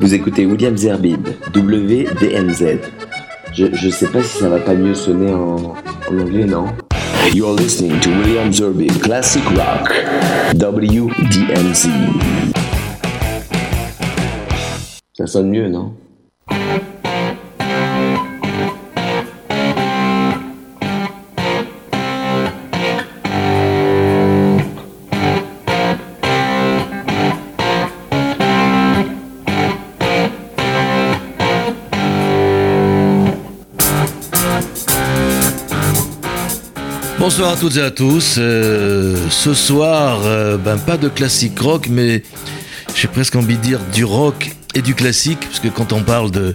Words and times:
Vous 0.00 0.14
écoutez 0.14 0.46
William 0.46 0.76
Zerbib, 0.76 1.28
WDMZ. 1.54 2.78
Je, 3.52 3.66
je 3.72 3.88
sais 3.90 4.08
pas 4.08 4.22
si 4.22 4.38
ça 4.38 4.48
va 4.48 4.58
pas 4.58 4.74
mieux 4.74 4.94
sonner 4.94 5.32
en, 5.32 5.74
anglais, 6.10 6.44
non? 6.44 6.66
You're 7.32 7.54
listening 7.56 8.00
to 8.00 8.10
William 8.10 8.52
Zerbib 8.52 8.92
Classic 9.00 9.44
Rock, 9.50 9.92
WDMZ. 10.54 11.88
Ça 15.12 15.26
sonne 15.26 15.50
mieux, 15.50 15.68
non? 15.68 15.94
Bonsoir 37.24 37.52
à 37.52 37.56
toutes 37.56 37.78
et 37.78 37.80
à 37.80 37.90
tous. 37.90 38.34
Euh, 38.36 39.16
ce 39.30 39.54
soir, 39.54 40.20
euh, 40.26 40.58
ben, 40.58 40.76
pas 40.76 40.98
de 40.98 41.08
classique 41.08 41.58
rock, 41.58 41.86
mais 41.88 42.22
j'ai 42.94 43.08
presque 43.08 43.34
envie 43.34 43.56
de 43.56 43.62
dire 43.62 43.80
du 43.94 44.04
rock 44.04 44.54
et 44.74 44.82
du 44.82 44.94
classique, 44.94 45.40
parce 45.40 45.58
que 45.58 45.68
quand 45.68 45.94
on 45.94 46.02
parle 46.02 46.30
de, 46.30 46.54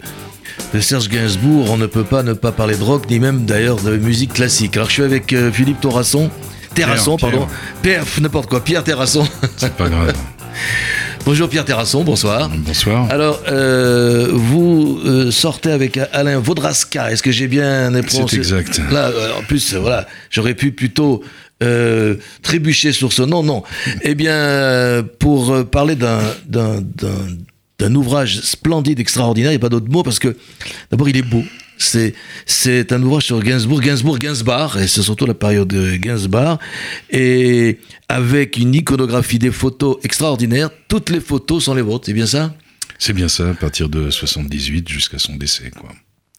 de 0.75 0.79
Serge 0.79 1.09
Gainsbourg, 1.09 1.71
on 1.71 1.77
ne 1.77 1.87
peut 1.87 2.03
pas 2.03 2.21
ne 2.21 2.33
pas 2.33 2.51
parler 2.51 2.77
de 2.77 2.83
rock, 2.83 3.09
ni 3.09 3.19
même 3.19 3.45
d'ailleurs 3.45 3.77
de 3.77 3.97
musique 3.97 4.33
classique. 4.33 4.77
Alors 4.77 4.89
je 4.89 4.93
suis 4.93 5.01
avec 5.01 5.33
euh, 5.33 5.51
Philippe 5.51 5.81
Torasson, 5.81 6.29
Terrasson, 6.75 7.17
Pierre, 7.17 7.31
pardon, 7.31 7.47
Pierre, 7.81 8.03
n'importe 8.21 8.47
quoi, 8.47 8.63
Pierre 8.63 8.83
Terrasson. 8.83 9.27
C'est 9.57 9.73
pas 9.73 9.89
grave. 9.89 10.13
Bonjour 11.25 11.47
Pierre 11.49 11.65
Terrasson, 11.65 12.03
bonsoir. 12.03 12.49
Bonsoir. 12.49 13.09
Alors, 13.11 13.41
euh, 13.47 14.29
vous 14.31 14.99
euh, 15.05 15.31
sortez 15.31 15.71
avec 15.71 15.99
Alain 16.11 16.39
Vaudrasca, 16.39 17.11
est-ce 17.11 17.21
que 17.21 17.31
j'ai 17.31 17.47
bien 17.47 17.91
prononcé 18.01 18.37
exact. 18.37 18.81
Là, 18.91 19.09
euh, 19.09 19.37
en 19.37 19.43
plus, 19.43 19.75
voilà, 19.75 20.07
j'aurais 20.31 20.55
pu 20.55 20.71
plutôt 20.71 21.23
euh, 21.61 22.15
trébucher 22.41 22.91
sur 22.93 23.13
ce 23.13 23.21
nom, 23.21 23.43
non. 23.43 23.63
Eh 24.01 24.15
bien, 24.15 25.05
pour 25.19 25.65
parler 25.69 25.95
d'un 25.95 26.19
d'un 26.47 26.81
d'un 26.81 27.27
d'un 27.77 27.95
ouvrage 27.95 28.41
splendide, 28.41 28.99
extraordinaire, 28.99 29.51
il 29.51 29.55
n'y 29.55 29.61
a 29.61 29.61
pas 29.61 29.69
d'autre 29.69 29.89
mot, 29.89 30.03
parce 30.03 30.19
que 30.19 30.35
d'abord, 30.91 31.09
il 31.09 31.17
est 31.17 31.21
beau. 31.21 31.43
C'est, 31.79 32.13
c'est 32.45 32.91
un 32.91 33.01
ouvrage 33.01 33.23
sur 33.23 33.41
Gainsbourg, 33.41 33.79
Gainsbourg, 33.79 34.19
Gainsbar, 34.19 34.77
et 34.77 34.87
c'est 34.87 35.01
surtout 35.01 35.25
la 35.25 35.33
période 35.33 35.69
de 35.69 35.95
Gainsbar, 35.95 36.59
et 37.09 37.79
avec 38.09 38.57
une 38.57 38.75
iconographie 38.75 39.39
des 39.39 39.51
photos 39.51 39.97
extraordinaires. 40.03 40.69
Toutes 40.89 41.09
les 41.09 41.21
photos 41.21 41.63
sont 41.63 41.73
les 41.73 41.81
vôtres, 41.81 42.05
c'est 42.05 42.13
bien 42.13 42.25
ça? 42.25 42.53
C'est 42.99 43.13
bien 43.13 43.29
ça, 43.29 43.49
à 43.49 43.53
partir 43.53 43.87
de 43.87 44.09
78 44.11 44.89
jusqu'à 44.89 45.19
son 45.19 45.37
décès, 45.37 45.71
quoi. 45.71 45.89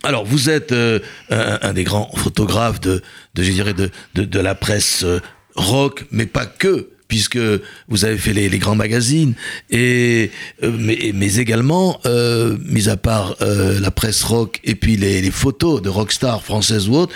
Alors, 0.03 0.25
vous 0.25 0.49
êtes 0.49 0.73
euh, 0.73 0.99
un, 1.31 1.59
un 1.63 1.73
des 1.73 1.85
grands 1.85 2.11
photographes 2.17 2.81
de, 2.81 3.03
de 3.35 3.43
je 3.43 3.51
dirais, 3.51 3.75
de, 3.75 3.91
de, 4.15 4.25
de 4.25 4.41
la 4.41 4.55
presse 4.55 5.05
euh, 5.05 5.21
rock, 5.57 6.05
mais 6.11 6.27
pas 6.27 6.47
que, 6.47 6.91
puisque 7.11 7.41
vous 7.89 8.05
avez 8.05 8.17
fait 8.17 8.33
les, 8.33 8.59
grands 8.59 8.77
magazines, 8.77 9.35
et, 9.69 10.31
euh, 10.63 10.71
mais, 10.79 11.35
également, 11.37 12.01
euh, 12.07 12.57
mis 12.65 12.89
à 12.89 12.97
part 12.97 13.35
euh, 13.43 13.81
la 13.81 13.91
presse 13.91 14.23
rock 14.23 14.61
et 14.65 14.77
puis 14.77 14.97
les, 14.97 15.31
photos 15.33 15.83
de 15.83 15.89
rockstars 15.89 16.43
françaises 16.43 16.89
ou 16.89 16.95
autres, 16.95 17.13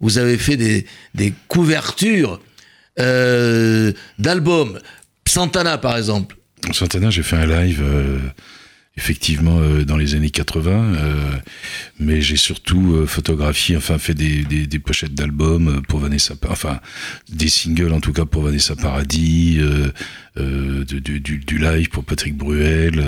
vous 0.00 0.18
avez 0.18 0.36
fait 0.36 0.56
des, 0.56 0.84
couvertures 1.48 2.40
d'albums. 4.18 4.78
Santana, 5.26 5.78
par 5.78 5.96
exemple. 5.96 6.36
Santana, 6.72 7.10
j'ai 7.10 7.22
fait 7.22 7.36
un 7.36 7.46
live, 7.46 7.82
effectivement, 8.98 9.60
euh, 9.60 9.84
dans 9.84 9.96
les 9.96 10.16
années 10.16 10.30
80, 10.30 10.70
euh, 10.70 11.30
mais 12.00 12.20
j'ai 12.20 12.36
surtout 12.36 12.94
euh, 12.94 13.06
photographié, 13.06 13.76
enfin, 13.76 13.96
fait 13.96 14.12
des, 14.12 14.42
des, 14.42 14.66
des 14.66 14.78
pochettes 14.80 15.14
d'albums 15.14 15.82
pour 15.88 16.00
Vanessa, 16.00 16.34
enfin, 16.48 16.80
des 17.28 17.48
singles 17.48 17.92
en 17.92 18.00
tout 18.00 18.12
cas 18.12 18.24
pour 18.24 18.42
Vanessa 18.42 18.74
Paradis, 18.74 19.60
du, 20.36 21.00
du, 21.00 21.20
du 21.20 21.58
live 21.58 21.88
pour 21.90 22.04
Patrick 22.04 22.36
Bruel. 22.36 23.04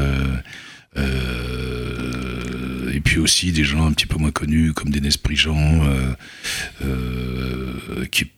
euh, 0.97 2.91
et 2.93 3.01
puis 3.01 3.19
aussi 3.19 3.53
des 3.53 3.65
gens 3.65 3.87
un 3.87 3.93
petit 3.93 4.07
peu 4.07 4.19
moins 4.19 4.31
connus 4.31 4.72
comme 4.72 4.91
Dénès 4.91 5.17
Prigent, 5.17 5.84
euh, 5.84 6.12
euh, 6.84 8.07
qui 8.11 8.31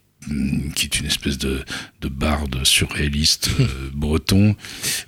qui 0.75 0.87
est 0.87 1.01
une 1.01 1.07
espèce 1.07 1.39
de, 1.39 1.61
de 2.01 2.09
barde 2.09 2.65
surréaliste 2.65 3.51
euh, 3.61 3.67
breton, 3.95 4.55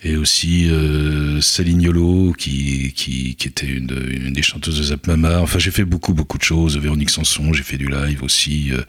et 0.02 0.16
aussi 0.16 0.68
euh, 0.70 1.40
Céline 1.40 1.82
Yolo, 1.82 2.32
qui, 2.36 2.92
qui, 2.94 3.34
qui 3.36 3.48
était 3.48 3.66
une, 3.66 3.86
de- 3.86 4.10
une 4.10 4.32
des 4.32 4.42
chanteuses 4.42 4.78
de 4.78 4.82
Zap 4.84 5.06
Mama. 5.06 5.40
Enfin, 5.40 5.58
j'ai 5.58 5.70
fait 5.70 5.84
beaucoup, 5.84 6.14
beaucoup 6.14 6.38
de 6.38 6.42
choses. 6.42 6.76
Véronique 6.78 7.10
Sanson, 7.10 7.52
j'ai 7.52 7.62
fait 7.62 7.78
du 7.78 7.88
live 7.88 8.22
aussi, 8.22 8.72
euh, 8.72 8.82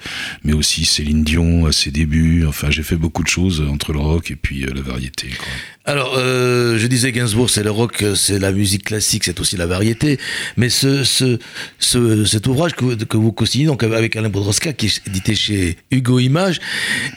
mais 0.43 0.53
aussi 0.53 0.85
Céline 0.85 1.23
Dion 1.23 1.65
à 1.65 1.71
ses 1.71 1.91
débuts. 1.91 2.45
Enfin, 2.47 2.69
j'ai 2.71 2.83
fait 2.83 2.95
beaucoup 2.97 3.23
de 3.23 3.27
choses 3.29 3.61
entre 3.69 3.93
le 3.93 3.99
rock 3.99 4.31
et 4.31 4.35
puis 4.35 4.63
euh, 4.65 4.71
la 4.73 4.81
variété. 4.81 5.27
Quoi. 5.37 5.47
Alors, 5.87 6.15
je 6.17 6.87
disais 6.87 7.11
Gainsbourg, 7.11 7.47
c'est 7.51 7.61
le 7.61 7.69
rock, 7.69 8.03
c'est 8.15 8.39
la 8.39 8.51
musique 8.51 8.85
classique, 8.85 9.23
c'est 9.23 9.39
aussi 9.39 9.55
la 9.55 9.67
variété. 9.67 10.17
Mais 10.57 10.69
ce, 10.69 11.03
ce, 11.03 11.37
ce- 11.77 12.25
cet 12.25 12.47
ouvrage 12.47 12.73
que, 12.73 12.83
vous- 12.85 12.95
que 12.97 13.17
vous 13.17 13.31
co-signez 13.31 13.65
donc 13.67 13.83
avec 13.83 14.15
Alain 14.15 14.29
Bodroska, 14.29 14.73
qui 14.73 14.87
est 14.87 15.01
édité 15.07 15.35
chez 15.35 15.77
Hugo 15.91 16.14
Images, 16.19 16.59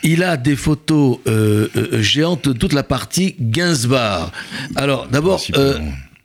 il 0.03 0.22
a 0.22 0.36
des 0.36 0.56
photos 0.56 1.19
euh, 1.26 1.69
euh, 1.76 2.03
géantes 2.03 2.48
de 2.48 2.53
toute 2.53 2.72
la 2.72 2.82
partie 2.82 3.36
Gainsbar. 3.41 4.32
Alors, 4.76 5.06
d'abord, 5.09 5.41
euh, 5.56 5.78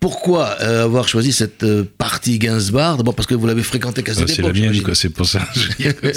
pourquoi 0.03 0.58
euh, 0.59 0.84
avoir 0.84 1.08
choisi 1.08 1.31
cette 1.31 1.64
euh, 1.64 1.86
partie 1.97 2.38
Gainsbar 2.38 2.97
D'abord 2.97 3.16
parce 3.16 3.25
que 3.25 3.36
vous 3.36 3.47
l'avez 3.47 3.64
fréquenté 3.64 4.03
qu'à 4.03 4.12
Ah, 4.12 4.16
cette 4.19 4.31
c'est 4.31 4.41
la 4.41 4.52
mienne, 4.52 4.81
quoi. 4.81 4.96
C'est 4.96 5.08
pour 5.08 5.25
ça. 5.25 5.47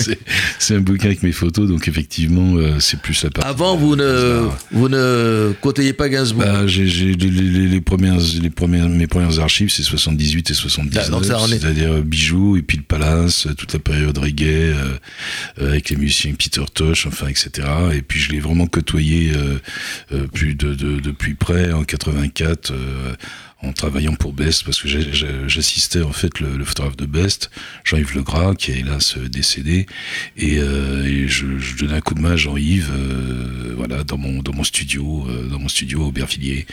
C'est- 0.58 0.74
un 0.74 0.80
bouquin 0.80 1.06
avec 1.06 1.22
mes 1.22 1.30
photos, 1.30 1.68
donc 1.68 1.86
effectivement, 1.86 2.56
euh, 2.56 2.80
c'est 2.80 2.98
plus 3.00 3.22
la 3.22 3.30
partie. 3.30 3.48
Avant, 3.48 3.76
vous 3.76 3.94
ne, 3.94 4.48
vous 4.72 4.88
ne 4.88 5.52
côtoyiez 5.60 5.92
pas 5.92 6.08
Gainsbourg? 6.08 6.44
Bah, 6.44 6.66
j'ai, 6.66 6.84
les, 6.86 7.14
les- 7.14 7.68
les 7.68 7.80
premières, 7.80 8.18
les 8.42 8.50
premières, 8.50 8.88
mes 8.88 9.06
premières 9.06 9.38
archives, 9.38 9.70
c'est 9.70 9.84
78 9.84 10.50
et 10.50 10.52
Ah, 10.52 10.56
79, 10.56 11.10
donc 11.10 11.24
ça 11.24 11.38
en 11.38 11.46
est- 11.46 11.60
c'est-à-dire 11.60 11.92
euh, 11.92 12.02
Bijoux 12.02 12.56
et 12.56 12.62
puis 12.62 12.78
le 12.78 12.82
Palace, 12.82 13.46
toute 13.56 13.72
la 13.72 13.78
période 13.78 14.18
reggae, 14.18 14.74
avec 15.60 15.90
les 15.90 15.96
musiciens 15.96 16.34
Peter 16.34 16.64
Tosh, 16.74 17.06
enfin, 17.06 17.28
etc. 17.28 17.50
Et 17.94 18.02
puis 18.02 18.18
je 18.18 18.32
l'ai 18.32 18.40
vraiment 18.40 18.66
côtoyé 18.66 19.30
plus 20.32 20.56
de, 20.56 20.74
de, 20.74 20.98
depuis 20.98 21.34
près 21.34 21.70
en 21.72 21.84
84. 21.84 22.72
En 23.66 23.72
travaillant 23.72 24.14
pour 24.14 24.32
Best, 24.32 24.64
parce 24.64 24.80
que 24.80 24.88
j'assistais 25.48 26.02
en 26.02 26.12
fait 26.12 26.40
le, 26.40 26.64
photographe 26.64 26.96
de 26.96 27.06
Best, 27.06 27.50
Jean-Yves 27.84 28.14
Legras, 28.14 28.54
qui 28.54 28.72
est 28.72 28.78
hélas 28.80 29.16
euh, 29.16 29.28
décédé, 29.28 29.86
et, 30.36 30.58
euh, 30.58 31.26
je 31.28 31.76
donnais 31.76 31.94
un 31.94 32.00
coup 32.00 32.14
de 32.14 32.20
main 32.20 32.32
à 32.32 32.36
Jean-Yves, 32.36 32.90
euh, 32.92 33.65
voilà, 33.76 34.04
dans 34.04 34.16
mon 34.16 34.42
dans 34.42 34.52
mon 34.52 34.64
studio, 34.64 35.26
euh, 35.28 35.48
dans 35.48 35.58
mon 35.58 35.68
studio 35.68 36.02
à 36.02 36.06
Aubervilliers. 36.06 36.66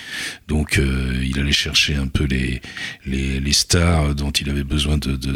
Donc 0.47 0.77
euh, 0.77 1.21
il 1.23 1.39
allait 1.39 1.51
chercher 1.51 1.95
un 1.95 2.07
peu 2.07 2.23
les 2.23 2.61
les, 3.05 3.39
les 3.39 3.53
stars 3.53 4.15
dont 4.15 4.31
il 4.31 4.49
avait 4.49 4.63
besoin 4.63 4.97
de 4.97 5.15
de, 5.15 5.31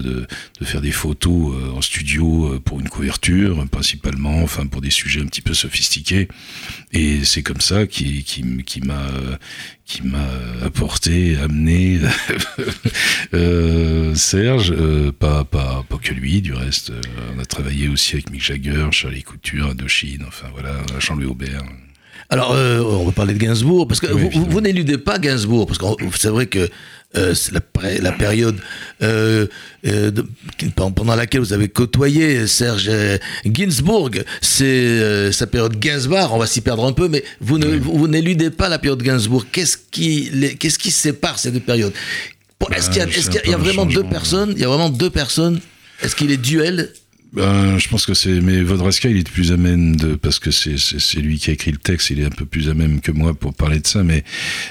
de, 0.60 0.66
faire 0.66 0.82
des 0.82 0.92
photos 0.92 1.54
euh, 1.54 1.72
en 1.78 1.82
studio 1.82 2.60
pour 2.64 2.80
une 2.80 2.90
couverture, 2.90 3.66
principalement, 3.70 4.42
enfin 4.42 4.66
pour 4.66 4.82
des 4.82 4.90
sujets 4.90 5.22
un 5.22 5.26
petit 5.26 5.42
peu 5.42 5.54
sophistiqués. 5.54 6.28
Et 6.94 7.24
c'est 7.24 7.44
comme 7.44 7.62
ça 7.62 7.86
qui 7.86 8.24
qui, 8.24 8.44
qui 8.64 8.82
m'a 8.82 9.08
qui 9.86 10.04
m'a 10.04 10.28
apporté, 10.64 11.38
amené 11.38 12.00
Serge, 14.16 14.74
pas, 15.20 15.46
pas, 15.46 15.86
pas 15.88 15.98
que 15.98 16.14
lui, 16.14 16.42
du 16.42 16.54
reste. 16.54 16.92
on 17.34 17.40
a 17.40 17.46
travaillé 17.46 17.88
aussi 17.88 18.16
avec 18.16 18.30
Mick 18.32 18.44
Jagger, 18.44 18.88
Charlie 18.92 19.24
Couture, 19.24 19.68
Indochine, 19.70 20.26
enfin 20.28 20.48
voilà, 20.52 20.76
Jean-Louis 21.00 21.28
Aubert. 21.28 21.57
Alors, 22.30 22.52
euh, 22.54 22.82
on 22.82 23.06
va 23.06 23.12
parler 23.14 23.34
de 23.34 23.40
Gainsbourg, 23.40 23.88
parce 23.88 24.02
que 24.02 24.12
Oui, 24.12 24.28
vous, 24.34 24.60
n'éludez 24.60 24.98
pas 24.98 25.18
Gainsbourg, 25.18 25.66
parce 25.66 25.80
que 25.80 25.86
c'est 26.18 26.28
vrai 26.28 26.48
que 26.48 26.68
euh, 27.16 27.34
c'est 27.34 27.54
la, 27.54 27.62
période 28.12 28.58
euh, 29.02 29.48
de- 29.86 30.26
pendant 30.76 31.16
laquelle 31.16 31.40
vous 31.40 31.54
avez 31.54 31.70
côtoyé 31.70 32.46
Serge 32.48 32.92
Gainsbourg, 33.46 34.10
c'est 34.42 35.32
sa 35.32 35.48
période 35.48 35.80
Gainsbar, 35.80 36.34
on 36.34 36.38
va 36.38 36.48
s'y 36.48 36.60
perdre 36.60 36.86
un 36.86 36.92
peu, 36.92 37.08
mais 37.08 37.24
vous 37.40 37.58
ne- 37.58 37.78
vous, 37.78 37.98
vous 37.98 38.08
n'éludez 38.10 38.50
pas 38.50 38.68
la 38.68 38.78
période 38.78 39.02
Gainsbourg. 39.02 39.46
Qu'est-ce 39.50 39.78
qui, 39.90 40.30
les- 40.34 40.56
qu'est-ce 40.56 40.80
qui 40.80 40.92
sépare 40.92 41.40
ces 41.40 41.52
deux 41.52 41.62
périodes? 41.62 41.94
Est-ce 42.76 42.88
Bah, 42.88 43.06
qu'il 43.06 43.52
y 43.52 43.54
a, 43.54 43.58
vraiment 43.58 43.86
deux 43.86 43.94
changement. 43.94 44.10
personnes 44.10 44.54
Il 44.56 44.62
y 44.62 44.66
a 44.66 44.68
vraiment 44.68 44.90
deux 44.90 45.10
personnes? 45.10 45.62
Est-ce 46.02 46.14
qu'il 46.16 46.30
est 46.32 46.38
duel? 46.38 46.92
Ben, 47.34 47.78
je 47.78 47.90
pense 47.90 48.06
que 48.06 48.14
c'est. 48.14 48.42
Mais 48.42 48.62
Vodraska, 48.62 49.10
il 49.10 49.18
est 49.18 49.30
plus 49.30 49.52
à 49.52 49.58
même 49.58 49.96
de. 49.96 50.16
Parce 50.16 50.40
que 50.40 50.52
c'est, 50.52 51.20
lui 51.20 51.38
qui 51.38 51.50
a 51.50 51.54
écrit 51.54 51.72
le 51.72 51.78
texte, 51.78 52.10
il 52.10 52.20
est 52.20 52.26
un 52.26 52.30
peu 52.30 52.46
plus 52.46 52.70
à 52.70 52.74
même 52.74 53.02
que 53.02 53.12
moi 53.12 53.34
pour 53.34 53.54
parler 53.54 53.80
de 53.80 53.88
ça. 53.88 54.04
Mais, 54.04 54.24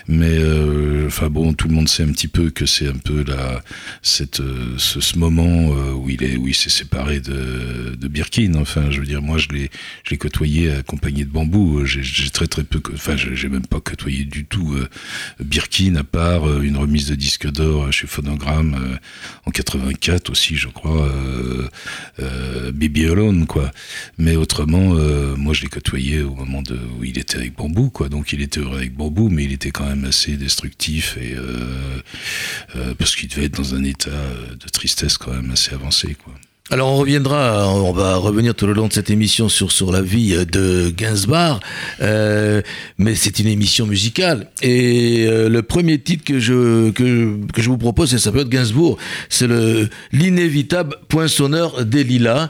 mais 0.08 0.38
euh, 0.38 1.06
enfin 1.06 1.28
bon, 1.28 1.52
tout 1.52 1.68
le 1.68 1.74
monde 1.74 1.88
sait 1.88 2.02
un 2.02 2.12
petit 2.12 2.28
peu 2.28 2.50
que 2.50 2.66
c'est 2.66 2.88
un 2.88 2.96
peu 2.96 3.24
la, 3.26 3.62
cette, 4.02 4.40
euh, 4.40 4.74
ce, 4.78 5.00
ce 5.00 5.18
moment 5.18 5.72
euh, 5.74 5.92
où 5.92 6.08
il, 6.08 6.22
est, 6.22 6.36
où 6.36 6.48
il 6.48 6.54
s'est 6.54 6.70
séparé 6.70 7.20
de, 7.20 7.94
de 7.98 8.08
Birkin. 8.08 8.54
Enfin, 8.54 8.90
je 8.90 9.00
veux 9.00 9.06
dire, 9.06 9.22
moi, 9.22 9.38
je 9.38 9.48
l'ai, 9.48 9.70
côtoyé 10.16 10.70
accompagné 10.72 11.24
de 11.24 11.30
bambou. 11.30 11.84
J'ai, 11.84 12.02
j'ai 12.02 12.30
très 12.30 12.46
très 12.46 12.64
peu. 12.64 12.80
Enfin, 12.94 13.16
j'ai 13.16 13.48
même 13.48 13.66
pas 13.66 13.80
côtoyé 13.80 14.24
du 14.24 14.44
tout 14.44 14.76
Birkin, 15.40 15.96
à 15.96 16.04
part 16.04 16.60
une 16.62 16.76
remise 16.76 17.06
de 17.08 17.14
disque 17.14 17.50
d'or 17.50 17.92
chez 17.92 18.06
Phonogramme 18.06 18.98
en 19.46 19.50
84 19.50 20.30
aussi, 20.30 20.56
je 20.56 20.68
crois. 20.68 21.06
Euh, 21.06 21.68
euh, 22.20 22.45
Baby 22.72 23.06
Alone, 23.06 23.46
quoi. 23.46 23.70
Mais 24.18 24.36
autrement, 24.36 24.94
euh, 24.94 25.36
moi, 25.36 25.54
je 25.54 25.62
l'ai 25.62 25.68
côtoyé 25.68 26.22
au 26.22 26.34
moment 26.34 26.62
où 26.98 27.04
il 27.04 27.18
était 27.18 27.36
avec 27.36 27.54
Bambou, 27.54 27.90
quoi. 27.90 28.08
Donc, 28.08 28.32
il 28.32 28.42
était 28.42 28.60
heureux 28.60 28.78
avec 28.78 28.94
Bambou, 28.94 29.28
mais 29.28 29.44
il 29.44 29.52
était 29.52 29.70
quand 29.70 29.86
même 29.86 30.04
assez 30.04 30.36
destructif 30.36 31.16
et 31.20 31.34
euh, 31.36 32.94
parce 32.98 33.16
qu'il 33.16 33.28
devait 33.28 33.44
être 33.44 33.56
dans 33.56 33.74
un 33.74 33.84
état 33.84 34.10
de 34.10 34.68
tristesse 34.68 35.18
quand 35.18 35.32
même 35.32 35.50
assez 35.50 35.74
avancé, 35.74 36.14
quoi. 36.14 36.34
Alors 36.68 36.92
on 36.92 36.96
reviendra, 36.96 37.72
on 37.72 37.92
va 37.92 38.16
revenir 38.16 38.52
tout 38.52 38.66
le 38.66 38.72
long 38.72 38.88
de 38.88 38.92
cette 38.92 39.08
émission 39.08 39.48
sur 39.48 39.70
sur 39.70 39.92
la 39.92 40.02
vie 40.02 40.34
de 40.46 40.90
Gainsbourg, 40.90 41.60
euh, 42.00 42.60
mais 42.98 43.14
c'est 43.14 43.38
une 43.38 43.46
émission 43.46 43.86
musicale. 43.86 44.50
Et 44.62 45.26
euh, 45.28 45.48
le 45.48 45.62
premier 45.62 46.00
titre 46.00 46.24
que 46.24 46.40
je 46.40 46.90
que, 46.90 47.38
que 47.52 47.62
je 47.62 47.68
vous 47.68 47.78
propose, 47.78 48.10
ça 48.10 48.18
s'appelle 48.18 48.48
Gainsbourg, 48.48 48.98
c'est 49.28 49.46
le 49.46 49.88
l'inévitable 50.10 50.96
poinçonneur 51.06 51.84
des 51.84 52.02
lilas. 52.02 52.48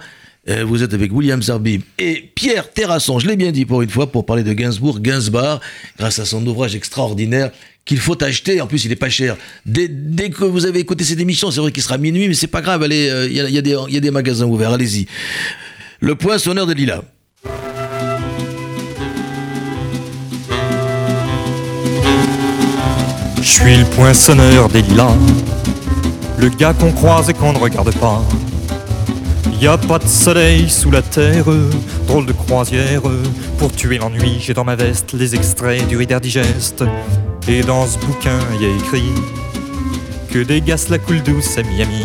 Euh, 0.49 0.65
vous 0.65 0.83
êtes 0.83 0.95
avec 0.95 1.13
William 1.13 1.43
Zarbib 1.43 1.83
et 1.99 2.31
Pierre 2.35 2.73
Terrasson, 2.73 3.19
je 3.19 3.27
l'ai 3.27 3.37
bien 3.37 3.53
dit 3.53 3.67
pour 3.67 3.83
une 3.83 3.91
fois, 3.91 4.11
pour 4.11 4.25
parler 4.25 4.45
de 4.45 4.53
Gainsbourg, 4.55 5.01
Gainsbourg, 5.01 5.61
grâce 5.99 6.21
à 6.21 6.25
son 6.25 6.47
ouvrage 6.47 6.75
extraordinaire 6.75 7.51
qu'il 7.87 7.99
faut 7.99 8.23
acheter. 8.23 8.61
En 8.61 8.67
plus, 8.67 8.85
il 8.85 8.93
est 8.93 8.97
pas 8.97 9.09
cher. 9.09 9.37
Dès, 9.65 9.89
que 10.29 10.45
vous 10.45 10.67
avez 10.67 10.81
écouté 10.81 11.05
cette 11.05 11.21
émission, 11.21 11.51
c'est 11.51 11.61
vrai 11.61 11.73
qu'il 11.73 11.83
sera 11.83 11.97
minuit, 11.97 12.29
mais 12.29 12.35
c'est 12.35 12.47
pas 12.49 12.61
grave. 12.61 12.83
Allez, 12.83 13.09
euh, 13.09 13.27
il 13.27 13.33
y, 13.33 13.95
y, 13.95 13.97
a 13.97 14.01
des 14.01 14.11
magasins 14.11 14.47
ouverts. 14.47 14.73
Allez-y. 14.73 15.07
Le 16.01 16.15
poinçonneur 16.15 16.67
de 16.67 16.75
Lila. 16.75 17.03
Je 23.47 23.53
suis 23.63 23.77
le 23.77 23.85
poinçonneur 23.85 24.69
des 24.69 24.83
lilas, 24.83 25.15
le 26.37 26.49
gars 26.49 26.75
qu'on 26.75 26.91
croise 26.91 27.31
et 27.31 27.33
qu'on 27.33 27.53
ne 27.53 27.59
regarde 27.59 27.95
pas. 27.95 28.21
Y 29.61 29.69
a 29.69 29.79
pas 29.79 30.01
de 30.01 30.09
soleil 30.09 30.69
sous 30.69 30.91
la 30.91 31.01
terre, 31.01 31.45
drôle 32.09 32.27
de 32.27 32.33
croisière. 32.33 33.03
Pour 33.59 33.73
tuer 33.73 33.99
l'ennui, 33.99 34.39
j'ai 34.41 34.53
dans 34.53 34.65
ma 34.65 34.75
veste 34.75 35.15
les 35.15 35.37
extraits 35.37 35.87
du 35.87 35.97
Reader 35.97 36.19
Digest. 36.21 36.85
Et 37.49 37.63
dans 37.63 37.87
ce 37.87 37.97
bouquin, 37.99 38.39
y 38.61 38.65
a 38.65 38.77
écrit 38.77 39.13
que 40.31 40.41
des 40.41 40.61
gaz 40.61 40.89
la 40.89 40.99
coule 40.99 41.23
douce 41.23 41.57
à 41.59 41.63
Miami. 41.63 42.05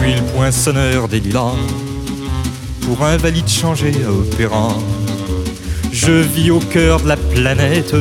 suis 0.00 0.14
le 0.14 0.22
poinçonneur 0.22 1.06
des 1.06 1.20
lilas, 1.20 1.54
pour 2.82 3.04
un 3.04 3.16
valide 3.16 3.48
changé 3.48 3.92
à 4.04 4.10
opéra. 4.10 4.70
Je 5.92 6.10
vis 6.10 6.50
au 6.50 6.58
cœur 6.58 7.00
de 7.00 7.08
la 7.08 7.16
planète, 7.16 7.94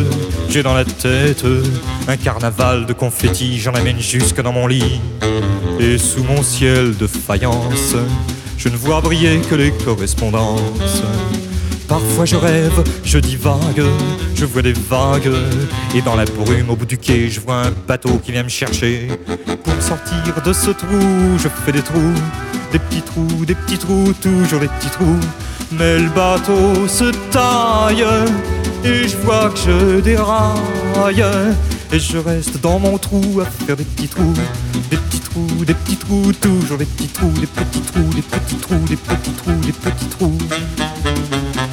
j'ai 0.49 0.63
dans 0.63 0.73
la 0.73 0.85
tête 0.85 1.45
un 2.07 2.17
carnaval 2.17 2.87
de 2.87 2.93
confettis, 2.93 3.59
j'en 3.59 3.73
amène 3.73 3.99
jusque 3.99 4.41
dans 4.41 4.51
mon 4.51 4.65
lit. 4.65 5.01
Et 5.79 5.99
sous 5.99 6.23
mon 6.23 6.41
ciel 6.41 6.97
de 6.97 7.05
faïence, 7.05 7.95
je 8.57 8.69
ne 8.69 8.75
vois 8.75 9.01
briller 9.01 9.39
que 9.47 9.53
les 9.53 9.71
correspondances. 9.71 11.03
Parfois 11.87 12.25
je 12.25 12.35
rêve, 12.35 12.83
je 13.03 13.19
divague, 13.19 13.83
je 14.35 14.45
vois 14.45 14.61
des 14.61 14.73
vagues. 14.73 15.31
Et 15.95 16.01
dans 16.01 16.15
la 16.15 16.25
brume 16.25 16.69
au 16.69 16.75
bout 16.75 16.85
du 16.85 16.97
quai, 16.97 17.29
je 17.29 17.39
vois 17.39 17.67
un 17.67 17.71
bateau 17.87 18.19
qui 18.23 18.31
vient 18.31 18.43
me 18.43 18.49
chercher. 18.49 19.09
Pour 19.63 19.81
sortir 19.81 20.41
de 20.43 20.53
ce 20.53 20.71
trou, 20.71 21.37
je 21.37 21.47
fais 21.65 21.71
des 21.71 21.81
trous, 21.81 22.13
des 22.71 22.79
petits 22.79 23.01
trous, 23.01 23.45
des 23.45 23.55
petits 23.55 23.77
trous, 23.77 24.13
toujours 24.21 24.59
des 24.59 24.67
petits 24.67 24.89
trous. 24.89 25.19
Mais 25.71 25.99
le 25.99 26.09
bateau 26.09 26.87
se 26.87 27.11
taille 27.31 28.05
et 28.83 29.07
je 29.07 29.17
vois 29.17 29.49
que 29.49 29.57
je 29.57 29.99
déraille. 30.01 31.25
Et 31.91 31.99
je 31.99 32.17
reste 32.17 32.59
dans 32.59 32.79
mon 32.79 32.97
trou 32.97 33.39
à 33.39 33.45
faire 33.45 33.75
des 33.75 33.83
petits 33.83 34.07
trous, 34.07 34.33
des 34.89 34.97
petits 34.97 35.19
trous, 35.19 35.65
des 35.65 35.75
petits 35.75 35.97
trous, 35.97 36.33
toujours 36.33 36.77
des 36.77 36.85
petits 36.85 37.07
trous, 37.07 37.31
des 37.39 37.45
petits 37.45 37.81
trous, 37.81 38.13
des 38.15 38.21
petits 38.21 38.55
trous, 38.55 38.85
des 38.89 38.95
petits 38.95 39.31
trous, 39.31 39.61
des 39.61 39.71
petits 39.71 40.07
trous. 40.07 40.37
Je 40.49 41.72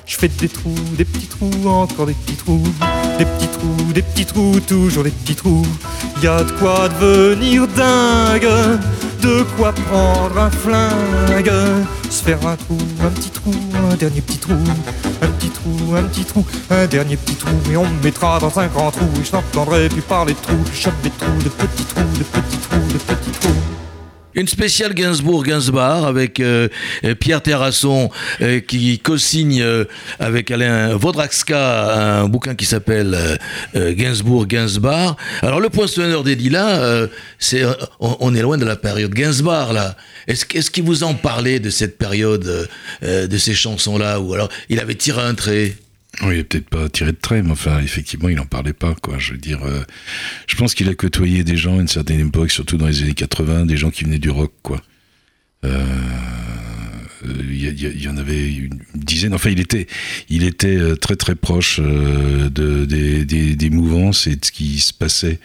Je 0.11 0.17
fais 0.17 0.27
des 0.27 0.49
trous, 0.49 0.75
des 0.97 1.05
petits 1.05 1.27
trous, 1.27 1.69
encore 1.69 2.05
des 2.05 2.13
petits 2.13 2.35
trous, 2.35 2.61
des 3.17 3.23
petits 3.23 3.47
trous, 3.47 3.93
des 3.93 4.01
petits 4.01 4.25
trous, 4.25 4.59
toujours 4.59 5.05
des 5.05 5.09
petits 5.09 5.35
trous. 5.35 5.65
Y 6.21 6.27
a 6.27 6.43
de 6.43 6.51
quoi 6.51 6.89
devenir 6.89 7.65
dingue, 7.69 8.49
de 9.21 9.43
quoi 9.55 9.71
prendre 9.71 10.37
un 10.37 10.51
flingue, 10.51 11.53
se 12.09 12.23
faire 12.23 12.45
un 12.45 12.57
trou, 12.57 12.77
un 13.01 13.09
petit 13.09 13.29
trou, 13.29 13.53
un 13.89 13.95
dernier 13.95 14.19
petit 14.19 14.37
trou, 14.37 14.51
un 15.21 15.27
petit 15.27 15.49
trou, 15.49 15.95
un 15.95 16.03
petit 16.03 16.25
trou, 16.25 16.45
un 16.69 16.87
dernier 16.87 17.15
petit 17.15 17.35
trou, 17.35 17.55
et 17.71 17.77
on 17.77 17.87
me 17.87 18.03
mettra 18.03 18.37
dans 18.39 18.59
un 18.59 18.67
grand 18.67 18.91
trou, 18.91 19.07
et 19.17 19.23
je 19.23 19.31
n'entendrai 19.31 19.87
plus 19.87 20.01
parler 20.01 20.33
de 20.33 20.39
trous, 20.39 20.65
je 20.73 20.77
chope 20.81 21.01
des 21.03 21.11
trous, 21.11 21.41
de 21.41 21.47
petits 21.47 21.85
trous, 21.85 22.17
de 22.19 22.23
petits 22.23 22.57
trous, 22.57 22.93
de 22.93 22.97
petits 22.97 23.31
trous. 23.39 23.90
Une 24.33 24.47
spéciale 24.47 24.93
Gainsbourg-Gainsbar 24.93 26.05
avec 26.05 26.39
euh, 26.39 26.69
euh, 27.03 27.15
Pierre 27.15 27.41
Terrasson 27.41 28.09
euh, 28.41 28.61
qui 28.61 28.97
co-signe 28.99 29.63
avec 30.19 30.51
Alain 30.51 30.95
Vaudraxka 30.95 32.21
un 32.21 32.27
bouquin 32.29 32.55
qui 32.55 32.65
s'appelle 32.65 33.37
Gainsbourg-Gainsbar. 33.75 35.17
Alors 35.41 35.59
le 35.59 35.69
poinçonneur 35.69 36.23
des 36.23 36.35
lilas, 36.35 37.07
c'est, 37.39 37.63
on, 37.99 38.33
est 38.33 38.41
loin 38.41 38.57
de 38.57 38.65
la 38.65 38.75
période 38.75 39.13
Gainsbar 39.13 39.73
là. 39.73 39.97
Est-ce, 40.27 40.45
est-ce 40.53 40.71
qu'il 40.71 40.83
vous 40.83 41.03
en 41.03 41.13
parlait 41.13 41.59
de 41.59 41.69
cette 41.69 41.97
période, 41.97 42.69
de 43.01 43.37
ces 43.37 43.53
chansons-là 43.53 44.19
ou 44.19 44.33
alors 44.33 44.49
il 44.69 44.79
avait 44.79 44.95
tiré 44.95 45.21
un 45.21 45.35
trait? 45.35 45.75
Oui, 46.23 46.43
peut-être 46.43 46.69
pas 46.69 46.89
tiré 46.89 47.13
de 47.13 47.17
trait, 47.17 47.41
mais 47.41 47.51
enfin, 47.51 47.79
effectivement, 47.79 48.29
il 48.29 48.35
n'en 48.35 48.45
parlait 48.45 48.73
pas, 48.73 48.95
quoi. 48.95 49.17
Je 49.17 49.31
veux 49.31 49.37
dire, 49.37 49.63
euh, 49.63 49.81
je 50.47 50.55
pense 50.55 50.75
qu'il 50.75 50.89
a 50.89 50.93
côtoyé 50.93 51.43
des 51.43 51.57
gens 51.57 51.77
à 51.77 51.81
une 51.81 51.87
certaine 51.87 52.19
époque, 52.19 52.51
surtout 52.51 52.77
dans 52.77 52.87
les 52.87 53.01
années 53.01 53.13
80, 53.13 53.65
des 53.65 53.77
gens 53.77 53.91
qui 53.91 54.03
venaient 54.03 54.19
du 54.19 54.29
rock, 54.29 54.53
quoi. 54.61 54.81
Euh, 55.63 57.35
il 57.51 58.01
y, 58.01 58.07
en 58.07 58.17
avait 58.17 58.47
une 58.51 58.79
dizaine. 58.95 59.33
Enfin, 59.33 59.51
il 59.51 59.59
était, 59.59 59.87
il 60.29 60.43
était 60.43 60.75
euh, 60.75 60.95
très 60.95 61.15
très 61.15 61.35
proche 61.35 61.79
euh, 61.79 62.49
de, 62.49 62.85
des, 62.85 63.55
des, 63.55 63.69
mouvances 63.69 64.27
et 64.27 64.35
de 64.35 64.43
ce 64.43 64.51
qui 64.51 64.79
se 64.79 64.93
passait. 64.93 65.39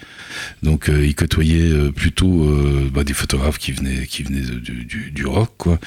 Donc, 0.63 0.89
il 0.89 1.15
côtoyait 1.15 1.91
plutôt 1.95 2.51
bah, 2.91 3.03
des 3.03 3.13
photographes 3.13 3.57
qui 3.57 3.71
venaient, 3.71 4.05
qui 4.07 4.23
venaient 4.23 4.41
du, 4.41 5.11
du, 5.11 5.25
rock, 5.25 5.51
quoi. 5.57 5.79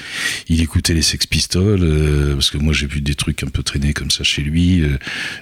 Il 0.47 0.61
écoutait 0.61 0.93
les 0.93 1.01
Sex 1.01 1.25
Pistols 1.25 2.33
parce 2.33 2.49
que 2.49 2.57
moi 2.57 2.73
j'ai 2.73 2.87
vu 2.87 3.01
des 3.01 3.15
trucs 3.15 3.43
un 3.43 3.47
peu 3.47 3.63
traîner 3.63 3.93
comme 3.93 4.11
ça 4.11 4.23
chez 4.23 4.41
lui. 4.41 4.83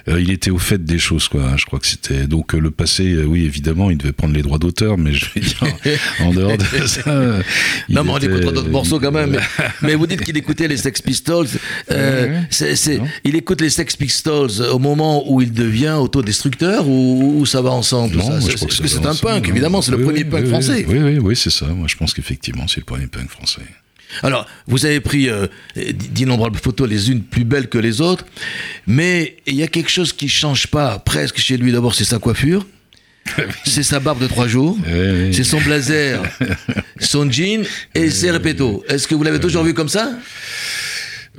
il 0.06 0.30
était 0.30 0.50
au 0.50 0.58
fait 0.58 0.84
des 0.84 0.98
choses, 0.98 1.28
quoi. 1.28 1.44
Hein. 1.44 1.56
je 1.56 1.64
crois 1.64 1.78
que 1.78 1.86
c'était 1.86 2.26
donc 2.26 2.52
le 2.52 2.70
passé. 2.70 3.16
oui, 3.24 3.44
évidemment, 3.44 3.90
il 3.90 3.98
devait 3.98 4.12
prendre 4.12 4.34
les 4.34 4.42
droits 4.42 4.58
d'auteur, 4.58 4.98
mais 4.98 5.12
je 5.12 5.26
veux 5.34 5.40
dire 5.40 5.64
en 6.20 6.32
dehors 6.32 6.58
de 6.58 6.86
ça. 6.86 7.40
non, 7.88 8.04
mais 8.04 8.10
on 8.10 8.18
pas 8.18 8.52
d'autres 8.52 8.70
morceau 8.80 9.00
quand 9.00 9.12
même. 9.12 9.30
Mais, 9.30 9.66
mais 9.82 9.94
vous 9.94 10.06
dites 10.06 10.22
qu'il 10.22 10.36
écoutait 10.36 10.68
les 10.68 10.76
Sex 10.76 11.00
Pistols. 11.02 11.48
Euh, 11.90 12.40
il 13.24 13.36
écoute 13.36 13.60
les 13.60 13.70
Sex 13.70 13.96
Pistols 13.96 14.62
au 14.72 14.78
moment 14.78 15.30
où 15.30 15.40
il 15.40 15.52
devient 15.52 15.96
autodestructeur 16.00 16.88
ou, 16.88 17.40
ou 17.40 17.46
ça 17.46 17.62
va 17.62 17.70
ensemble 17.70 18.12
tout 18.12 18.18
Non, 18.18 18.40
ça 18.40 18.50
je 18.50 18.56
crois 18.56 18.68
que 18.68 18.76
Parce 18.76 18.80
que 18.80 18.88
ça 18.88 18.98
c'est 19.02 19.06
un 19.06 19.14
punk, 19.14 19.48
évidemment, 19.48 19.82
c'est 19.82 19.92
le 19.92 20.02
premier 20.02 20.24
oui, 20.24 20.30
punk 20.30 20.44
oui, 20.44 20.50
français. 20.50 20.84
Oui, 20.88 20.98
oui, 20.98 21.18
oui, 21.18 21.36
c'est 21.36 21.50
ça. 21.50 21.66
Moi, 21.66 21.86
je 21.88 21.96
pense 21.96 22.14
qu'effectivement, 22.14 22.66
c'est 22.68 22.80
le 22.80 22.86
premier 22.86 23.06
punk 23.06 23.28
français. 23.28 23.62
Alors, 24.22 24.46
vous 24.66 24.86
avez 24.86 25.00
pris 25.00 25.28
euh, 25.28 25.46
d'innombrables 25.76 26.58
photos, 26.58 26.88
les 26.88 27.10
unes 27.10 27.22
plus 27.22 27.44
belles 27.44 27.68
que 27.68 27.78
les 27.78 28.00
autres, 28.00 28.26
mais 28.86 29.36
il 29.46 29.54
y 29.54 29.62
a 29.62 29.68
quelque 29.68 29.90
chose 29.90 30.12
qui 30.12 30.28
change 30.28 30.66
pas 30.66 30.98
presque 30.98 31.38
chez 31.38 31.56
lui. 31.56 31.72
D'abord, 31.72 31.94
c'est 31.94 32.04
sa 32.04 32.18
coiffure, 32.18 32.66
c'est 33.64 33.82
sa 33.82 34.00
barbe 34.00 34.20
de 34.20 34.26
trois 34.26 34.48
jours, 34.48 34.76
Oui, 34.86 35.32
c'est 35.34 35.44
son 35.44 35.60
blazer, 35.60 36.22
son 37.00 37.30
jean 37.30 37.64
et 37.94 38.10
ses 38.10 38.30
répétos. 38.30 38.84
Est-ce 38.88 39.06
que 39.06 39.14
vous 39.14 39.22
l'avez 39.22 39.40
toujours 39.40 39.64
vu 39.64 39.74
comme 39.74 39.88
ça? 39.88 40.12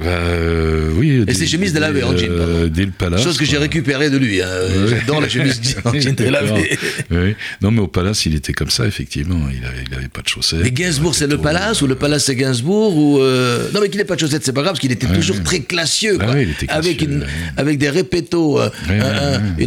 Euh, 0.02 0.90
oui. 0.96 1.24
Et 1.28 1.34
ses 1.34 1.46
chemises 1.46 1.74
délavées 1.74 2.04
en 2.04 2.16
jean, 2.16 2.28
euh, 2.30 2.38
pardon. 2.62 2.68
Dès 2.74 2.86
le 2.86 2.92
palace. 2.92 3.24
Chose 3.24 3.38
que 3.38 3.46
j'ai 3.46 3.58
récupérée 3.58 4.10
de 4.10 4.18
lui. 4.18 4.42
hein. 4.42 4.48
Ouais. 4.48 4.88
J'adore 5.00 5.22
la 5.22 5.28
chemise 5.30 5.60
en 5.84 5.94
jean 6.00 6.14
délavée. 6.16 6.78
Oui. 7.12 7.36
Non, 7.62 7.72
mais 7.72 7.82
au 7.82 7.88
palace, 7.88 8.26
il 8.26 8.34
était 8.36 8.54
comme 8.54 8.70
ça, 8.70 8.88
effectivement. 8.88 9.48
Il 9.52 9.66
avait, 9.66 9.84
il 9.90 9.94
avait 9.96 10.08
pas 10.08 10.22
de 10.22 10.28
chaussettes. 10.28 10.62
Mais 10.64 10.72
Gainsbourg, 10.72 11.14
c'est 11.14 11.28
le 11.28 11.38
palace 11.38 11.82
ou 11.82 11.88
le 11.88 11.96
palace, 11.96 12.26
c'est 12.26 12.36
Gainsbourg 12.36 12.96
ou 12.98 13.20
euh, 13.22 13.70
Non, 13.74 13.82
mais 13.82 13.90
qu'il 13.90 13.98
n'ait 13.98 14.06
pas 14.06 14.16
de 14.16 14.22
chaussettes, 14.22 14.44
c'est 14.46 14.54
pas 14.54 14.62
grave, 14.62 14.74
parce 14.74 14.80
qu'il 14.80 14.92
était 14.92 15.08
Ouais, 15.08 15.16
toujours 15.16 15.36
ouais. 15.36 15.44
très 15.44 15.60
classieux, 15.60 16.18
Ah 16.20 16.24
quoi. 16.26 16.34
ouais, 16.36 16.44
il 16.44 16.52
était 16.52 16.68
classieux, 16.68 16.90
avec, 16.90 17.02
une, 17.02 17.20
ouais. 17.22 17.28
avec 17.58 17.78
des 17.78 17.90
répétos, 17.90 18.60
euh, 18.62 18.70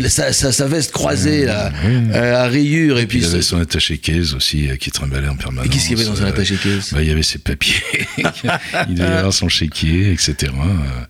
sa, 0.09 0.33
sa- 0.33 0.53
sa 0.53 0.67
veste 0.67 0.91
croisée, 0.93 1.45
là, 1.45 1.71
euh, 1.85 2.35
à 2.45 2.49
rayures, 2.49 2.99
et 2.99 3.07
puis. 3.07 3.19
Il 3.19 3.27
avait 3.27 3.43
son 3.43 3.61
attaché 3.61 3.99
caisse 3.99 4.33
aussi 4.35 4.69
euh, 4.69 4.77
qui 4.77 4.91
trimballait 4.91 5.29
en 5.29 5.37
permanence. 5.37 5.67
Et 5.67 5.69
qu'est-ce 5.69 5.89
qu'il 5.89 5.99
y 5.99 6.01
avait 6.01 6.11
dans 6.11 6.23
un 6.23 6.27
Euh, 6.27 6.31
attaché-caisse 6.31 6.93
bah, 6.95 7.03
Il 7.03 7.09
y 7.09 7.13
avait 7.13 7.23
ses 7.23 7.39
papiers. 7.39 7.75
il 8.89 8.95
devait 8.95 9.05
avoir 9.09 9.33
son 9.33 9.49
chéquier, 9.49 10.11
etc. 10.15 10.53
Euh, 10.55 11.05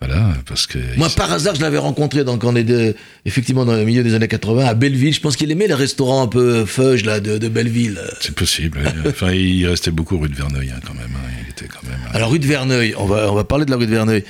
Voilà, 0.00 0.32
parce 0.46 0.66
que. 0.68 0.78
Moi, 0.96 1.08
par 1.16 1.32
hasard, 1.32 1.56
je 1.56 1.60
l'avais 1.60 1.78
rencontré 1.78 2.22
donc, 2.22 2.44
on 2.44 2.54
est 2.54 2.62
de- 2.62 2.94
effectivement 3.24 3.64
dans 3.64 3.74
le 3.74 3.84
milieu 3.84 4.04
des 4.04 4.14
années 4.14 4.28
80 4.28 4.64
à 4.66 4.74
Belleville. 4.74 5.12
Je 5.12 5.20
pense 5.20 5.34
qu'il 5.36 5.50
aimait 5.50 5.66
les 5.66 5.74
restaurants 5.74 6.22
un 6.22 6.28
peu 6.28 6.64
fudge 6.66 7.04
là, 7.04 7.18
de, 7.18 7.36
de 7.38 7.48
Belleville. 7.48 8.00
C'est 8.20 8.34
possible. 8.34 8.80
Enfin, 9.06 9.32
il 9.32 9.66
restait 9.66 9.90
beaucoup 9.90 10.16
rue 10.18 10.28
de 10.28 10.36
Verneuil 10.36 10.70
hein, 10.70 10.78
quand 10.86 10.94
même. 10.94 11.10
hein. 11.16 11.28
Il 11.44 11.50
était 11.50 11.66
quand 11.66 11.82
même. 11.88 11.98
Alors, 12.12 12.30
rue 12.30 12.38
de 12.38 12.46
Verneuil, 12.46 12.94
on 12.96 13.06
va, 13.06 13.30
on 13.32 13.34
va 13.34 13.42
parler 13.44 13.64
de 13.64 13.70
la 13.72 13.76
rue 13.76 13.86
de 13.86 13.90
Verneuil. 13.90 14.22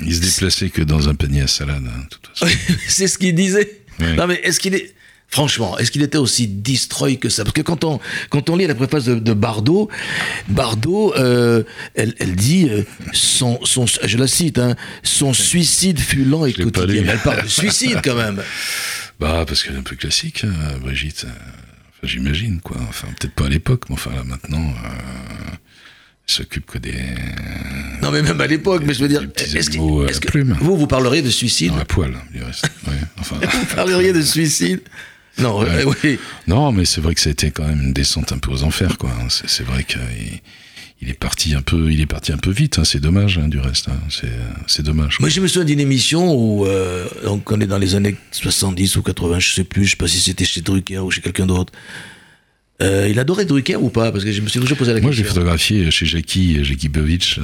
Il 0.00 0.14
se 0.14 0.20
déplaçait 0.22 0.70
que 0.70 0.80
dans 0.82 1.10
un 1.10 1.14
panier 1.14 1.42
à 1.42 1.46
salade, 1.46 1.84
hein, 1.86 2.46
c'est 2.88 3.06
ce 3.06 3.18
qu'il 3.18 3.34
disait. 3.34 3.80
Oui. 4.00 4.14
Non, 4.16 4.26
mais 4.26 4.40
est-ce 4.42 4.58
qu'il 4.60 4.74
est. 4.74 4.94
Franchement, 5.32 5.78
est-ce 5.78 5.90
qu'il 5.90 6.02
était 6.02 6.18
aussi 6.18 6.46
destroy 6.46 7.16
que 7.16 7.30
ça? 7.30 7.42
Parce 7.42 7.54
que 7.54 7.62
quand 7.62 7.84
on, 7.84 7.98
quand 8.28 8.50
on 8.50 8.56
lit 8.56 8.66
la 8.66 8.74
préface 8.74 9.06
de, 9.06 9.14
de 9.14 9.32
Bardot, 9.32 9.88
Bardot, 10.48 11.14
euh, 11.16 11.62
elle, 11.94 12.14
elle 12.18 12.36
dit, 12.36 12.68
euh, 12.68 12.82
son, 13.14 13.58
son, 13.64 13.86
je 13.86 14.18
la 14.18 14.26
cite, 14.26 14.58
hein, 14.58 14.76
son 15.02 15.32
suicide 15.32 15.98
fut 15.98 16.24
lent 16.24 16.44
et 16.44 16.52
quotidien. 16.52 17.04
Elle 17.08 17.18
parle 17.18 17.44
de 17.44 17.48
suicide 17.48 18.00
quand 18.04 18.14
même. 18.14 18.42
Bah, 19.20 19.44
parce 19.46 19.62
qu'elle 19.62 19.74
est 19.74 19.78
un 19.78 19.82
peu 19.82 19.94
classique, 19.94 20.42
hein, 20.44 20.78
Brigitte. 20.80 21.26
Euh, 21.28 21.62
Enfin, 22.02 22.08
j'imagine, 22.12 22.60
quoi. 22.60 22.76
Enfin, 22.88 23.06
peut-être 23.18 23.34
pas 23.34 23.46
à 23.46 23.48
l'époque, 23.48 23.84
mais 23.88 23.94
enfin, 23.94 24.10
là, 24.10 24.24
maintenant, 24.24 24.74
euh, 24.84 24.88
s'occupe 26.26 26.66
que 26.66 26.78
des. 26.78 26.94
Non, 28.02 28.10
mais 28.10 28.22
même 28.22 28.40
à 28.40 28.46
l'époque, 28.48 28.82
mais 28.84 28.94
je 28.94 29.00
veux 29.00 29.08
dire, 29.08 29.22
est-ce 29.36 29.70
que, 29.70 30.26
à 30.26 30.30
plume. 30.30 30.56
vous, 30.60 30.76
vous 30.76 30.88
parleriez 30.88 31.22
de 31.22 31.30
suicide? 31.30 31.70
Dans 31.70 31.76
la 31.76 31.84
poêle, 31.84 32.16
du 32.32 32.42
reste. 32.42 32.68
Ouais, 32.88 32.94
enfin. 33.20 33.36
Vous 33.52 33.76
parleriez 33.76 34.12
de 34.12 34.22
suicide? 34.22 34.80
Non, 35.38 35.64
oui. 36.04 36.18
Non, 36.46 36.72
mais 36.72 36.84
c'est 36.84 37.00
vrai 37.00 37.14
que 37.14 37.20
ça 37.20 37.28
a 37.30 37.32
été 37.32 37.50
quand 37.50 37.66
même 37.66 37.80
une 37.82 37.92
descente 37.92 38.32
un 38.32 38.38
peu 38.38 38.50
aux 38.50 38.62
enfers, 38.64 38.98
quoi. 38.98 39.10
C'est 39.28 39.48
c'est 39.48 39.64
vrai 39.64 39.84
qu'il 39.84 40.00
il 41.00 41.08
est 41.10 41.14
parti 41.18 41.54
un 41.54 41.62
peu, 41.62 41.90
il 41.90 42.00
est 42.00 42.06
parti 42.06 42.30
un 42.32 42.36
peu 42.36 42.50
vite. 42.50 42.78
hein. 42.78 42.84
C'est 42.84 43.00
dommage, 43.00 43.38
hein, 43.38 43.48
du 43.48 43.58
reste. 43.58 43.88
hein. 43.88 43.98
C'est 44.68 44.82
dommage. 44.82 45.18
Moi, 45.18 45.28
je 45.30 45.40
me 45.40 45.48
souviens 45.48 45.64
d'une 45.64 45.80
émission 45.80 46.32
où, 46.34 46.64
euh, 46.66 47.08
donc, 47.24 47.50
on 47.50 47.60
est 47.60 47.66
dans 47.66 47.78
les 47.78 47.94
années 47.96 48.14
70 48.30 48.96
ou 48.96 49.02
80, 49.02 49.40
je 49.40 49.52
sais 49.54 49.64
plus, 49.64 49.84
je 49.86 49.90
sais 49.90 49.96
pas 49.96 50.06
si 50.06 50.20
c'était 50.20 50.44
chez 50.44 50.60
Drucker 50.60 50.98
ou 50.98 51.10
chez 51.10 51.20
quelqu'un 51.20 51.46
d'autre. 51.46 51.72
Euh, 52.82 53.08
il 53.10 53.18
adorait 53.18 53.44
Drucker 53.44 53.76
ou 53.76 53.88
pas? 53.88 54.10
Parce 54.12 54.24
que 54.24 54.32
je 54.32 54.40
me 54.40 54.48
suis 54.48 54.60
toujours 54.60 54.76
posé 54.76 54.92
la 54.92 55.00
Moi, 55.00 55.12
j'ai 55.12 55.22
question. 55.22 55.34
photographié 55.40 55.90
chez 55.90 56.06
Jackie, 56.06 56.64
Jackie 56.64 56.88
Bovitch, 56.88 57.38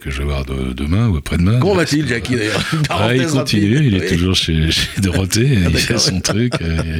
que 0.00 0.10
je 0.10 0.18
vais 0.18 0.24
voir 0.24 0.44
de- 0.44 0.72
demain 0.72 1.08
ou 1.08 1.16
après-demain. 1.16 1.58
Comment 1.60 1.74
va-t-il, 1.74 2.06
Jackie, 2.06 2.36
d'ailleurs? 2.36 2.64
Ah, 2.88 3.14
il 3.14 3.26
continue, 3.26 3.74
rapide. 3.76 3.86
il 3.92 3.94
est 3.96 4.00
Oui. 4.02 4.16
toujours 4.16 4.34
chez, 4.36 4.70
chez 4.70 5.00
Dorothée, 5.00 5.58
il 5.70 5.76
fait 5.76 5.98
son 5.98 6.20
truc. 6.20 6.52
euh, 6.62 6.98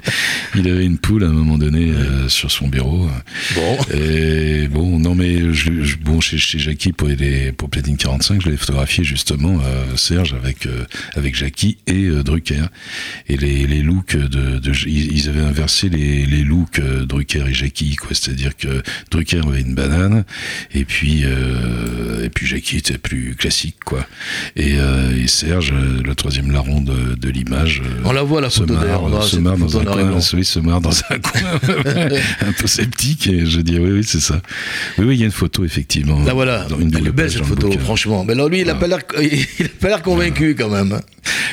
il 0.57 0.69
avait 0.69 0.85
une 0.85 0.99
poule 0.99 1.25
à 1.25 1.29
un 1.29 1.33
moment 1.33 1.59
donné 1.59 1.91
euh, 1.91 2.29
sur 2.29 2.51
son 2.51 2.69
bureau. 2.69 3.09
Bon. 3.55 3.77
Et 3.97 4.69
bon, 4.69 4.99
non 4.99 5.15
mais 5.15 5.53
je, 5.53 5.83
je- 5.83 5.97
bon 5.97 6.21
chez, 6.21 6.39
chez 6.39 6.59
Jackie 6.59 6.93
pour 6.93 7.09
les 7.09 7.53
pour 7.53 7.71
Platine 7.71 7.97
45, 7.97 8.43
je 8.43 8.51
l'ai 8.51 8.57
photographié 8.57 9.05
justement 9.05 9.61
euh, 9.65 9.97
Serge 9.97 10.35
avec 10.35 10.67
euh, 10.67 10.85
avec 11.15 11.35
Jackie 11.37 11.79
et 11.87 12.05
euh, 12.07 12.23
Drucker. 12.23 12.65
Et 13.29 13.37
les, 13.37 13.67
les 13.67 13.83
looks 13.83 14.17
de, 14.17 14.59
de 14.59 14.73
ils 14.89 15.29
avaient 15.29 15.41
inversé 15.41 15.89
les, 15.89 16.27
les 16.27 16.43
looks 16.43 16.79
euh, 16.79 17.05
Drucker 17.05 17.45
et 17.49 17.55
Jackie 17.55 17.84
quoi, 17.97 18.11
c'est-à-dire 18.13 18.57
que 18.57 18.83
Drucker 19.11 19.41
avait 19.47 19.61
une 19.61 19.75
banane 19.75 20.25
et 20.75 20.85
puis 20.85 21.23
euh, 21.25 22.25
et 22.25 22.29
puis 22.31 22.47
Jackie 22.47 22.79
était 22.79 22.99
plus 22.99 23.35
classique 23.37 23.77
quoi. 23.85 24.07
Et, 24.57 24.75
euh, 24.79 25.17
et 25.23 25.27
Serge, 25.29 25.73
euh, 25.73 26.03
le 26.03 26.15
troisième 26.15 26.51
larron 26.51 26.81
de, 26.81 27.15
de 27.15 27.29
l'image, 27.29 27.83
On 28.05 28.13
la 28.13 28.23
voit, 28.23 28.41
la 28.41 28.51
se 28.51 28.61
photo, 28.61 28.75
marre, 28.75 29.03
aura 29.05 29.23
se 29.23 29.37
marre 29.37 29.57
dans 29.59 29.79
un 29.79 29.85
coin, 29.85 30.19
oui, 30.35 30.45
se 30.45 30.59
marre 30.59 30.81
dans 30.81 30.97
un 31.11 31.19
coin 31.19 31.41
un 32.41 32.53
peu 32.53 32.67
sceptique 32.67 33.27
et 33.27 33.47
je 33.47 33.61
dis 33.61 33.79
oui 33.79 33.91
oui 33.93 34.05
c'est 34.05 34.21
ça. 34.21 34.41
Oui 34.99 35.05
oui 35.07 35.15
il 35.17 35.21
y 35.21 35.23
a 35.23 35.27
une 35.27 35.33
photo 35.33 35.65
effectivement. 35.65 36.23
Là 36.25 36.33
voilà, 36.35 36.65
dans 36.65 36.79
une 36.79 36.91
belle 36.91 37.31
cette 37.31 37.45
photo, 37.45 37.69
bouquin. 37.69 37.81
franchement. 37.81 38.25
Mais 38.25 38.33
alors 38.33 38.49
lui, 38.49 38.61
il 38.61 38.71
a 38.71 38.75
pas 38.75 38.87
l'air, 38.87 39.01
pas 39.81 40.01
convaincu 40.01 40.55
quand 40.57 40.69
même. 40.71 40.99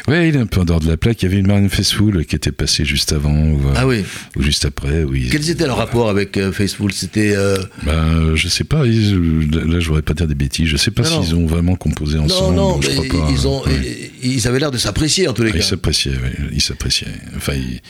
Ouais 0.08 0.30
il 0.30 0.36
est 0.36 0.40
un 0.40 0.46
peu 0.46 0.62
en 0.62 0.66
dehors 0.66 0.80
de 0.80 0.88
la 0.88 0.98
plaque. 0.98 1.22
Il 1.22 1.26
y 1.26 1.32
avait 1.32 1.40
une 1.40 1.48
Marine 1.48 1.70
Faithfull 1.70 2.26
qui 2.26 2.36
était 2.36 2.52
passée 2.52 2.86
juste 2.86 3.14
avant 3.14 3.34
ou, 3.34 3.62
Ah 3.76 3.88
oui. 3.88 4.04
ou 4.36 4.42
juste 4.42 4.66
après. 4.66 5.04
Oui. 5.04 5.30
Quels 5.32 5.50
étaient 5.50 5.66
leurs 5.68 5.78
rapports 5.78 6.10
avec 6.12 6.38
euh, 6.38 6.52
Facebook 6.52 6.92
C'était 6.94 7.34
euh, 7.36 7.58
Ben, 7.84 8.36
je 8.36 8.48
sais 8.48 8.64
pas. 8.64 8.86
ils- 8.86 9.50
là 9.52 9.80
je 9.80 9.88
voudrais 9.88 10.04
pas 10.04 10.14
dire 10.14 10.28
des 10.28 10.36
bêtises. 10.36 10.68
Je 10.68 10.78
sais 10.78 10.92
pas 10.92 11.02
Non, 11.10 11.24
s'ils 11.24 11.34
ont 11.36 11.48
vraiment 11.48 11.76
composé 11.76 12.18
non, 12.20 12.26
ensemble. 12.26 12.56
non, 12.56 12.80
je 12.82 12.90
mais 12.90 13.08
crois 13.08 13.22
pas. 13.26 13.32
ils 13.32 13.48
ont, 13.48 13.64
Ouais. 13.66 14.12
ils 14.22 14.48
avaient 14.48 14.60
l'air 14.60 14.72
de 14.72 14.78
s'apprécier 14.78 15.28
en 15.28 15.34
tous 15.34 15.42
les 15.44 15.50
Ah, 15.52 15.56
Ils 15.56 15.62
cas. 15.62 15.66
s'appréciaient, 15.66 16.12
oui, 16.12 16.48
ils 16.54 16.62
s'appréciaient. 16.62 17.08
Enfin, 17.36 17.54
ils- 17.54 17.82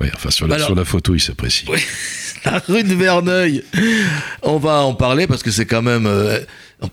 ouais, 0.00 0.10
enfin 0.14 0.30
sur, 0.30 0.46
la, 0.46 0.50
Bah 0.50 0.54
alors- 0.56 0.66
sur 0.68 0.74
la 0.76 0.84
photo, 0.84 1.14
ils 1.14 1.20
s'apprécient. 1.20 1.70
La 2.44 2.58
rue 2.66 2.82
de 2.84 2.94
Verneuil. 2.94 3.62
On 4.42 4.56
va 4.56 4.80
en 4.80 4.94
parler 4.94 5.26
parce 5.26 5.42
que 5.42 5.50
c'est 5.50 5.66
quand 5.66 5.82
même. 5.82 6.06
euh, 6.06 6.38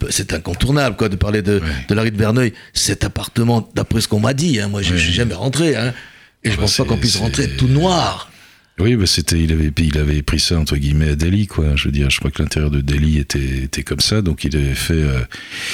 c'est 0.09 0.33
incontournable 0.33 0.97
quoi 0.97 1.07
de 1.07 1.15
parler 1.15 1.41
de, 1.41 1.61
de 1.87 1.95
la 1.95 2.01
rue 2.01 2.11
de 2.11 2.17
Verneuil. 2.17 2.51
Cet 2.73 3.05
appartement, 3.05 3.69
d'après 3.73 4.01
ce 4.01 4.09
qu'on 4.09 4.19
m'a 4.19 4.33
dit, 4.33 4.59
hein, 4.59 4.67
moi 4.67 4.81
je 4.81 4.93
Ouais. 4.93 4.99
suis 4.99 5.13
jamais 5.13 5.35
rentré. 5.35 5.75
Hein, 5.77 5.93
et 6.43 6.49
je 6.51 6.55
Bah, 6.55 6.63
pense 6.63 6.75
pas 6.75 6.83
qu'on 6.83 6.97
puisse 6.97 7.15
rentrer 7.15 7.47
tout 7.55 7.69
noir. 7.69 8.29
Oui, 8.79 8.95
bah 8.95 9.07
c'était, 9.07 9.39
il 9.41 9.51
avait, 9.51 9.71
il 9.75 9.97
avait 9.97 10.21
pris 10.21 10.39
ça 10.39 10.59
entre 10.59 10.77
guillemets 10.77 11.09
à 11.09 11.15
Delhi, 11.15 11.47
quoi. 11.47 11.75
Je 11.75 11.85
veux 11.85 11.91
dire, 11.91 12.11
je 12.11 12.19
crois 12.19 12.29
que 12.29 12.41
l'intérieur 12.43 12.69
de 12.69 12.79
Delhi 12.79 13.17
était, 13.17 13.63
était 13.63 13.81
comme 13.81 13.99
ça, 14.01 14.21
donc 14.21 14.43
il 14.43 14.55
avait 14.55 14.75
fait. 14.75 14.93
euh, 14.93 15.19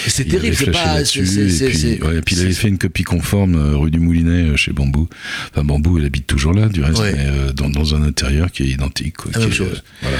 C'est 0.07 0.23
il 0.25 0.31
terrible, 0.31 0.55
avait 0.73 1.03
c'est 1.03 1.19
et 1.19 1.25
c'est- 1.25 1.65
puis, 1.67 1.77
c'est- 1.77 2.01
ouais, 2.01 2.17
et 2.17 2.21
puis 2.21 2.35
il 2.37 2.41
avait 2.43 2.53
fait 2.53 2.69
une 2.69 2.77
copie 2.77 3.03
conforme 3.03 3.55
euh, 3.55 3.75
rue 3.75 3.91
du 3.91 3.99
Moulinet 3.99 4.51
euh, 4.51 4.55
chez 4.55 4.71
Bambou. 4.71 5.09
Enfin, 5.51 5.65
Bambou, 5.65 5.97
il 5.99 6.05
habite 6.05 6.27
toujours 6.27 6.53
là, 6.53 6.69
du 6.69 6.81
reste, 6.81 6.99
Ouais. 6.99 7.11
mais 7.13 7.25
euh, 7.27 7.51
dans, 7.51 7.69
dans 7.69 7.93
un 7.93 8.03
intérieur 8.03 8.49
qui 8.51 8.63
est 8.63 8.67
identique, 8.67 9.17
quoi. 9.17 9.31
La 9.33 9.39
qui 9.39 9.43
même 9.45 9.51
est, 9.51 9.55
chose. 9.55 9.83
euh, 9.83 9.97
voilà. 10.03 10.17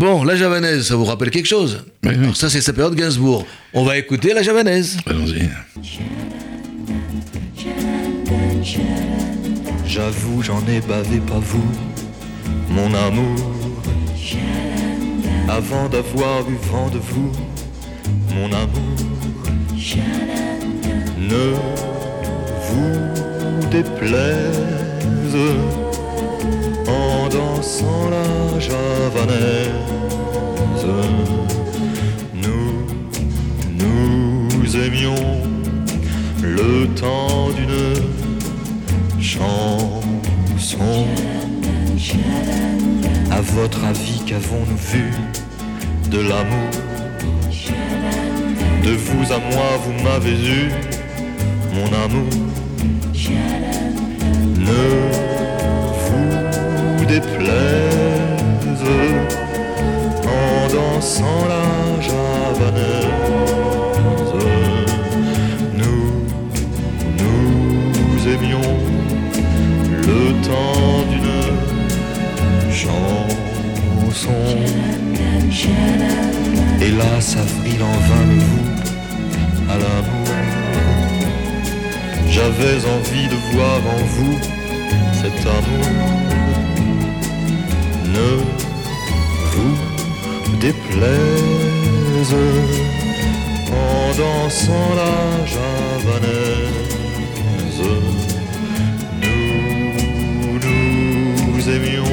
Bon, 0.00 0.24
la 0.24 0.34
javanaise, 0.36 0.82
ça 0.88 0.96
vous 0.96 1.04
rappelle 1.04 1.30
quelque 1.30 1.46
chose? 1.46 1.84
Oui, 2.02 2.10
oui. 2.12 2.18
Alors 2.18 2.36
ça, 2.36 2.50
c'est 2.50 2.60
sa 2.60 2.72
période 2.72 2.96
Gainsbourg. 2.96 3.46
On 3.72 3.84
va 3.84 3.96
écouter 3.96 4.34
la 4.34 4.42
javanaise. 4.42 4.98
Allons-y. 5.06 5.48
J'avoue, 9.86 10.42
j'en 10.42 10.60
ai 10.66 10.80
bavé, 10.80 11.20
pas 11.20 11.38
vous, 11.38 11.70
mon 12.68 12.92
amour. 12.92 13.36
Avant 15.48 15.88
d'avoir 15.88 16.40
eu 16.50 16.56
vent 16.70 16.88
de 16.88 16.98
vous, 16.98 17.30
mon 18.34 18.46
amour. 18.46 18.96
Ne 21.18 21.54
vous 22.66 23.68
déplaise 23.70 25.36
en 26.88 27.28
dansant 27.28 28.10
la 28.10 28.60
javanaise. 28.60 29.70
Nous, 32.34 32.86
nous 33.78 34.76
aimions 34.76 35.42
le 36.42 36.86
temps 36.94 37.50
d'une 37.50 37.95
chanson. 39.26 41.06
À 43.30 43.40
votre 43.40 43.84
avis, 43.84 44.22
qu'avons-nous 44.24 44.76
vu 44.76 45.10
de 46.10 46.18
l'amour 46.18 46.70
De 48.84 48.90
vous 48.90 49.32
à 49.32 49.38
moi, 49.38 49.68
vous 49.84 50.04
m'avez 50.04 50.38
eu, 50.58 50.70
mon 51.74 51.88
amour. 52.04 52.30
Ne 54.68 54.86
vous 56.04 57.04
déplaise 57.06 58.84
en 60.24 60.72
dansant 60.72 61.42
la 61.48 62.00
javanaise. 62.00 63.25
Temps 70.46 71.02
d'une 71.10 71.44
chanson. 72.70 74.42
Hélas, 76.80 77.36
avril 77.36 77.80
en 77.82 77.98
vain 78.08 78.26
me 78.26 78.40
voue 78.40 78.70
à 79.68 79.74
l'amour. 79.82 80.34
J'avais 82.28 82.78
envie 82.96 83.28
de 83.34 83.38
voir 83.52 83.78
en 83.96 84.02
vous 84.14 84.38
cet 85.20 85.38
amour. 85.58 85.88
Ne 88.16 88.30
vous 89.52 89.76
déplaise 90.60 92.34
en 93.72 94.04
dansant 94.20 94.90
la 95.00 95.16
javanaise. 95.54 96.56
Aimions 101.68 102.04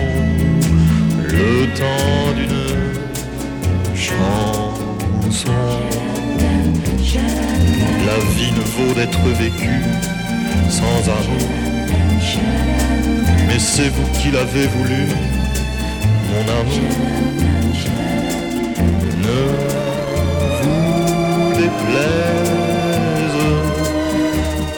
le 1.21 1.67
temps 1.75 2.33
d'une 2.35 2.65
chanson. 3.95 5.51
La 8.07 8.17
vie 8.35 8.51
ne 8.51 8.63
vaut 8.75 8.93
d'être 8.93 9.25
vécue 9.39 9.83
sans 10.69 11.09
amour. 11.19 11.49
Mais 13.47 13.59
c'est 13.59 13.89
vous 13.89 14.09
qui 14.19 14.31
l'avez 14.31 14.67
voulu, 14.67 15.07
mon 16.29 16.45
amour. 16.59 16.95
Ne 19.25 19.41
vous 20.61 21.53
déplaise 21.53 23.39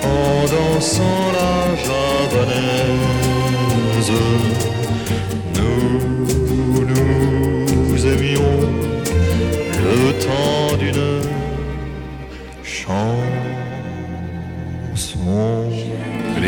en 0.03 0.43
dansant 0.53 1.31
la 1.33 1.54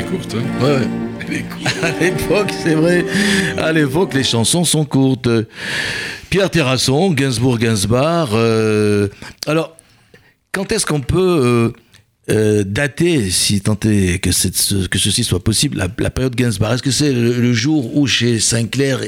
courte, 0.10 0.36
hein 0.36 0.64
Ouais, 0.64 0.78
ouais. 1.30 1.46
À 1.84 1.92
l'époque, 2.00 2.52
c'est 2.64 2.76
vrai. 2.76 3.06
À 3.58 3.72
l'époque, 3.74 4.14
les 4.14 4.24
chansons 4.24 4.64
sont 4.64 4.86
courtes. 4.86 5.30
Pierre 6.30 6.50
Terrasson, 6.50 7.12
Gainsbourg, 7.12 7.58
Gainsbar. 7.58 8.30
euh, 8.34 9.08
alors, 9.46 9.76
quand 10.52 10.72
est-ce 10.72 10.86
qu'on 10.86 11.02
peut 11.02 11.20
euh, 12.30 12.34
euh, 12.34 12.64
dater, 12.66 13.30
si 13.30 13.62
tant 13.62 13.78
est 13.86 14.20
que, 14.24 14.32
cette- 14.32 14.88
que 14.90 14.98
ceci 15.00 15.24
soit 15.24 15.44
possible, 15.44 15.78
la, 15.78 15.88
la 16.00 16.10
période 16.10 16.36
Gainsbar? 16.36 16.74
Est-ce 16.74 16.84
que 16.84 16.92
c'est 16.92 17.12
le, 17.14 17.34
le 17.40 17.54
jour 17.54 17.96
où 17.98 18.08
chez 18.08 18.40
Sinclair, 18.40 19.00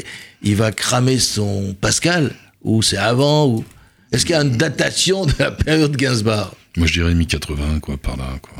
il 0.44 0.56
va 0.56 0.72
cramer 0.72 1.20
son 1.20 1.76
Pascal? 1.80 2.32
Ou 2.64 2.82
c'est 2.82 2.98
avant? 2.98 3.48
Ou... 3.48 3.64
Est-ce 4.12 4.26
qu'il 4.26 4.36
y 4.36 4.38
a 4.38 4.42
une 4.42 4.58
datation 4.58 5.26
de 5.26 5.34
la 5.40 5.52
période 5.52 5.96
Gainsbar? 5.96 6.54
Moi, 6.78 6.88
je 6.88 6.94
dirais 6.94 7.14
mi-80, 7.16 7.80
quoi, 7.80 7.98
par 7.98 8.18
là, 8.18 8.38
quoi. 8.42 8.54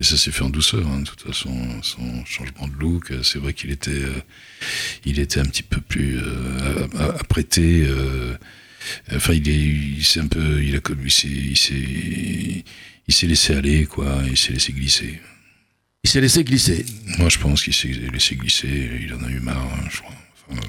Et 0.00 0.04
ça 0.04 0.16
s'est 0.16 0.30
fait 0.32 0.42
en 0.42 0.50
douceur, 0.50 0.86
hein, 0.86 1.00
de 1.00 1.04
toute 1.04 1.22
façon, 1.22 1.54
son 1.82 2.24
changement 2.24 2.66
de 2.68 2.74
look. 2.74 3.10
euh, 3.10 3.22
C'est 3.22 3.38
vrai 3.38 3.52
qu'il 3.52 3.70
était, 3.70 3.90
euh, 3.90 4.22
il 5.04 5.18
était 5.18 5.40
un 5.40 5.44
petit 5.44 5.62
peu 5.62 5.80
plus 5.80 6.18
euh, 6.18 6.86
apprêté. 7.18 7.84
euh, 7.86 8.34
enfin, 9.14 9.34
il 9.34 9.48
est, 9.48 9.58
il 9.58 10.04
s'est 10.04 10.20
un 10.20 10.26
peu, 10.26 10.62
il 10.62 10.74
a, 10.76 10.80
il 11.04 11.10
s'est, 11.10 11.28
il 11.28 11.56
s'est, 11.56 12.64
il 13.08 13.14
s'est 13.14 13.26
laissé 13.26 13.54
aller, 13.54 13.84
quoi. 13.86 14.22
Il 14.28 14.36
s'est 14.38 14.52
laissé 14.54 14.72
glisser. 14.72 15.20
Il 16.02 16.08
s'est 16.08 16.20
laissé 16.22 16.44
glisser. 16.44 16.86
Moi, 17.18 17.28
je 17.28 17.38
pense 17.38 17.62
qu'il 17.62 17.74
s'est 17.74 17.88
laissé 17.88 18.36
glisser. 18.36 18.90
Il 19.02 19.12
en 19.14 19.22
a 19.22 19.28
eu 19.30 19.40
marre, 19.40 19.62
hein, 19.74 19.88
je 19.90 19.98
crois. 19.98 20.14
Enfin, 20.48 20.60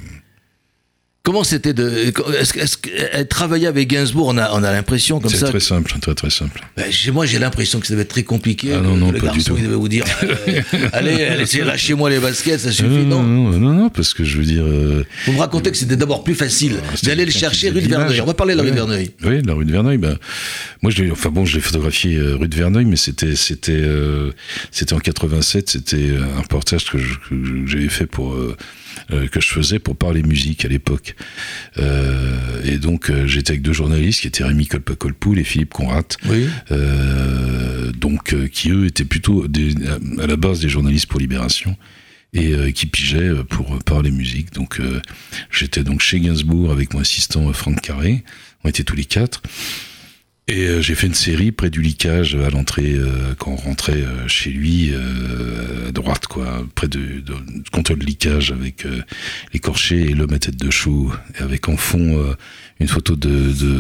Comment 1.23 1.43
c'était 1.43 1.73
de. 1.73 2.11
Est-ce, 2.39 2.77
euh, 3.15 3.23
travailler 3.25 3.67
avec 3.67 3.87
Gainsbourg, 3.87 4.29
on 4.29 4.37
a, 4.39 4.51
on 4.53 4.63
a 4.63 4.71
l'impression 4.71 5.19
comme 5.19 5.29
c'est 5.29 5.37
ça. 5.37 5.49
très 5.49 5.59
simple, 5.59 5.93
très 6.01 6.15
très 6.15 6.31
simple. 6.31 6.59
Ben, 6.75 6.91
chez 6.91 7.11
moi, 7.11 7.27
j'ai 7.27 7.37
l'impression 7.37 7.79
que 7.79 7.85
ça 7.85 7.93
devait 7.93 8.01
être 8.01 8.09
très 8.09 8.23
compliqué. 8.23 8.69
Ah 8.73 8.79
non, 8.81 8.97
non, 8.97 9.11
le 9.11 9.19
pas 9.19 9.27
du 9.27 9.37
garçon, 9.37 9.51
tout. 9.53 9.57
il 9.59 9.65
devait 9.65 9.75
vous 9.75 9.87
dire 9.87 10.03
euh, 10.23 10.61
Allez, 10.93 11.23
allez, 11.23 11.45
lâchez-moi 11.63 12.09
les 12.09 12.17
baskets, 12.19 12.61
ça 12.61 12.71
suffit. 12.71 12.89
non, 13.05 13.21
non, 13.21 13.51
non, 13.51 13.59
non, 13.59 13.73
non, 13.73 13.89
parce 13.89 14.15
que 14.15 14.23
je 14.23 14.37
veux 14.39 14.43
dire. 14.45 14.63
euh, 14.65 15.03
Vous 15.27 15.33
me 15.33 15.37
racontez 15.39 15.69
que 15.69 15.77
c'était 15.77 15.95
d'abord 15.95 16.23
plus 16.23 16.33
facile 16.33 16.77
Ah, 16.91 16.95
d'aller 17.03 17.25
le 17.25 17.31
chercher 17.31 17.69
rue 17.69 17.81
de 17.81 17.87
Verneuil. 17.87 18.19
On 18.21 18.25
va 18.25 18.33
parler 18.33 18.53
de 18.53 18.57
la 18.57 18.63
rue 18.63 18.71
de. 18.71 18.75
Verneuil. 18.75 19.11
Oui, 19.23 19.41
la 19.45 19.53
rue 19.53 19.65
de 19.65 19.71
Verneuil. 19.71 19.99
Ben, 19.99 20.17
moi, 20.81 20.91
je 20.91 21.03
l'ai, 21.03 21.11
enfin 21.11 21.29
bon, 21.29 21.45
je 21.45 21.53
l'ai 21.53 21.61
photographié 21.61 22.15
euh, 22.17 22.35
rue 22.35 22.47
de 22.47 22.55
Verneuil, 22.55 22.85
mais 22.85 22.95
c'était, 22.95 23.35
c'était, 23.35 23.73
euh, 23.73 24.31
c'était 24.71 24.93
en 24.93 24.99
87. 24.99 25.69
C'était 25.69 25.97
euh, 25.97 26.23
un 26.35 26.41
reportage 26.41 26.85
que, 26.85 26.97
j'avais 27.67 27.89
fait 27.89 28.07
pour, 28.07 28.33
euh, 28.33 28.57
euh, 29.11 29.27
que 29.27 29.39
je 29.39 29.49
faisais 29.49 29.77
pour 29.77 29.95
parler 29.95 30.23
musique 30.23 30.65
à 30.65 30.67
l'époque. 30.67 31.09
Euh, 31.77 32.61
et 32.63 32.77
donc, 32.77 33.09
euh, 33.09 33.27
j'étais 33.27 33.51
avec 33.51 33.61
deux 33.61 33.73
journalistes 33.73 34.21
qui 34.21 34.27
étaient 34.27 34.43
Rémi 34.43 34.67
Colpa-Colpoul 34.67 35.39
et 35.39 35.43
Philippe 35.43 35.73
Conrat. 35.73 36.03
Oui. 36.29 36.47
Euh, 36.71 37.91
donc, 37.91 38.35
qui 38.49 38.71
eux 38.71 38.85
étaient 38.85 39.05
plutôt 39.05 39.47
des- 39.47 39.73
à 40.19 40.27
la 40.27 40.35
base 40.35 40.59
des 40.59 40.69
journalistes 40.69 41.07
pour 41.07 41.19
Libération 41.19 41.75
et 42.33 42.53
euh, 42.53 42.71
qui 42.71 42.85
pigeaient 42.85 43.29
euh, 43.29 43.43
pour 43.43 43.75
euh, 43.75 43.79
parler 43.79 44.11
musique. 44.11 44.53
Donc, 44.53 44.79
euh, 44.79 45.01
j'étais 45.51 45.83
donc 45.83 46.01
chez 46.01 46.19
Gainsbourg 46.19 46.71
avec 46.71 46.93
mon 46.93 47.01
assistant 47.01 47.51
Franck 47.53 47.81
Carré. 47.81 48.23
On 48.63 48.69
était 48.69 48.83
tous 48.83 48.95
les 48.95 49.05
quatre. 49.05 49.41
Et 50.51 50.67
euh, 50.67 50.81
j'ai 50.81 50.95
fait 50.95 51.07
une 51.07 51.13
série 51.13 51.53
près 51.53 51.69
du 51.69 51.81
licage 51.81 52.35
à 52.35 52.49
l'entrée 52.49 52.95
euh, 52.95 53.33
quand 53.37 53.51
on 53.51 53.55
rentrait 53.55 54.01
euh, 54.01 54.27
chez 54.27 54.49
lui 54.49 54.93
à 54.93 55.91
droite 55.93 56.27
quoi, 56.27 56.67
près 56.75 56.89
de 56.89 57.23
contre 57.71 57.93
le 57.93 58.03
licage 58.03 58.51
avec 58.51 58.85
euh, 58.85 59.01
l'écorché 59.53 60.01
et 60.01 60.13
l'homme 60.13 60.33
à 60.33 60.39
tête 60.39 60.57
de 60.57 60.69
chou. 60.69 61.13
Et 61.39 61.41
avec 61.41 61.69
en 61.69 61.77
fond 61.77 62.35
une 62.81 62.87
photo 62.89 63.15
de 63.15 63.29
de 63.29 63.71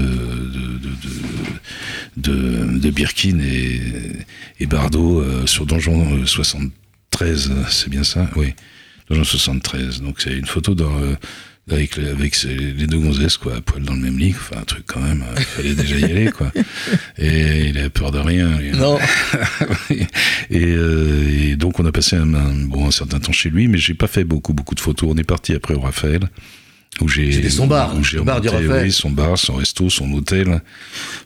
de 2.15 2.31
de, 2.31 2.79
de, 2.79 2.89
Birkin 2.89 3.39
et, 3.39 3.81
et 4.61 4.65
Bardot 4.65 5.45
sur 5.47 5.65
Donjon 5.65 6.21
euh, 6.21 6.25
73, 6.25 7.51
c'est 7.69 7.89
bien 7.89 8.05
ça? 8.05 8.29
Oui, 8.37 8.53
Donjon 9.09 9.25
73. 9.25 10.01
Donc 10.01 10.21
c'est 10.21 10.37
une 10.37 10.45
photo 10.45 10.73
dans 10.73 10.97
avec, 11.75 11.95
les, 11.97 12.09
avec 12.09 12.35
ces- 12.35 12.55
les 12.55 12.87
deux 12.87 12.97
gonzesses 12.99 13.37
quoi, 13.37 13.55
à 13.55 13.61
poil 13.61 13.83
dans 13.83 13.93
le 13.93 13.99
même 14.01 14.17
lit, 14.17 14.33
enfin 14.37 14.61
un 14.61 14.65
truc 14.65 14.83
quand 14.87 14.99
même, 15.01 15.23
il 15.37 15.43
fallait 15.43 15.73
déjà 15.75 15.97
y 15.97 16.03
aller 16.05 16.31
quoi. 16.31 16.51
Et 17.17 17.67
il 17.69 17.77
avait 17.77 17.89
peur 17.89 18.11
de 18.11 18.19
rien. 18.19 18.57
lui. 18.57 18.71
Non. 18.71 18.97
et, 20.49 20.65
euh, 20.65 21.49
et 21.51 21.55
donc 21.55 21.79
on 21.79 21.85
a 21.85 21.91
passé 21.91 22.15
un, 22.15 22.33
un- 22.33 22.53
bon, 22.65 22.87
un 22.87 22.91
certain 22.91 23.19
temps 23.19 23.31
chez 23.31 23.49
lui, 23.49 23.67
mais 23.67 23.77
j'ai 23.77 23.93
pas 23.93 24.07
fait 24.07 24.23
beaucoup 24.23 24.53
beaucoup 24.53 24.75
de 24.75 24.79
photos. 24.79 25.09
On 25.13 25.17
est 25.17 25.23
parti 25.23 25.53
après 25.53 25.73
au 25.73 25.79
Raphaël. 25.81 26.21
Où 26.99 27.07
j'ai, 27.07 27.31
C'était 27.31 27.49
son 27.49 27.67
bar, 27.67 27.95
où 27.97 28.03
j'ai 28.03 28.17
le 28.17 28.23
bar 28.23 28.41
du 28.41 28.49
Raphaël. 28.49 28.83
oui, 28.83 28.91
son 28.91 29.09
bar, 29.09 29.37
son 29.37 29.53
resto, 29.55 29.89
son 29.89 30.11
hôtel. 30.11 30.61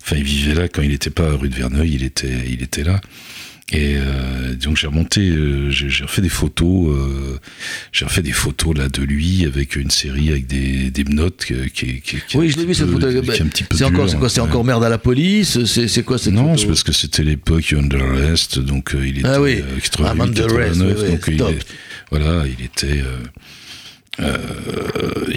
Enfin, 0.01 0.15
il 0.15 0.23
vivait 0.23 0.53
là 0.53 0.67
quand 0.67 0.84
il 0.84 0.89
n'était 0.89 1.10
pas 1.10 1.31
rue 1.36 1.49
de 1.49 1.55
Verneuil, 1.55 1.95
il 1.95 2.03
était, 2.03 2.43
il 2.47 2.62
était 2.62 2.84
là. 2.84 3.01
Et 3.71 3.95
euh, 3.97 4.54
donc 4.56 4.78
j'ai 4.78 4.86
remonté, 4.86 5.21
euh, 5.32 5.71
j'ai, 5.71 6.04
refait 6.04 6.21
des 6.21 6.30
photos, 6.30 6.88
euh, 6.95 7.39
j'ai 7.91 8.06
refait 8.06 8.21
des 8.21 8.32
photos 8.32 8.78
là 8.78 8.89
de 8.89 9.01
lui 9.01 9.43
avec 9.43 9.75
une 9.75 9.89
série 9.89 10.30
avec 10.30 10.45
des, 10.45 10.91
des 10.91 11.04
notes 11.04 11.43
qui, 11.45 11.56
qui, 11.71 11.99
qui, 11.99 12.17
qui 12.28 12.38
Oui, 12.38 12.51
je 12.51 12.58
l'ai 12.58 12.65
vu 12.65 12.75
cette 12.75 12.91
photo. 12.91 13.08
qui 13.10 13.15
est 13.32 13.41
un 13.41 13.47
petit 13.47 13.63
peu 13.63 13.75
C'est 13.75 13.84
encore, 13.86 14.08
c'est 14.08 14.17
quoi 14.17 14.30
C'est 14.30 14.39
ouais. 14.39 14.47
encore 14.47 14.63
merde 14.65 14.84
à 14.84 14.89
la 14.89 14.99
police? 14.99 15.63
C'est 15.65 15.88
c'est 15.88 16.04
quoi 16.04 16.19
cette 16.19 16.34
Non, 16.34 16.56
c'est 16.58 16.67
parce 16.67 16.84
que 16.84 16.91
c'était 16.91 17.23
l'époque 17.23 17.73
Under 17.73 18.04
Arrest, 18.04 18.60
donc 18.60 18.93
euh, 18.93 19.08
il 19.08 19.17
était 19.17 19.28
Ah 19.28 19.41
oui. 19.41 19.56
euh, 19.62 19.78
Ah, 19.97 20.13
88, 20.13 20.21
Under 20.21 20.43
Arrest, 20.45 20.80
89, 20.80 20.97
oui, 20.97 21.04
oui, 21.04 21.10
donc 21.12 21.23
il 21.28 21.41
est- 21.41 21.67
voilà, 22.12 22.43
il 22.45 22.63
était, 22.63 23.01
euh, 24.19 24.38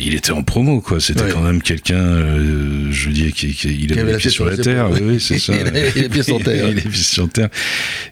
il 0.01 0.15
était 0.15 0.31
en 0.31 0.43
promo 0.43 0.81
quoi. 0.81 1.01
C'était 1.01 1.23
Ouais. 1.23 1.31
quand 1.33 1.43
même 1.43 1.61
quelqu'un, 1.63 1.97
euh, 1.97 2.89
je 2.93 3.09
veux 3.09 3.13
dire, 3.15 3.33
qui, 3.33 3.53
qui- 3.53 3.77
il 3.81 3.93
avait 3.93 4.03
avait 4.03 4.13
les 4.13 4.19
pieds 4.19 4.31
sur 4.31 4.45
la 4.45 4.57
terre. 4.57 4.91
Oui, 4.91 5.01
oui, 5.03 5.21
c'est 5.21 5.39
ça. 5.39 5.55
Il 5.55 5.67
avait 5.67 5.91
les 5.93 6.09
pieds 6.09 6.23
sur 6.23 6.43
terre. 6.43 6.55
il 6.57 6.63
avait 6.63 6.75
les 6.75 6.81
pieds 6.83 7.03
sur 7.03 7.29
terre. 7.29 7.49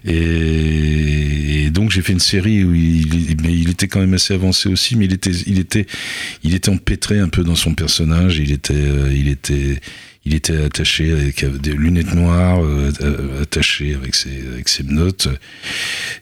Et, 0.05 1.65
et 1.65 1.69
donc 1.69 1.91
j'ai 1.91 2.01
fait 2.01 2.13
une 2.13 2.19
série 2.19 2.63
où 2.63 2.73
il, 2.73 3.37
mais 3.41 3.53
il 3.53 3.69
était 3.69 3.87
quand 3.87 3.99
même 3.99 4.13
assez 4.13 4.33
avancé 4.33 4.69
aussi, 4.69 4.95
mais 4.95 5.05
il 5.05 5.13
était, 5.13 5.31
il 5.31 5.59
était, 5.59 5.85
il 6.43 6.53
était 6.53 6.69
empêtré 6.69 7.19
un 7.19 7.29
peu 7.29 7.43
dans 7.43 7.55
son 7.55 7.73
personnage. 7.73 8.37
Il 8.39 8.51
était, 8.51 8.73
euh, 8.73 9.11
il 9.13 9.27
était, 9.27 9.79
il 10.25 10.33
était 10.35 10.57
attaché 10.57 11.11
avec 11.11 11.45
des 11.61 11.71
lunettes 11.73 12.13
noires, 12.13 12.63
euh, 12.63 12.91
attaché 13.41 13.93
avec 13.95 14.15
ses, 14.15 14.43
avec 14.53 14.67
ses 14.67 14.83
notes, 14.83 15.27
euh, 15.27 15.35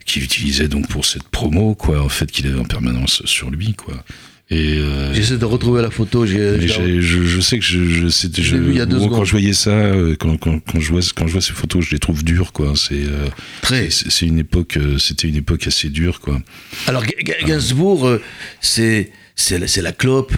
qu'il 0.06 0.24
utilisait 0.24 0.68
donc 0.68 0.88
pour 0.88 1.06
cette 1.06 1.24
promo, 1.30 1.74
quoi, 1.76 2.02
en 2.04 2.10
fait, 2.10 2.30
qu'il 2.32 2.48
avait 2.48 2.60
en 2.60 2.66
permanence 2.66 3.24
sur 3.26 3.50
lui, 3.50 3.74
quoi. 3.74 4.04
Et 4.52 4.78
euh, 4.78 5.12
J'essaie 5.16 5.38
de 5.38 5.46
retrouver 5.46 5.82
la 5.82 5.90
photo. 5.90 6.22
mais 6.24 6.68
je, 6.68 7.02
je 7.02 7.42
sais 7.42 7.58
que 7.58 7.66
je, 7.66 7.84
je, 7.84 8.08
c'était- 8.10 8.44
Je 8.44 8.50
je- 8.50 8.56
l'ai 8.58 8.62
vu 8.62 8.72
il 8.74 8.78
y 8.78 8.82
a 8.82 8.86
deux 8.86 9.00
moi, 9.00 9.10
quand 9.10 9.26
je 9.26 9.32
voyais 9.32 9.54
ça, 9.54 9.72
euh, 9.72 10.16
quand, 10.20 10.38
quand, 10.38 10.60
quand 10.60 10.80
je 10.80 10.92
vois, 10.92 11.02
quand 11.16 11.26
je 11.26 11.32
vois 11.32 11.42
ces 11.42 11.54
photos, 11.54 11.84
je 11.84 11.90
les 11.92 11.98
trouve 12.00 12.24
dures, 12.24 12.54
quoi. 12.54 12.74
C'est, 12.76 12.94
euh, 12.94 13.26
Très. 13.64 13.90
c'est 13.90 14.28
une 14.28 14.38
époque, 14.38 14.78
c'était 15.00 15.28
une 15.28 15.36
époque 15.38 15.66
assez 15.66 15.90
dure, 15.90 16.20
quoi. 16.20 16.40
Alors 16.86 17.04
Ga- 17.04 17.44
Gainsbourg, 17.44 18.20
c'est 18.62 19.12
c'est 19.36 19.58
la, 19.82 19.92
clope, 19.92 20.34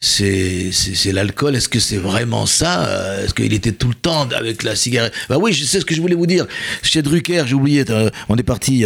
c'est 0.00 0.70
l'alcool. 1.12 1.56
Est-ce 1.56 1.68
que 1.70 1.80
c'est 1.80 1.96
vraiment 1.96 2.44
ça 2.46 3.22
Est-ce 3.24 3.32
qu'il 3.34 3.52
était 3.54 3.72
tout 3.72 3.88
le 3.88 3.94
temps 3.94 4.28
avec 4.30 4.62
la 4.62 4.76
cigarette? 4.76 5.14
Bah 5.30 5.38
oui, 5.40 5.52
je 5.54 5.64
sais 5.64 5.80
ce 5.80 5.84
que 5.86 5.94
je 5.94 6.00
voulais 6.02 6.14
vous 6.14 6.26
dire. 6.26 6.46
Chez 6.82 7.00
Drucker, 7.02 7.44
j'ai 7.46 7.54
oublié. 7.54 7.84
on 8.28 8.36
est 8.36 8.42
parti 8.42 8.84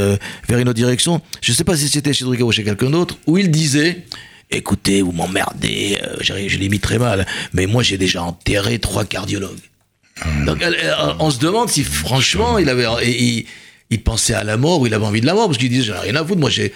vers 0.48 0.58
une 0.58 0.68
autre 0.68 0.74
direction. 0.78 1.20
Je 1.42 1.52
sais 1.52 1.64
pas 1.64 1.76
si 1.76 1.88
c'était 1.88 2.12
chez 2.12 2.24
Drucker 2.24 2.44
ou 2.44 2.52
chez 2.52 2.62
quelqu'un 2.64 2.90
d'autre 2.90 3.18
où 3.26 3.36
il 3.36 3.50
disait. 3.50 4.04
Écoutez, 4.56 5.02
vous 5.02 5.12
m'emmerdez, 5.12 5.98
euh, 6.02 6.16
je 6.20 6.32
l'ai 6.58 6.68
mis 6.68 6.80
très 6.80 6.98
mal, 6.98 7.26
mais 7.52 7.66
moi 7.66 7.82
j'ai 7.82 7.98
déjà 7.98 8.22
enterré 8.22 8.78
trois 8.78 9.04
cardiologues. 9.04 9.58
Donc 10.46 10.58
elle- 10.60 10.76
elle- 10.80 10.94
on 11.18 11.30
se 11.30 11.38
demande 11.40 11.68
si 11.68 11.82
franchement 11.84 12.58
il 12.58 12.68
avait 12.68 12.86
il, 13.04 13.46
il 13.90 14.02
pensait 14.02 14.34
à 14.34 14.44
la 14.44 14.56
mort 14.56 14.80
ou 14.80 14.86
il 14.86 14.94
avait 14.94 15.04
envie 15.04 15.20
de 15.20 15.26
la 15.26 15.34
mort 15.34 15.46
parce 15.46 15.58
qu'il 15.58 15.68
disait 15.70 15.84
j'en 15.84 15.96
ai 15.96 16.10
rien 16.10 16.16
à 16.16 16.24
foutre, 16.24 16.40
moi 16.40 16.50
j'ai 16.50 16.72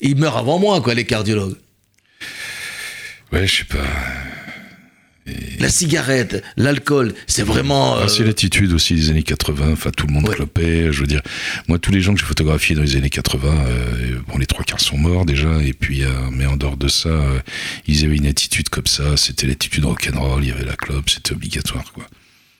ils 0.00 0.16
meurent 0.16 0.36
avant 0.36 0.58
moi 0.58 0.80
quoi 0.80 0.94
les 0.94 1.04
cardiologues. 1.04 1.56
Ouais, 3.32 3.46
je 3.46 3.58
sais 3.58 3.64
pas. 3.64 3.78
La 5.60 5.68
cigarette, 5.68 6.42
l'alcool, 6.56 7.14
c'est 7.28 7.44
vraiment. 7.44 7.94
Ah, 7.96 8.08
c'est 8.08 8.22
euh, 8.22 8.26
l'attitude 8.26 8.72
aussi 8.72 8.94
des 8.94 9.10
années 9.10 9.22
80. 9.22 9.70
Enfin, 9.72 9.90
tout 9.96 10.06
le 10.08 10.12
monde 10.12 10.28
Ouais. 10.28 10.34
clopait. 10.34 10.92
Je 10.92 11.00
veux 11.00 11.06
dire, 11.06 11.20
moi, 11.68 11.78
tous 11.78 11.92
les 11.92 12.00
gens 12.00 12.12
que 12.14 12.18
j'ai 12.20 12.26
photographiés 12.26 12.74
dans 12.74 12.82
les 12.82 12.96
années 12.96 13.08
80, 13.10 13.48
euh, 13.66 14.18
bon, 14.26 14.38
les 14.38 14.46
trois 14.46 14.64
quarts 14.64 14.80
sont 14.80 14.98
morts 14.98 15.24
déjà. 15.24 15.62
Et 15.62 15.72
puis, 15.74 16.02
euh, 16.02 16.08
mais 16.32 16.46
en 16.46 16.56
dehors 16.56 16.76
de 16.76 16.88
ça, 16.88 17.10
ils 17.86 18.04
avaient 18.04 18.16
une 18.16 18.26
attitude 18.26 18.68
comme 18.68 18.86
ça. 18.88 19.16
C'était 19.16 19.46
l'attitude 19.46 19.84
rock'n'roll. 19.84 20.42
Il 20.42 20.48
y 20.48 20.52
avait 20.52 20.64
la 20.64 20.74
clope, 20.76 21.08
c'était 21.08 21.32
obligatoire, 21.32 21.92
quoi. 21.92 22.04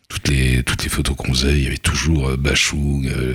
Toutes 0.08 0.28
les, 0.28 0.62
toutes 0.62 0.84
les 0.84 0.90
photos 0.90 1.16
qu'on 1.16 1.32
faisait, 1.34 1.56
il 1.56 1.64
y 1.64 1.66
avait 1.66 1.78
toujours 1.78 2.36
Bachung, 2.36 3.06
euh, 3.08 3.34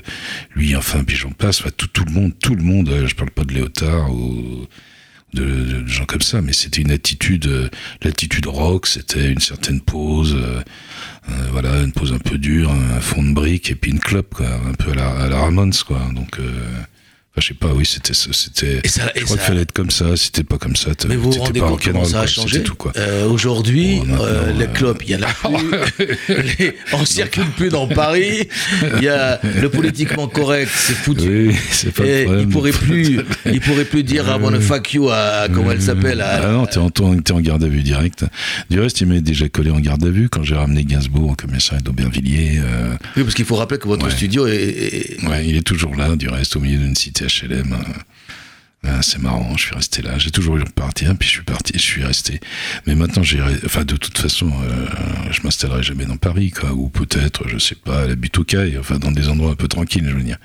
lui, 0.55 0.75
enfin, 0.75 1.03
puis 1.03 1.15
j'en 1.17 1.31
passe. 1.31 1.59
Enfin, 1.61 1.71
tout, 1.75 1.87
tout 1.87 2.05
le 2.05 2.11
monde, 2.11 2.33
tout 2.39 2.55
le 2.55 2.63
monde. 2.63 2.89
je 3.07 3.15
parle 3.15 3.31
pas 3.31 3.43
de 3.43 3.53
Léotard 3.53 4.09
ou 4.13 4.67
de, 5.33 5.43
de- 5.43 5.87
gens 5.87 6.05
comme 6.05 6.21
ça, 6.21 6.41
mais 6.41 6.53
c'était 6.53 6.81
une 6.81 6.91
attitude, 6.91 7.47
euh, 7.47 7.69
l'attitude 8.01 8.45
rock, 8.47 8.87
c'était 8.87 9.31
une 9.31 9.39
certaine 9.39 9.81
pose, 9.81 10.35
euh, 10.35 10.61
euh, 11.29 11.47
voilà, 11.51 11.81
une 11.81 11.91
pose 11.91 12.13
un 12.13 12.17
peu 12.19 12.37
dure, 12.37 12.71
un, 12.71 12.99
fond 13.01 13.23
de 13.23 13.33
brique 13.33 13.69
et 13.71 13.75
puis 13.75 13.91
une 13.91 13.99
clope, 13.99 14.33
quoi, 14.35 14.47
un 14.47 14.73
peu 14.73 14.91
à 14.91 14.95
la, 14.95 15.09
à 15.09 15.27
la 15.29 15.37
Ramones, 15.41 15.73
quoi. 15.85 15.99
Donc, 16.13 16.39
euh, 16.39 16.51
je 17.39 17.47
sais 17.47 17.53
pas, 17.53 17.67
oui, 17.73 17.85
c'était, 17.85 18.13
c'était. 18.13 18.81
Et 18.83 18.87
ça- 18.87 19.11
je 19.15 19.21
et 19.21 19.23
crois 19.23 19.35
ça- 19.37 19.43
qu'il 19.43 19.47
fallait 19.51 19.61
être 19.61 19.71
comme 19.71 19.91
ça. 19.91 20.15
Si 20.17 20.31
t'étais 20.31 20.43
pas 20.47 20.57
comme 20.57 20.75
ça, 20.75 20.91
Mais 21.07 21.15
vous 21.15 21.31
vous 21.31 21.39
rendez 21.39 21.59
compte 21.59 21.83
comment 21.83 22.03
ça 22.05 22.17
a 22.17 22.21
quoi, 22.21 22.27
changé 22.27 22.63
tout, 22.63 22.75
quoi. 22.75 22.91
Euh, 22.97 23.27
Aujourd'hui, 23.27 23.97
maintenant, 23.99 24.17
euh, 24.25 24.51
les 24.57 24.65
euh, 24.65 24.67
clopes, 24.67 25.03
il 25.05 25.11
y 25.11 25.15
en 25.15 25.21
a 25.23 25.27
plus. 25.27 26.07
Les- 26.59 26.73
on 26.93 27.05
circule 27.05 27.45
plus 27.55 27.69
dans 27.69 27.87
Paris. 27.87 28.47
Il 28.97 29.03
y 29.03 29.07
a 29.07 29.39
le 29.61 29.69
politiquement 29.69 30.27
correct, 30.27 30.69
c'est 30.73 30.93
foutu. 30.95 31.49
Oui, 31.49 31.55
c'est 31.71 31.91
pas 31.93 32.03
le 32.03 32.09
Et 32.09 32.23
problème. 32.25 32.41
il 32.47 32.49
pourrait 32.49 32.71
plus, 32.71 33.19
il 33.45 33.59
pourrait 33.61 33.85
plus 33.85 34.03
dire 34.03 34.25
I 34.27 34.41
wanna 34.41 34.59
fuck 34.59 34.93
you 34.93 35.09
à 35.09 35.47
comment 35.53 35.71
elle 35.71 35.81
s'appelle. 35.81 36.21
à- 36.21 36.41
Ah 36.43 36.51
non, 36.51 36.65
t'es 36.65 36.77
en, 36.79 36.89
t'es 37.19 37.31
en 37.33 37.39
garde 37.41 37.63
à 37.63 37.67
vue 37.67 37.81
direct. 37.81 38.25
Du 38.69 38.79
reste, 38.79 39.01
il 39.01 39.07
m'avait 39.07 39.21
déjà 39.21 39.47
collé 39.49 39.71
en 39.71 39.79
garde 39.79 40.03
à 40.05 40.09
vue 40.09 40.29
quand 40.29 40.43
j'ai 40.43 40.55
ramené 40.55 40.83
Gainsbourg 40.83 41.31
au 41.31 41.35
commissariat 41.35 41.81
d'Aubervilliers. 41.81 42.59
euh, 42.59 42.93
Oui, 43.15 43.23
parce 43.23 43.35
qu'il 43.35 43.45
faut 43.45 43.55
rappeler 43.55 43.77
que 43.79 43.87
votre 43.87 44.05
Ouais. 44.05 44.11
studio 44.11 44.47
est, 44.47 44.53
est- 44.55 45.27
Ouais, 45.27 45.45
il 45.47 45.55
est 45.57 45.61
toujours 45.61 45.95
là, 45.95 46.15
du 46.15 46.29
reste, 46.29 46.55
au 46.55 46.59
milieu 46.59 46.77
d'une 46.77 46.95
cité 46.95 47.26
HLM. 47.27 47.73
euh, 47.73 47.77
euh, 48.85 49.01
c'est 49.01 49.19
marrant, 49.19 49.57
je 49.57 49.63
suis 49.63 49.75
resté 49.75 50.01
là. 50.01 50.17
J'ai 50.17 50.31
toujours 50.31 50.57
eu 50.57 50.61
repartir, 50.61 51.15
puis 51.17 51.27
je 51.27 51.33
suis 51.33 51.43
parti, 51.43 51.73
je 51.73 51.81
suis 51.81 52.03
resté. 52.03 52.39
Mais 52.85 52.95
maintenant, 52.95 53.23
enfin, 53.65 53.83
de 53.83 53.95
toute 53.95 54.17
façon, 54.17 54.51
euh, 54.63 54.85
je 55.31 55.41
m'installerai 55.41 55.83
jamais 55.83 56.05
dans 56.05 56.17
Paris, 56.17 56.53
ou 56.73 56.89
peut-être, 56.89 57.47
je 57.47 57.57
sais 57.57 57.75
pas, 57.75 58.03
à 58.03 58.07
la 58.07 58.15
butte 58.15 58.37
aux 58.37 58.43
cailles, 58.43 58.77
enfin, 58.77 58.99
dans 58.99 59.11
des 59.11 59.29
endroits 59.29 59.51
un 59.51 59.55
peu 59.55 59.67
tranquilles, 59.67 60.07
je 60.07 60.15
veux 60.15 60.23
dire. 60.23 60.37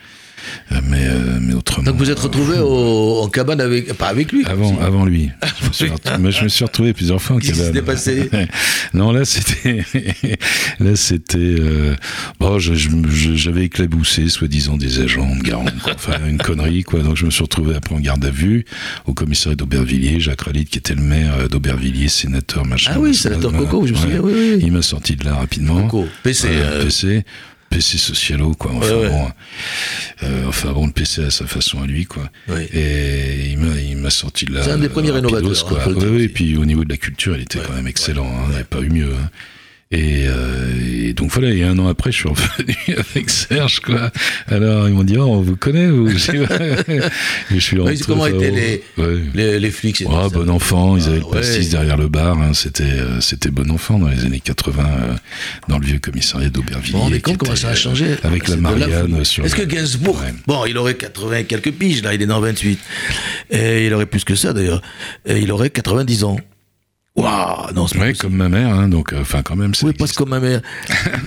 Euh, 0.72 0.81
mais, 0.88 1.05
euh, 1.07 1.38
mais 1.40 1.55
autrement. 1.55 1.85
Donc 1.85 1.96
vous 1.96 2.11
êtes 2.11 2.18
euh, 2.18 2.22
retrouvé 2.22 2.59
au- 2.59 3.20
en 3.22 3.28
cabane 3.28 3.61
avec, 3.61 3.92
pas 3.94 4.09
avec 4.09 4.33
lui. 4.33 4.44
avant, 4.46 4.78
avant 4.81 5.05
lui. 5.05 5.31
Je 5.61 5.68
me 5.68 5.72
suis 5.72 5.88
retrouvé, 5.88 6.31
je 6.33 6.44
me 6.44 6.48
suis 6.48 6.64
retrouvé 6.64 6.92
plusieurs 6.92 7.20
fois 7.20 7.37
en 7.37 7.38
Qu'est-ce 7.38 7.52
qui 7.52 7.59
cabane. 7.59 7.72
s'était 7.74 7.83
passé 7.87 8.31
Non, 8.94 9.12
là, 9.12 9.24
c'était, 9.24 9.85
là, 10.81 10.96
c'était, 10.96 11.38
euh, 11.38 11.94
bon, 12.40 12.59
je- 12.59 12.74
je- 12.74 12.88
je- 13.09 13.35
j'avais 13.35 13.64
éclaboussé, 13.64 14.28
soi-disant, 14.28 14.76
des 14.76 15.00
agents 15.00 15.35
de 15.37 15.42
garde, 15.42 15.72
enfin, 15.94 16.14
une 16.28 16.38
connerie, 16.38 16.83
quoi. 16.83 17.00
Donc, 17.00 17.16
je 17.16 17.24
me 17.26 17.31
suis 17.31 17.42
retrouvé 17.42 17.74
après 17.74 17.94
en 17.94 18.00
garde 18.00 18.24
à 18.24 18.31
vue, 18.31 18.64
au 19.07 19.14
commissariat 19.14 19.57
d'Aubervilliers, 19.57 20.20
Jacques 20.20 20.42
Ralite, 20.42 20.70
qui 20.70 20.78
était 20.78 20.94
le 20.94 21.02
maire 21.02 21.35
euh, 21.38 21.48
d'Aubervilliers, 21.48 22.09
sénateur, 22.09 22.64
machin. 22.66 22.92
Ah 22.94 23.00
oui, 23.00 23.14
sénateur. 23.14 23.52
Coco, 23.52 23.87
je 23.87 23.92
me 23.92 23.98
souviens, 23.98 24.20
oui, 24.20 24.33
oui, 24.35 24.52
oui. 24.57 24.62
Il 24.66 24.72
m'a 24.72 24.83
sorti 24.83 25.16
de 25.16 25.24
là 25.24 25.35
rapidement. 25.37 25.83
Coco, 25.88 26.07
PC, 26.22 26.48
euh, 26.50 26.85
PC. 26.85 27.24
PC 27.72 27.98
socialo, 27.98 28.54
quoi. 28.54 28.72
Enfin, 28.74 28.87
Ouais, 28.94 29.02
ouais. 29.02 29.08
bon. 29.08 29.28
euh, 30.24 30.44
enfin, 30.48 30.72
bon, 30.72 30.87
le 30.87 30.92
PC 30.92 31.24
à 31.24 31.30
sa 31.30 31.46
façon 31.46 31.82
à 31.82 31.87
lui, 31.87 32.04
quoi. 32.04 32.30
Et 32.72 33.50
il 33.52 33.96
m'a, 33.98 34.11
sorti 34.11 34.44
de 34.44 34.54
là. 34.54 34.62
C'est 34.62 34.70
un 34.72 34.78
des 34.78 34.88
premiers 34.88 35.11
rénovateurs, 35.11 35.64
quoi. 35.66 35.80
hein, 35.85 35.88
le 35.88 36.11
Oui, 36.11 36.22
et 36.24 36.28
puis 36.28 36.56
au 36.56 36.64
niveau 36.64 36.85
de 36.85 36.90
la 36.90 36.96
culture, 36.96 37.37
il 37.37 37.42
était 37.42 37.58
quand 37.61 37.72
même 37.74 37.87
excellent. 37.87 38.26
hein, 38.26 38.44
Il 38.50 38.54
n'y 38.54 38.61
a 38.61 38.64
pas 38.64 38.80
eu 38.80 38.90
mieux. 38.90 39.12
hein. 39.14 39.30
Et, 39.92 40.24
euh, 40.26 41.09
et 41.09 41.12
donc 41.12 41.31
voilà, 41.33 41.50
et 41.52 41.62
un 41.64 41.78
an 41.78 41.87
après, 41.87 42.11
je 42.12 42.16
suis 42.16 42.28
revenu 42.28 42.74
avec 43.14 43.28
Serge, 43.28 43.81
quoi. 43.81 44.11
Alors, 44.46 44.88
ils 44.88 44.94
m'ont 44.94 45.05
dit, 45.05 45.18
oh, 45.18 45.24
on 45.24 45.42
vous 45.42 45.57
connaît, 45.57 45.87
vous. 45.88 46.09
et 46.11 46.14
je 46.14 47.59
suis 47.59 47.78
rentré. 47.78 47.96
comment 48.07 48.26
étaient 48.26 48.81
oh, 48.98 49.02
les- 49.02 49.05
ouais. 49.05 49.20
Les, 49.35 49.61
les 49.61 49.70
flics, 49.70 50.02
Ah, 50.09 50.24
ça. 50.24 50.38
bon 50.38 50.48
enfant, 50.48 50.96
ils 50.96 51.02
Ah, 51.05 51.09
avaient 51.09 51.18
le 51.18 51.24
ouais. 51.26 51.31
pastis 51.33 51.68
derrière 51.68 51.98
le 51.98 52.09
bar, 52.09 52.40
hein, 52.40 52.52
c'était 52.55 52.85
euh, 52.85 53.20
c'était 53.20 53.50
bon 53.50 53.70
enfant 53.70 53.98
dans 53.98 54.09
les 54.09 54.24
années 54.24 54.40
80, 54.40 54.83
euh, 54.85 55.14
dans 55.68 55.78
le 55.78 55.85
vieux 55.87 55.98
commissariat 55.98 56.48
d'Aubervilliers. 56.48 56.92
Vous 56.92 56.98
rendez 56.98 57.16
qui 57.16 57.22
compte 57.22 57.38
comment 57.38 57.55
ça 57.57 57.68
a 57.68 57.72
euh, 57.72 57.74
changé 57.76 58.07
Avec 58.22 58.44
C'est 58.46 58.55
la 58.55 58.61
Marianne 58.62 59.11
folie. 59.12 59.24
sur 59.26 59.44
Est-ce 59.44 59.55
que 59.57 59.62
Gainsbourg, 59.62 60.18
Ouais. 60.22 60.33
bon, 60.46 60.64
il 60.66 60.78
aurait 60.78 60.94
80 60.94 61.37
et 61.38 61.44
quelques 61.44 61.72
piges, 61.72 62.02
là, 62.02 62.14
il 62.14 62.22
est 62.22 62.26
dans 62.26 62.40
28. 62.40 62.78
Et 63.50 63.87
il 63.87 63.92
aurait 63.94 64.07
plus 64.07 64.24
que 64.24 64.35
ça, 64.35 64.52
d'ailleurs. 64.55 64.81
Et 65.26 65.38
il 65.40 65.52
aurait 65.52 65.68
90 65.70 66.24
ans. 66.24 66.38
Waouh, 67.14 67.72
non, 67.75 67.87
c'est 67.87 67.98
pas 67.98 68.05
Ouais, 68.05 68.14
comme 68.14 68.35
ma 68.35 68.48
mère, 68.48 68.68
hein, 68.70 68.88
donc, 68.88 69.12
euh, 69.12 69.18
enfin, 69.20 69.42
quand 69.42 69.55
même, 69.55 69.72
Oui, 69.83 69.92
parce 69.92 70.12
que 70.12 70.16
comme 70.16 70.31
ma 70.31 70.40
mère, 70.40 70.62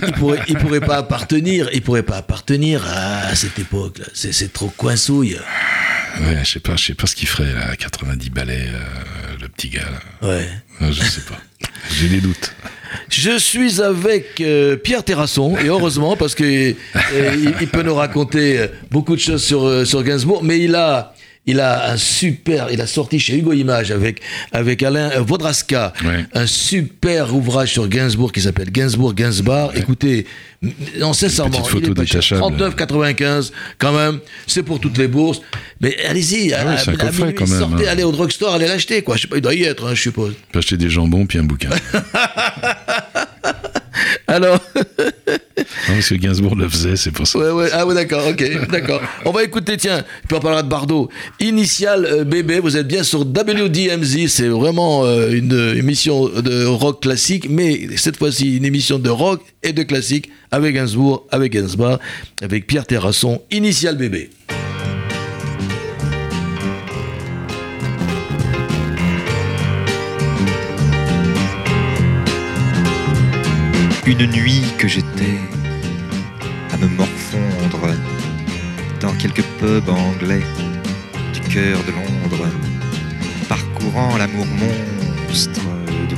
il 0.04 0.12
pourrait, 0.14 0.40
il 0.48 0.56
pourrait 0.56 0.80
pas 0.80 0.96
appartenir, 0.96 1.68
il 1.72 1.80
pourrait 1.80 2.02
pas 2.02 2.16
appartenir 2.16 2.84
à 2.92 3.34
cette 3.36 3.56
époque-là. 3.58 4.06
C'est, 4.12 4.32
c'est 4.32 4.52
trop 4.52 4.68
coinsouille. 4.76 5.38
Ouais, 6.20 6.40
je 6.44 6.50
sais 6.52 6.60
pas, 6.60 6.74
je 6.76 6.86
sais 6.86 6.94
pas 6.94 7.06
ce 7.06 7.14
qu'il 7.14 7.28
ferait, 7.28 7.52
là, 7.52 7.68
à 7.70 7.76
90 7.76 8.30
balais, 8.30 8.66
euh, 8.68 9.36
le 9.40 9.48
petit 9.48 9.68
gars, 9.68 9.82
là. 10.22 10.28
Ouais. 10.28 10.48
Euh, 10.82 10.90
Je 10.90 11.02
sais 11.04 11.20
pas. 11.20 11.38
J'ai 12.00 12.08
des 12.08 12.20
doutes. 12.20 12.52
Je 13.08 13.38
suis 13.38 13.80
avec 13.80 14.40
euh, 14.40 14.74
Pierre 14.76 15.04
Terrasson, 15.04 15.56
et 15.56 15.66
heureusement, 15.66 16.16
parce 16.16 16.34
que 16.34 16.42
euh, 16.42 16.74
il, 17.36 17.54
il 17.60 17.68
peut 17.68 17.82
nous 17.82 17.94
raconter 17.94 18.66
beaucoup 18.90 19.14
de 19.14 19.20
choses 19.20 19.44
sur, 19.44 19.86
sur 19.86 20.02
Gainsbourg, 20.02 20.42
mais 20.42 20.58
il 20.58 20.74
a, 20.74 21.14
il 21.46 21.60
a 21.60 21.90
un 21.92 21.96
super, 21.96 22.68
il 22.72 22.80
a 22.80 22.86
sorti 22.86 23.18
chez 23.18 23.36
Hugo 23.38 23.52
Image 23.52 23.90
avec, 23.90 24.20
avec 24.52 24.82
Alain 24.82 25.10
euh, 25.12 25.20
Vodraska, 25.20 25.92
Ouais. 26.04 26.24
un 26.34 26.46
super 26.46 27.34
ouvrage 27.34 27.72
sur 27.72 27.88
Gainsbourg 27.88 28.32
qui 28.32 28.40
s'appelle 28.40 28.70
Gainsbourg 28.70 29.14
Gainsbar. 29.14 29.70
Écoutez, 29.76 30.26
non, 30.98 31.12
sincèrement, 31.12 31.62
il 31.74 31.84
est 31.84 31.94
pas 31.94 32.04
cher. 32.04 32.40
détachable. 32.40 32.56
39,95 32.56 33.52
quand 33.78 33.92
même, 33.92 34.18
c'est 34.46 34.62
pour 34.62 34.80
toutes 34.80 34.98
les 34.98 35.06
bourses. 35.08 35.40
Mais 35.80 35.96
allez-y, 36.08 36.52
Ah 36.54 36.64
ouais, 36.64 36.72
à, 36.72 36.78
c'est 36.78 36.90
un 36.90 36.94
à 36.94 36.96
coffret, 36.96 37.22
minuit, 37.26 37.34
quand 37.34 37.46
même, 37.48 37.58
sortez, 37.58 37.86
hein. 37.86 37.90
allez 37.92 38.02
au 38.02 38.12
drugstore, 38.12 38.54
allez 38.54 38.66
l'acheter, 38.66 39.02
quoi. 39.02 39.16
Je 39.16 39.22
sais 39.22 39.28
pas, 39.28 39.36
il 39.36 39.42
doit 39.42 39.54
y 39.54 39.62
être, 39.64 39.86
hein, 39.86 39.94
je 39.94 40.00
suppose. 40.02 40.34
Acheté 40.54 40.76
des 40.76 40.90
jambons 40.90 41.26
puis 41.26 41.38
un 41.38 41.44
bouquin. 41.44 41.68
Alors. 44.26 44.58
non, 44.76 44.84
parce 45.88 46.08
que 46.08 46.14
Gainsbourg 46.14 46.56
le 46.56 46.68
faisait, 46.68 46.96
c'est 46.96 47.10
pour 47.10 47.26
ça. 47.26 47.38
Ouais, 47.38 47.50
ouais, 47.50 47.68
ah 47.72 47.86
ouais, 47.86 47.94
d'accord, 47.94 48.26
ok, 48.28 48.68
d'accord. 48.70 49.00
On 49.24 49.30
va 49.30 49.44
écouter, 49.44 49.76
tiens, 49.76 50.04
puis 50.28 50.36
on 50.36 50.40
parlera 50.40 50.62
de 50.62 50.68
Bardot. 50.68 51.08
Initial 51.40 52.04
euh, 52.04 52.24
bébé, 52.24 52.60
vous 52.60 52.76
êtes 52.76 52.86
bien 52.86 53.02
sur 53.02 53.20
WDMZ, 53.20 54.28
c'est 54.28 54.48
vraiment 54.48 55.04
euh, 55.04 55.30
une 55.30 55.74
émission 55.76 56.28
de 56.28 56.64
rock 56.64 57.02
classique, 57.02 57.46
mais 57.48 57.88
cette 57.96 58.16
fois-ci 58.16 58.56
une 58.56 58.64
émission 58.64 58.98
de 58.98 59.10
rock 59.10 59.42
et 59.62 59.72
de 59.72 59.82
classique 59.82 60.30
avec 60.50 60.74
Gainsbourg, 60.74 61.26
avec 61.30 61.52
Gainsbourg, 61.52 61.98
avec 62.42 62.66
Pierre 62.66 62.86
Terrasson, 62.86 63.42
Initial 63.50 63.96
bébé. 63.96 64.30
Une 74.06 74.24
nuit 74.26 74.62
que 74.78 74.86
j'étais 74.86 75.40
à 76.72 76.76
me 76.76 76.86
morfondre 76.86 77.92
dans 79.00 79.12
quelques 79.14 79.42
pubs 79.58 79.88
anglais 79.88 80.44
du 81.34 81.40
cœur 81.40 81.76
de 81.82 81.90
Londres, 81.90 82.46
parcourant 83.48 84.16
l'amour 84.16 84.46
monstre 84.46 85.60
de 86.08 86.16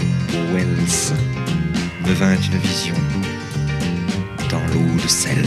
Wells, 0.54 1.16
me 2.06 2.12
vint 2.12 2.36
une 2.36 2.58
vision 2.58 2.96
dans 4.50 4.60
l'eau 4.74 4.94
de 5.02 5.08
Cels. 5.08 5.46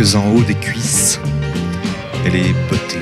En 0.00 0.30
haut 0.30 0.42
des 0.42 0.54
cuisses, 0.54 1.20
elle 2.24 2.34
est 2.34 2.54
beauté. 2.70 2.98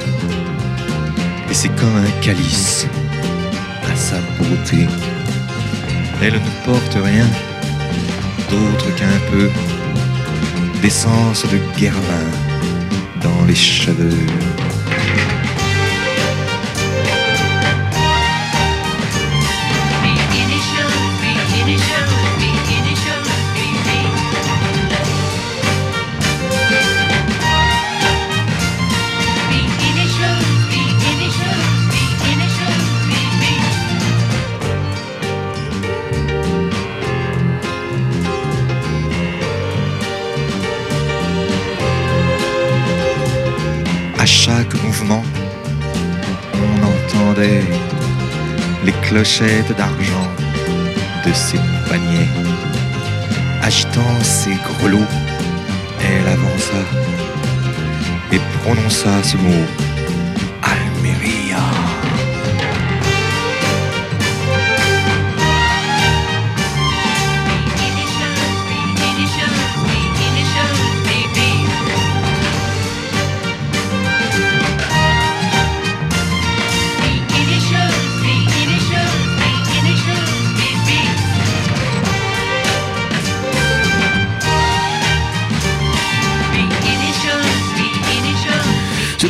Et 1.49 1.55
c'est 1.55 1.69
comme 1.77 1.95
un 1.95 2.11
calice 2.21 2.89
à 3.89 3.95
sa 3.95 4.17
beauté. 4.37 4.89
Elle 6.21 6.35
ne 6.35 6.65
porte 6.67 6.99
rien 7.01 7.27
d'autre 8.51 8.93
qu'un 8.97 9.19
peu 9.31 9.49
d'essence 10.83 11.47
de 11.47 11.59
guervin 11.79 12.27
dans 13.23 13.45
les 13.47 13.55
cheveux. 13.55 14.27
D'argent 49.77 50.31
de 51.27 51.33
ses 51.33 51.59
poignets. 51.87 52.29
Agitant 53.63 54.21
ses 54.23 54.55
grelots, 54.79 55.11
elle 56.01 56.29
avança 56.29 56.79
et 58.31 58.39
prononça 58.63 59.11
ce 59.25 59.37
mot 59.37 59.88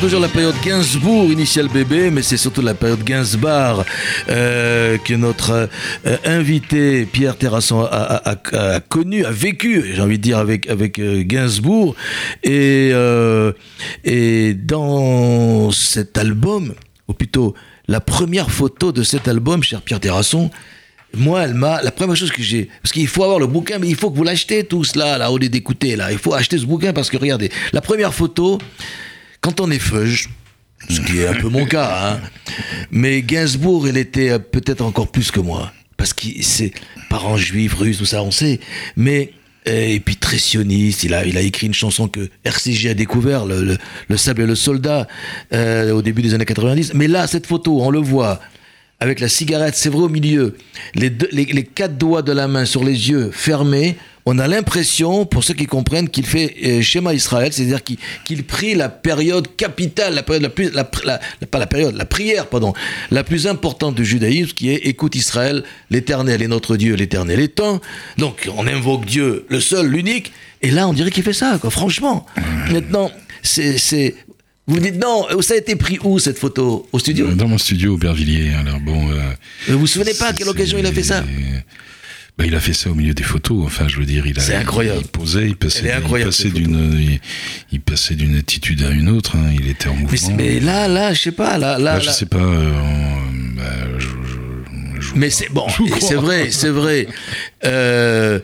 toujours 0.08 0.22
la 0.22 0.28
période 0.28 0.54
Gainsbourg, 0.64 1.30
initial 1.30 1.68
bébé, 1.68 2.10
mais 2.10 2.22
c'est 2.22 2.38
surtout 2.38 2.62
la 2.62 2.72
période 2.72 3.04
Gainsbar 3.04 3.84
euh, 4.30 4.96
que 4.96 5.12
notre 5.12 5.68
euh, 6.06 6.16
invité 6.24 7.04
Pierre 7.04 7.36
Terrasson 7.36 7.82
a, 7.82 8.80
connu, 8.88 9.26
a 9.26 9.30
vécu, 9.30 9.84
j'ai 9.92 10.00
envie 10.00 10.16
de 10.16 10.22
dire, 10.22 10.38
avec, 10.38 10.66
avec 10.70 10.98
euh, 10.98 11.24
Gainsbourg. 11.26 11.94
Et, 12.42 12.88
euh, 12.94 13.52
et 14.02 14.54
dans 14.54 15.70
cet 15.72 16.16
album, 16.16 16.72
ou 17.06 17.12
plutôt 17.12 17.52
la 17.86 18.00
première 18.00 18.50
photo 18.50 18.92
de 18.92 19.02
cet 19.02 19.28
album, 19.28 19.62
cher 19.62 19.82
Pierre 19.82 20.00
Terrasson, 20.00 20.50
moi, 21.14 21.42
elle 21.42 21.54
m'a. 21.54 21.82
La 21.82 21.90
première 21.90 22.16
chose 22.16 22.32
que 22.32 22.42
j'ai. 22.42 22.70
Parce 22.82 22.92
qu'il 22.92 23.08
faut 23.08 23.24
avoir 23.24 23.38
le 23.38 23.46
bouquin, 23.46 23.78
mais 23.78 23.88
il 23.88 23.96
faut 23.96 24.10
que 24.10 24.16
vous 24.16 24.24
l'achetez 24.24 24.64
tout 24.64 24.84
cela, 24.84 25.18
là, 25.18 25.30
au 25.30 25.36
lieu 25.36 25.50
d'écouter, 25.50 25.96
là. 25.96 26.12
Il 26.12 26.18
faut 26.18 26.32
acheter 26.32 26.56
ce 26.56 26.64
bouquin 26.64 26.94
parce 26.94 27.10
que 27.10 27.18
regardez, 27.18 27.50
la 27.72 27.82
première 27.82 28.14
photo, 28.14 28.58
quand 29.48 29.60
on 29.60 29.70
est 29.70 29.78
feuge, 29.78 30.28
ce 30.90 31.00
qui 31.00 31.18
est 31.20 31.26
un 31.26 31.34
peu 31.34 31.48
mon 31.48 31.64
cas, 31.74 32.12
hein, 32.12 32.20
mais 32.90 33.22
Gainsbourg, 33.22 33.88
il 33.88 33.96
était 33.96 34.30
euh, 34.30 34.38
peut-être 34.38 34.82
encore 34.82 35.08
plus 35.10 35.30
que 35.30 35.40
moi. 35.40 35.72
Parce 35.96 36.12
que 36.12 36.26
c'est 36.42 36.72
parents 37.10 37.36
juifs, 37.36 37.74
russes, 37.74 37.98
tout 37.98 38.04
ça, 38.06 38.22
on 38.22 38.30
sait. 38.30 38.60
Mais. 38.96 39.32
euh, 39.68 39.88
Et 39.94 40.00
puis 40.00 40.16
très 40.16 40.38
sioniste, 40.38 41.02
il 41.04 41.12
a, 41.14 41.24
il 41.26 41.36
a 41.36 41.40
écrit 41.40 41.66
une 41.66 41.74
chanson 41.74 42.08
que 42.08 42.28
RCG 42.44 42.90
a 42.90 42.94
découvert, 42.94 43.46
le, 43.46 43.62
le, 43.64 43.76
le 44.08 44.16
sable 44.16 44.42
et 44.42 44.46
le 44.46 44.54
soldat, 44.54 45.06
euh, 45.52 45.92
au 45.92 46.02
début 46.02 46.22
des 46.22 46.34
années 46.34 46.44
90. 46.46 46.92
Mais 46.94 47.08
là, 47.08 47.26
cette 47.26 47.46
photo, 47.46 47.80
on 47.82 47.90
le 47.90 47.98
voit, 48.00 48.40
avec 49.00 49.18
la 49.20 49.28
cigarette, 49.28 49.74
c'est 49.76 49.88
vrai 49.90 50.02
au 50.02 50.08
milieu, 50.08 50.56
les, 50.94 51.10
deux- 51.10 51.28
les, 51.32 51.44
les 51.46 51.64
quatre 51.64 51.96
doigts 51.98 52.22
de 52.22 52.32
la 52.32 52.48
main 52.48 52.64
sur 52.64 52.84
les 52.84 53.10
yeux 53.10 53.30
fermés, 53.32 53.96
on 54.26 54.38
a 54.38 54.46
l'impression, 54.46 55.24
pour 55.24 55.42
ceux 55.44 55.54
qui 55.54 55.66
comprennent, 55.66 56.08
qu'il 56.08 56.26
fait 56.26 56.54
euh, 56.64 56.82
schéma 56.82 57.14
Israël, 57.14 57.52
c'est-à-dire 57.52 57.82
qu'il 57.82 57.96
qu'il 58.24 58.44
prie 58.44 58.74
la 58.74 58.88
période 58.88 59.56
capitale, 59.56 60.14
la 60.14 60.22
période 60.22 60.42
la 60.42 60.50
plus, 60.50 60.70
la, 60.72 60.84
pas 60.84 61.58
la 61.58 61.66
période, 61.66 61.96
la 61.96 62.04
prière, 62.04 62.46
pardon, 62.48 62.74
la 63.10 63.24
plus 63.24 63.46
importante 63.46 63.94
du 63.94 64.04
judaïsme, 64.04 64.52
qui 64.52 64.70
est 64.70 64.86
écoute 64.86 65.14
Israël, 65.14 65.64
l'Éternel 65.90 66.42
est 66.42 66.48
notre 66.48 66.76
Dieu, 66.76 66.94
l'Éternel 66.94 67.40
est 67.40 67.60
un. 67.60 67.80
Donc 68.18 68.48
on 68.56 68.66
invoque 68.66 69.06
Dieu, 69.06 69.46
le 69.48 69.60
seul, 69.60 69.86
l'unique, 69.88 70.32
et 70.62 70.70
là 70.70 70.88
on 70.88 70.92
dirait 70.92 71.10
qu'il 71.10 71.22
fait 71.22 71.32
ça, 71.32 71.58
quoi, 71.60 71.70
franchement. 71.70 72.26
Maintenant, 72.70 73.10
c'est, 73.42 74.14
vous 74.66 74.80
dites 74.80 74.96
non, 74.96 75.26
ça 75.40 75.54
a 75.54 75.56
été 75.56 75.76
pris 75.76 75.98
où 76.02 76.18
cette 76.18 76.38
photo 76.38 76.86
Au 76.92 76.98
studio? 76.98 77.32
Dans 77.32 77.48
mon 77.48 77.56
studio 77.56 77.94
Aubervilliers. 77.94 78.52
Alors 78.52 78.80
bon. 78.80 79.10
euh, 79.10 79.32
vous 79.68 79.78
vous 79.78 79.86
souvenez 79.86 80.12
pas 80.12 80.26
à 80.26 80.32
quelle 80.34 80.48
occasion 80.48 80.76
il 80.78 80.84
a 80.84 80.92
fait 80.92 81.02
ça? 81.02 81.24
Bah, 82.38 82.44
il 82.46 82.54
a 82.54 82.60
fait 82.60 82.72
ça 82.72 82.88
au 82.90 82.94
milieu 82.94 83.14
des 83.14 83.22
photos. 83.24 83.64
Enfin, 83.66 83.88
je 83.88 83.98
veux 83.98 84.04
dire, 84.06 84.24
il 84.26 84.38
a. 84.38 84.42
C'est 84.42 84.54
incroyable. 84.54 85.00
Il 85.02 85.08
posait, 85.08 85.46
il 85.48 85.56
passait, 85.56 85.92
il 86.16 86.24
passait 86.24 86.50
d'une, 86.50 86.94
il, 86.98 87.20
il 87.72 87.80
passait 87.80 88.14
d'une 88.14 88.36
attitude 88.36 88.82
à 88.84 88.90
une 88.90 89.08
autre. 89.08 89.36
hein, 89.36 89.50
Il 89.54 89.68
était 89.68 89.88
en 89.88 89.94
mouvement. 89.96 90.30
mais, 90.36 90.60
là, 90.60 90.86
là, 90.88 91.12
je 91.12 91.20
sais 91.22 91.32
pas, 91.32 91.58
là, 91.58 91.78
là, 91.78 91.94
Bah, 91.94 92.00
je 92.00 92.06
là- 92.06 92.12
sais 92.12 92.26
pas. 92.26 92.38
euh, 92.38 92.70
bah, 93.56 93.64
je- 93.98 94.06
je- 94.06 95.00
je- 95.00 95.14
Mais 95.16 95.30
c'est 95.30 95.48
bon, 95.50 95.66
c'est 96.00 96.14
vrai, 96.14 96.50
c'est 96.50 96.68
vrai. 96.70 97.08
Euh, 97.64 98.38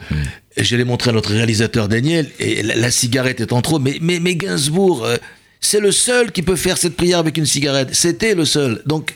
je 0.56 0.74
l'ai 0.76 0.84
montré 0.84 1.10
à 1.10 1.12
notre 1.12 1.32
réalisateur 1.32 1.88
Daniel, 1.88 2.28
et 2.40 2.62
la, 2.64 2.74
la 2.74 2.90
cigarette 2.90 3.40
est 3.40 3.52
en 3.52 3.62
trop, 3.62 3.78
mais, 3.78 3.98
mais, 4.00 4.18
mais 4.20 4.34
Gainsbourg, 4.34 5.04
euh, 5.04 5.16
c'est 5.60 5.78
le 5.80 5.92
seul 5.92 6.32
qui 6.32 6.42
peut 6.42 6.56
faire 6.56 6.78
cette 6.78 6.96
prière 6.96 7.18
avec 7.20 7.36
une 7.36 7.46
cigarette. 7.46 7.90
C'était 7.92 8.34
le 8.34 8.44
seul. 8.44 8.82
Donc, 8.86 9.14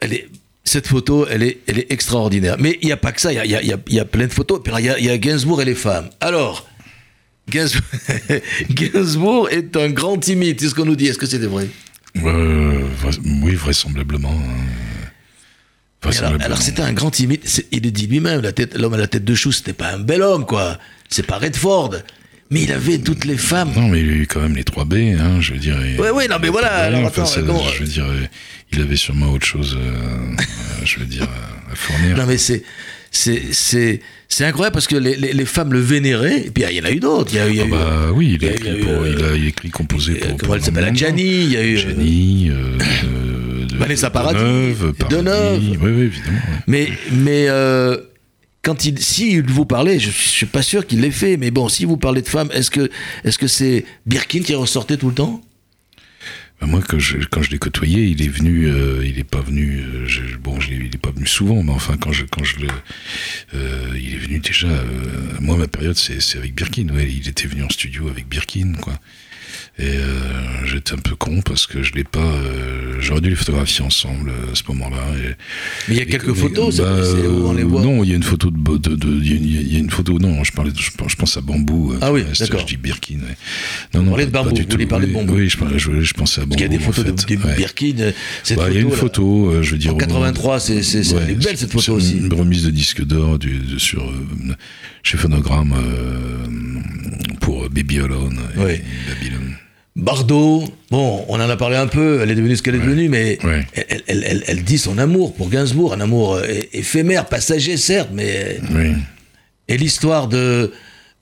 elle 0.00 0.14
est, 0.14 0.28
cette 0.64 0.86
photo, 0.88 1.26
elle 1.30 1.42
est, 1.42 1.58
elle 1.66 1.78
est 1.78 1.92
extraordinaire. 1.92 2.56
Mais 2.58 2.78
il 2.82 2.86
n'y 2.86 2.92
a 2.92 2.96
pas 2.96 3.12
que 3.12 3.20
ça, 3.20 3.32
il 3.32 3.36
y 3.36 3.38
a, 3.38 3.44
y 3.46 3.54
a- 3.54 3.62
y 3.62 3.72
a- 3.72 3.78
il 3.86 3.94
y 3.94 4.00
a 4.00 4.04
plein 4.04 4.26
de 4.26 4.32
photos. 4.32 4.60
Puis 4.64 4.72
il 4.78 4.84
y 5.02 5.04
y 5.04 5.10
a 5.10 5.18
Gainsbourg 5.18 5.60
et 5.60 5.64
les 5.64 5.74
femmes. 5.74 6.08
Alors, 6.20 6.66
Gainsbourg, 7.50 7.82
Gainsbourg 8.70 9.48
est 9.50 9.76
un 9.76 9.90
grand 9.90 10.16
timide, 10.18 10.58
c'est 10.60 10.68
ce 10.68 10.74
qu'on 10.74 10.86
nous 10.86 10.96
dit. 10.96 11.06
Est-ce 11.06 11.18
que 11.18 11.26
c'était 11.26 11.46
vrai? 11.46 11.68
Euh, 12.24 12.82
oui, 13.42 13.54
vraisemblablement. 13.54 14.30
hein. 14.30 14.64
Alors, 16.02 16.12
Vraisemblablement. 16.12 16.44
alors, 16.46 16.62
c'était 16.62 16.82
un 16.82 16.92
grand 16.92 17.10
timide. 17.10 17.40
Il 17.72 17.82
le 17.82 17.90
dit 17.90 18.06
lui-même, 18.06 18.42
l'homme 18.76 18.94
à 18.94 18.98
la 18.98 19.06
tête 19.06 19.24
de 19.24 19.34
chou, 19.34 19.52
c'était 19.52 19.72
pas 19.72 19.92
un 19.92 19.98
bel 19.98 20.22
homme, 20.22 20.44
quoi. 20.46 20.78
C'est 21.08 21.26
pas 21.26 21.38
Redford. 21.38 21.96
Mais 22.50 22.62
il 22.62 22.72
avait 22.72 22.98
toutes 22.98 23.24
les 23.24 23.36
femmes. 23.38 23.70
Non, 23.74 23.88
mais 23.88 24.00
il 24.00 24.08
a 24.10 24.12
eu 24.12 24.26
quand 24.26 24.40
même 24.40 24.54
les 24.56 24.64
3 24.64 24.84
B, 24.84 24.94
hein, 25.18 25.40
je 25.40 25.52
veux 25.54 25.58
dire. 25.58 25.76
Ouais, 25.98 26.10
ouais, 26.10 26.28
non, 26.28 26.36
mais 26.40 26.48
voilà, 26.48 26.68
alors, 26.84 27.00
enfin, 27.04 27.22
attends, 27.22 27.26
ça, 27.26 27.40
comment- 27.42 27.62
je 27.68 27.82
veux 27.82 27.88
dire, 27.88 28.04
euh, 28.04 28.20
il 28.72 28.80
avait 28.82 28.96
sûrement 28.96 29.30
autre 29.32 29.46
chose, 29.46 29.76
euh, 29.80 29.90
euh, 29.90 30.42
je 30.84 30.98
veux 31.00 31.06
dire, 31.06 31.24
à- 31.24 31.74
fournir. 31.74 32.16
Non, 32.16 32.26
mais 32.26 32.38
c'est. 32.38 32.62
C'est, 33.16 33.42
c'est, 33.52 34.00
c'est 34.28 34.44
incroyable 34.44 34.74
parce 34.74 34.88
que 34.88 34.96
les, 34.96 35.14
les, 35.14 35.32
les 35.32 35.44
femmes 35.44 35.72
le 35.72 35.78
vénéraient, 35.78 36.46
et 36.46 36.50
puis 36.50 36.64
ah, 36.64 36.72
il 36.72 36.78
y 36.78 36.80
en 36.80 36.84
a 36.84 36.90
eu 36.90 36.98
d'autres. 36.98 37.30
Il 37.32 37.36
y 37.36 37.38
a, 37.38 37.48
il 37.48 37.54
y 37.54 37.60
a 37.60 37.62
Ah 37.62 37.66
eu, 37.66 37.70
bah 37.70 38.10
oui, 38.12 38.36
il 38.40 38.44
a, 38.44 38.50
il 38.52 38.64
y 38.64 38.68
a 38.68 38.72
écrit, 38.72 38.80
eu, 38.80 38.84
pour, 38.84 38.92
euh, 38.92 39.14
il 39.16 39.24
a 39.44 39.48
écrit, 39.48 39.70
composé 39.70 40.12
euh, 40.14 40.14
pour. 40.14 40.26
comment 40.26 40.38
pour 40.46 40.54
elle 40.56 40.62
s'appelle. 40.62 40.96
Gianni, 40.96 41.22
il 41.44 41.52
y 41.52 41.56
a 41.56 41.62
eu, 41.64 41.76
euh, 41.76 41.78
Gianni, 41.78 42.50
euh, 42.50 42.76
de- 42.76 43.66
de- 43.66 43.76
Vanessa 43.76 44.10
Paradis, 44.10 44.40
Deneuve, 44.40 44.94
Deneuve. 45.08 45.24
Paradis, 45.32 45.78
Oui, 45.80 45.90
oui, 45.94 46.02
évidemment. 46.02 46.38
ouais. 46.38 46.58
Mais, 46.66 46.88
mais 47.12 47.46
euh, 47.48 47.98
quand 48.64 48.84
il, 48.84 48.98
si 48.98 49.40
vous 49.40 49.66
parlez, 49.66 50.00
je, 50.00 50.10
je 50.10 50.28
suis 50.28 50.46
pas 50.46 50.62
sûr 50.62 50.86
qu'il 50.86 51.00
l'ait 51.02 51.10
fait, 51.10 51.36
mais 51.36 51.50
bon, 51.50 51.68
si 51.68 51.84
vous 51.84 51.96
parlez 51.96 52.22
de 52.22 52.28
femmes, 52.28 52.50
est-ce 52.52 52.70
que, 52.70 52.90
est-ce 53.22 53.38
que 53.38 53.46
c'est 53.46 53.84
Birkin 54.06 54.40
qui 54.42 54.54
ressortait 54.54 54.96
tout 54.96 55.08
le 55.08 55.14
temps? 55.14 55.42
Bah, 56.60 56.66
moi, 56.66 56.80
quand 56.88 56.98
je, 56.98 57.18
quand 57.30 57.42
je 57.42 57.50
l'ai 57.50 57.58
côtoyé, 57.58 58.04
il 58.04 58.22
est 58.22 58.28
venu, 58.28 58.66
euh, 58.66 59.04
il 59.04 59.18
est 59.18 59.24
pas 59.24 59.42
venu, 59.42 59.82
euh, 59.82 60.06
bon, 60.40 60.58
il 60.68 60.86
est 60.86 60.98
pas 60.98 61.10
venu 61.10 61.26
souvent, 61.26 61.62
mais 61.62 61.72
enfin, 61.72 61.96
quand 62.00 62.12
je, 62.12 62.24
quand 62.24 62.42
je 62.42 62.60
le, 62.60 62.68
euh, 63.54 63.98
il 64.00 64.14
est 64.14 64.18
venu 64.18 64.38
déjà, 64.38 64.68
moi, 65.40 65.56
ma 65.56 65.68
période, 65.68 65.96
c'est, 65.96 66.20
c'est 66.20 66.38
avec 66.38 66.54
Birkin, 66.54 66.88
ouais, 66.88 67.08
il 67.10 67.28
était 67.28 67.46
venu 67.46 67.64
en 67.64 67.70
studio 67.70 68.08
avec 68.08 68.28
Birkin, 68.28 68.72
quoi. 68.80 68.94
Et 69.76 69.86
euh, 69.88 70.64
j'étais 70.66 70.92
un 70.92 70.98
peu 70.98 71.16
con 71.16 71.40
parce 71.44 71.66
que 71.66 71.82
je 71.82 71.94
l'ai 71.94 72.04
pas, 72.04 72.20
euh, 72.20 72.96
j'aurais 73.00 73.20
dû 73.20 73.30
les 73.30 73.34
photographier 73.34 73.84
ensemble 73.84 74.30
euh, 74.30 74.52
à 74.52 74.54
ce 74.54 74.62
moment-là. 74.68 74.98
Mais 75.88 75.94
il 75.96 75.98
y 75.98 76.00
a 76.00 76.04
quelques 76.04 76.26
que- 76.26 76.32
photos, 76.34 76.76
bah, 76.78 76.94
où 77.28 77.48
on 77.48 77.52
les 77.54 77.64
voit. 77.64 77.82
Non, 77.82 78.04
il 78.04 78.10
y 78.10 78.12
a 78.12 78.16
une 78.16 78.22
photo 78.22 78.52
de, 78.52 78.56
bo- 78.56 78.78
de, 78.78 78.94
de- 78.94 79.08
il 79.20 79.28
y 79.28 79.32
a 79.32 79.36
une- 79.36 79.44
il 79.44 79.72
y 79.72 79.76
a 79.76 79.78
une 79.80 79.90
photo. 79.90 80.16
Non, 80.20 80.44
je 80.44 80.52
parlais, 80.52 80.70
de- 80.70 80.78
je, 80.78 80.92
pense- 80.92 81.10
je 81.10 81.16
pense 81.16 81.36
à 81.36 81.40
Bambou. 81.40 81.92
Ah 82.00 82.12
oui, 82.12 82.22
d'accord. 82.38 82.60
Je 82.60 82.66
dis 82.66 82.76
Birkin. 82.76 83.16
ouais. 83.16 83.36
Non, 83.94 84.02
non, 84.04 84.10
parlait 84.10 84.26
de 84.26 84.30
Bambou, 84.30 84.50
vous 84.54 84.62
voulez 84.70 84.86
parler 84.86 85.06
de 85.08 85.12
Oui, 85.12 85.18
Bambou. 85.18 85.34
Oui, 85.34 85.48
je, 85.48 85.58
parlais- 85.58 85.78
je, 85.80 86.00
je 86.02 86.14
pensais 86.14 86.40
à 86.40 86.44
Bambou. 86.44 86.54
Parce 86.56 86.62
qu'il 86.62 86.72
y 86.72 86.74
a 86.76 86.78
des 86.78 86.84
en 86.84 86.92
photos 86.92 87.04
fait. 87.26 87.36
de, 87.36 87.42
Ouais. 87.44 87.56
Birkin. 87.56 88.12
Cette 88.44 88.56
Bah, 88.58 88.62
photo, 88.66 88.70
il 88.70 88.74
y 88.76 88.78
a 88.78 88.80
une 88.82 88.90
là, 88.90 88.96
photo, 88.96 89.62
je 89.62 89.70
veux 89.72 89.78
dire. 89.78 89.90
En 89.90 89.94
au 89.94 89.98
moment- 89.98 90.06
83, 90.06 90.60
c'est, 90.60 90.74
Ouais, 91.14 91.34
belle 91.34 91.56
cette 91.58 91.72
photo 91.72 91.94
aussi. 91.94 92.18
Une 92.18 92.32
remise 92.32 92.62
de 92.64 92.70
disque 92.70 93.02
d'or 93.04 93.38
sur, 93.78 94.08
chez 95.04 95.16
Phonogramme 95.18 95.72
euh, 95.76 97.36
pour 97.40 97.68
Baby 97.70 98.00
Alone 98.00 98.38
et 98.56 98.58
Ouais. 98.58 98.82
Babylon. 99.08 99.54
Bardot, 99.96 100.64
bon, 100.90 101.24
on 101.28 101.34
en 101.36 101.48
a 101.48 101.56
parlé 101.56 101.76
un 101.76 101.86
peu, 101.86 102.20
elle 102.20 102.30
est 102.30 102.34
devenue 102.34 102.56
ce 102.56 102.62
qu'elle 102.62 102.74
est 102.74 102.78
devenue, 102.80 103.08
mais 103.08 103.38
Ouais. 103.44 103.64
elle, 103.74 104.02
elle- 104.08 104.24
elle- 104.26 104.44
elle 104.48 104.64
dit 104.64 104.78
son 104.78 104.98
amour 104.98 105.34
pour 105.34 105.50
Gainsbourg, 105.50 105.92
un 105.92 106.00
amour 106.00 106.34
euh, 106.34 106.42
éphémère, 106.72 107.26
passager 107.26 107.76
certes, 107.76 108.08
mais 108.12 108.58
Oui. 108.74 108.94
et 109.68 109.76
l'histoire 109.76 110.26
de 110.26 110.72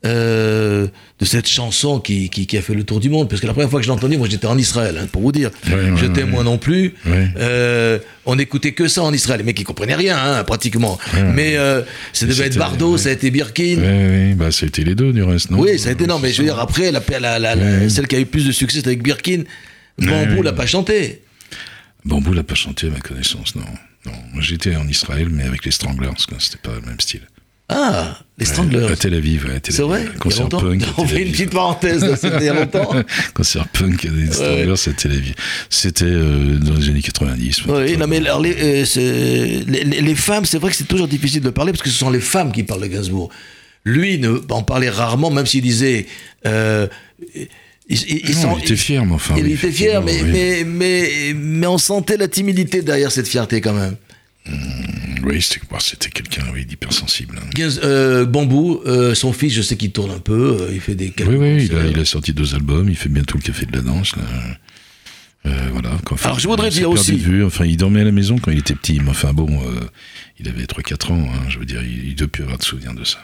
euh, 0.05 0.89
de 1.21 1.25
cette 1.25 1.49
chanson 1.49 2.01
qui, 2.01 2.29
qui, 2.29 2.47
qui 2.47 2.59
a 2.59 2.63
fait 2.63 2.75
le 2.75 2.83
tour 2.85 2.99
du 3.01 3.09
monde, 3.09 3.29
parce 3.29 3.41
que 3.41 3.47
la 3.47 3.53
première 3.53 3.71
fois 3.71 3.79
que 3.81 3.85
je 3.87 3.91
l'ai 3.91 3.95
entendue, 3.97 4.17
moi 4.17 4.29
j'étais 4.29 4.47
en 4.47 4.59
Israël, 4.59 4.99
hein, 5.01 5.07
pour 5.11 5.23
vous 5.23 5.33
dire, 5.33 5.51
j'étais 5.97 6.25
ouais. 6.25 6.29
moi 6.31 6.43
non 6.43 6.59
plus. 6.59 6.95
Euh, 7.07 7.99
on 8.27 8.37
n'écoutait 8.37 8.73
que 8.73 8.89
ça 8.89 9.03
en 9.03 9.13
Israël, 9.13 9.39
les 9.39 9.45
mecs 9.45 9.61
ils 9.61 9.65
comprenaient 9.65 9.95
rien, 9.95 10.17
hein, 10.19 10.45
pratiquement, 10.45 10.99
mais 11.35 11.57
euh, 11.57 11.83
ça 12.13 12.27
devait 12.27 12.47
être 12.47 12.57
ouais. 12.93 12.99
ça 12.99 13.09
a 13.11 13.13
été 13.13 13.31
Birkin, 13.31 13.77
Oui, 13.79 14.29
oui, 14.29 14.35
bah, 14.35 14.51
ça 14.51 14.65
a 14.65 14.69
été 14.69 14.83
les 14.85 14.95
deux 14.95 15.13
du 15.13 15.23
reste, 15.23 15.51
non? 15.51 15.59
Oui, 15.61 15.79
ça 15.79 15.91
a 15.91 15.93
été 15.93 16.07
non, 16.07 16.19
mais 16.19 16.33
je 16.33 16.39
veux 16.39 16.45
dire 16.49 16.59
après, 16.59 16.91
la, 16.91 17.01
la, 17.21 17.39
la- 17.39 17.89
celle 17.89 18.09
qui 18.09 18.17
a 18.17 18.21
eu 18.21 18.27
plus 18.27 18.47
de 18.47 18.53
succès, 18.53 18.79
c'était 18.79 18.89
avec 18.89 19.03
Birkin. 19.03 19.45
Bambou 19.99 20.43
l'a 20.43 20.53
pas 20.53 20.67
chanté. 20.67 21.23
Bambou 22.05 22.33
l'a 22.33 22.43
pas 22.43 22.55
chanté 22.57 22.89
à 22.89 22.91
ma 22.91 22.99
connaissance, 23.01 23.55
non. 23.55 23.63
Non, 24.05 24.13
j'étais 24.41 24.75
en 24.75 24.89
Israël, 24.89 25.29
mais 25.31 25.45
avec 25.45 25.65
les 25.65 25.71
Stranglers. 25.71 26.11
C'était 26.41 26.59
pas 26.61 26.75
le 26.75 26.81
même 26.81 26.99
style. 26.99 27.21
Ah, 27.75 28.19
les 28.39 28.47
Ouais, 28.47 28.53
Stranglers. 28.53 28.93
à 28.93 28.97
Tel 28.97 29.15
Aviv, 29.15 29.47
ouais, 29.47 29.55
à 29.57 29.61
Tel 29.61 29.75
C'est 29.75 29.83
vrai 29.83 30.05
Concert 30.19 30.49
punk. 30.49 30.83
On 30.99 31.07
fait 31.07 31.23
une 31.23 31.31
petite 31.33 31.51
parenthèse, 31.51 32.05
c'était 32.21 32.37
il 32.41 32.45
y 32.45 32.49
a 32.49 32.55
longtemps. 32.55 32.91
Concert 33.35 33.69
punk 33.69 34.07
des 34.07 34.33
Stranglers, 34.33 34.73
à 34.89 34.93
Tel 34.93 35.13
Aviv. 35.13 35.35
C'était 35.71 36.05
euh, 36.07 36.59
dans 36.59 36.75
les 36.75 36.89
années 36.89 37.03
90. 37.03 37.63
Oui, 37.69 37.97
non, 37.97 38.07
mais 38.07 38.19
alors, 38.19 38.41
les, 38.41 38.55
euh, 38.59 39.61
les, 39.67 39.85
les- 39.85 40.15
femmes, 40.15 40.45
c'est 40.45 40.59
vrai 40.59 40.71
que 40.71 40.77
c'est 40.77 40.89
toujours 40.89 41.09
difficile 41.09 41.41
de 41.43 41.51
parler 41.51 41.73
parce 41.73 41.83
que 41.83 41.91
ce 41.91 41.99
sont 41.99 42.11
les 42.11 42.21
femmes 42.21 42.53
qui 42.53 42.63
parlent 42.63 42.83
de 42.83 42.87
Gainsbourg. 42.89 43.31
Lui 43.85 44.19
ne 44.19 44.41
en 44.51 44.63
parlait 44.63 44.91
rarement, 44.91 45.31
même 45.31 45.47
s'il 45.47 45.63
disait. 45.63 46.07
euh, 46.47 46.87
il, 47.35 47.49
il- 47.89 48.21
il 48.29 48.35
Non, 48.37 48.43
sent- 48.43 48.49
il 48.59 48.65
était 48.65 48.77
fier, 48.77 49.05
mais 49.05 49.13
enfin. 49.15 49.35
il 49.39 49.51
était 49.51 49.71
fier, 49.73 50.03
mais, 50.03 50.23
mais, 50.65 51.33
mais 51.35 51.67
on 51.67 51.79
sentait 51.79 52.17
la 52.17 52.29
timidité 52.29 52.83
derrière 52.83 53.11
cette 53.11 53.27
fierté 53.29 53.61
quand 53.61 53.73
même. 53.75 53.97
Oui, 55.25 55.41
c'était 55.41 55.61
bah, 55.71 55.79
c'était 55.81 56.11
quelqu'un 56.11 56.43
oui, 56.53 56.65
d'hypersensible. 56.67 57.39
hein. 57.41 57.69
Euh, 57.85 58.25
Bambou, 58.27 58.81
euh, 58.87 59.15
son 59.15 59.33
fils, 59.33 59.53
je 59.53 59.63
sais 59.63 59.77
qu'il 59.77 59.93
tourne 59.93 60.11
un 60.11 60.19
peu, 60.19 60.59
euh, 60.63 60.71
il 60.73 60.81
fait 60.81 60.95
des. 60.97 61.13
Oui, 61.21 61.37
oui, 61.37 61.65
il 61.71 61.77
a, 61.77 61.87
il 61.87 61.99
a 61.99 62.05
sorti 62.05 62.33
deux 62.33 62.55
albums, 62.55 62.89
il 62.89 62.97
fait 62.97 63.09
bientôt 63.09 63.39
le 63.39 63.43
café 63.43 63.67
de 63.67 63.73
la 63.77 63.83
danse. 63.83 64.17
Là. 64.17 64.23
Euh, 65.47 65.69
voilà. 65.73 65.91
qu'en 66.05 66.17
fait, 66.17 66.27
Alors, 66.27 66.39
je 66.41 66.49
voudrais 66.49 66.71
dire 66.71 66.91
aussi- 66.91 67.17
vue. 67.17 67.45
Enfin, 67.45 67.65
il 67.67 67.77
dormait 67.77 68.01
à 68.01 68.05
la 68.05 68.13
maison 68.13 68.37
quand 68.39 68.51
il 68.51 68.59
était 68.59 68.75
petit, 68.75 69.01
mais 69.01 69.11
enfin 69.11 69.33
bon, 69.33 69.61
il 70.41 70.49
avait 70.49 70.67
3-4 70.67 71.13
ans. 71.13 71.31
hein, 71.33 71.49
je 71.49 71.59
veux 71.59 71.65
dire, 71.65 71.83
il 71.85 72.11
ne 72.11 72.15
doit 72.15 72.29
plus 72.29 72.43
avoir 72.43 72.59
de 72.59 72.65
souvenir 72.65 72.95
de 72.95 73.05
ça. 73.05 73.19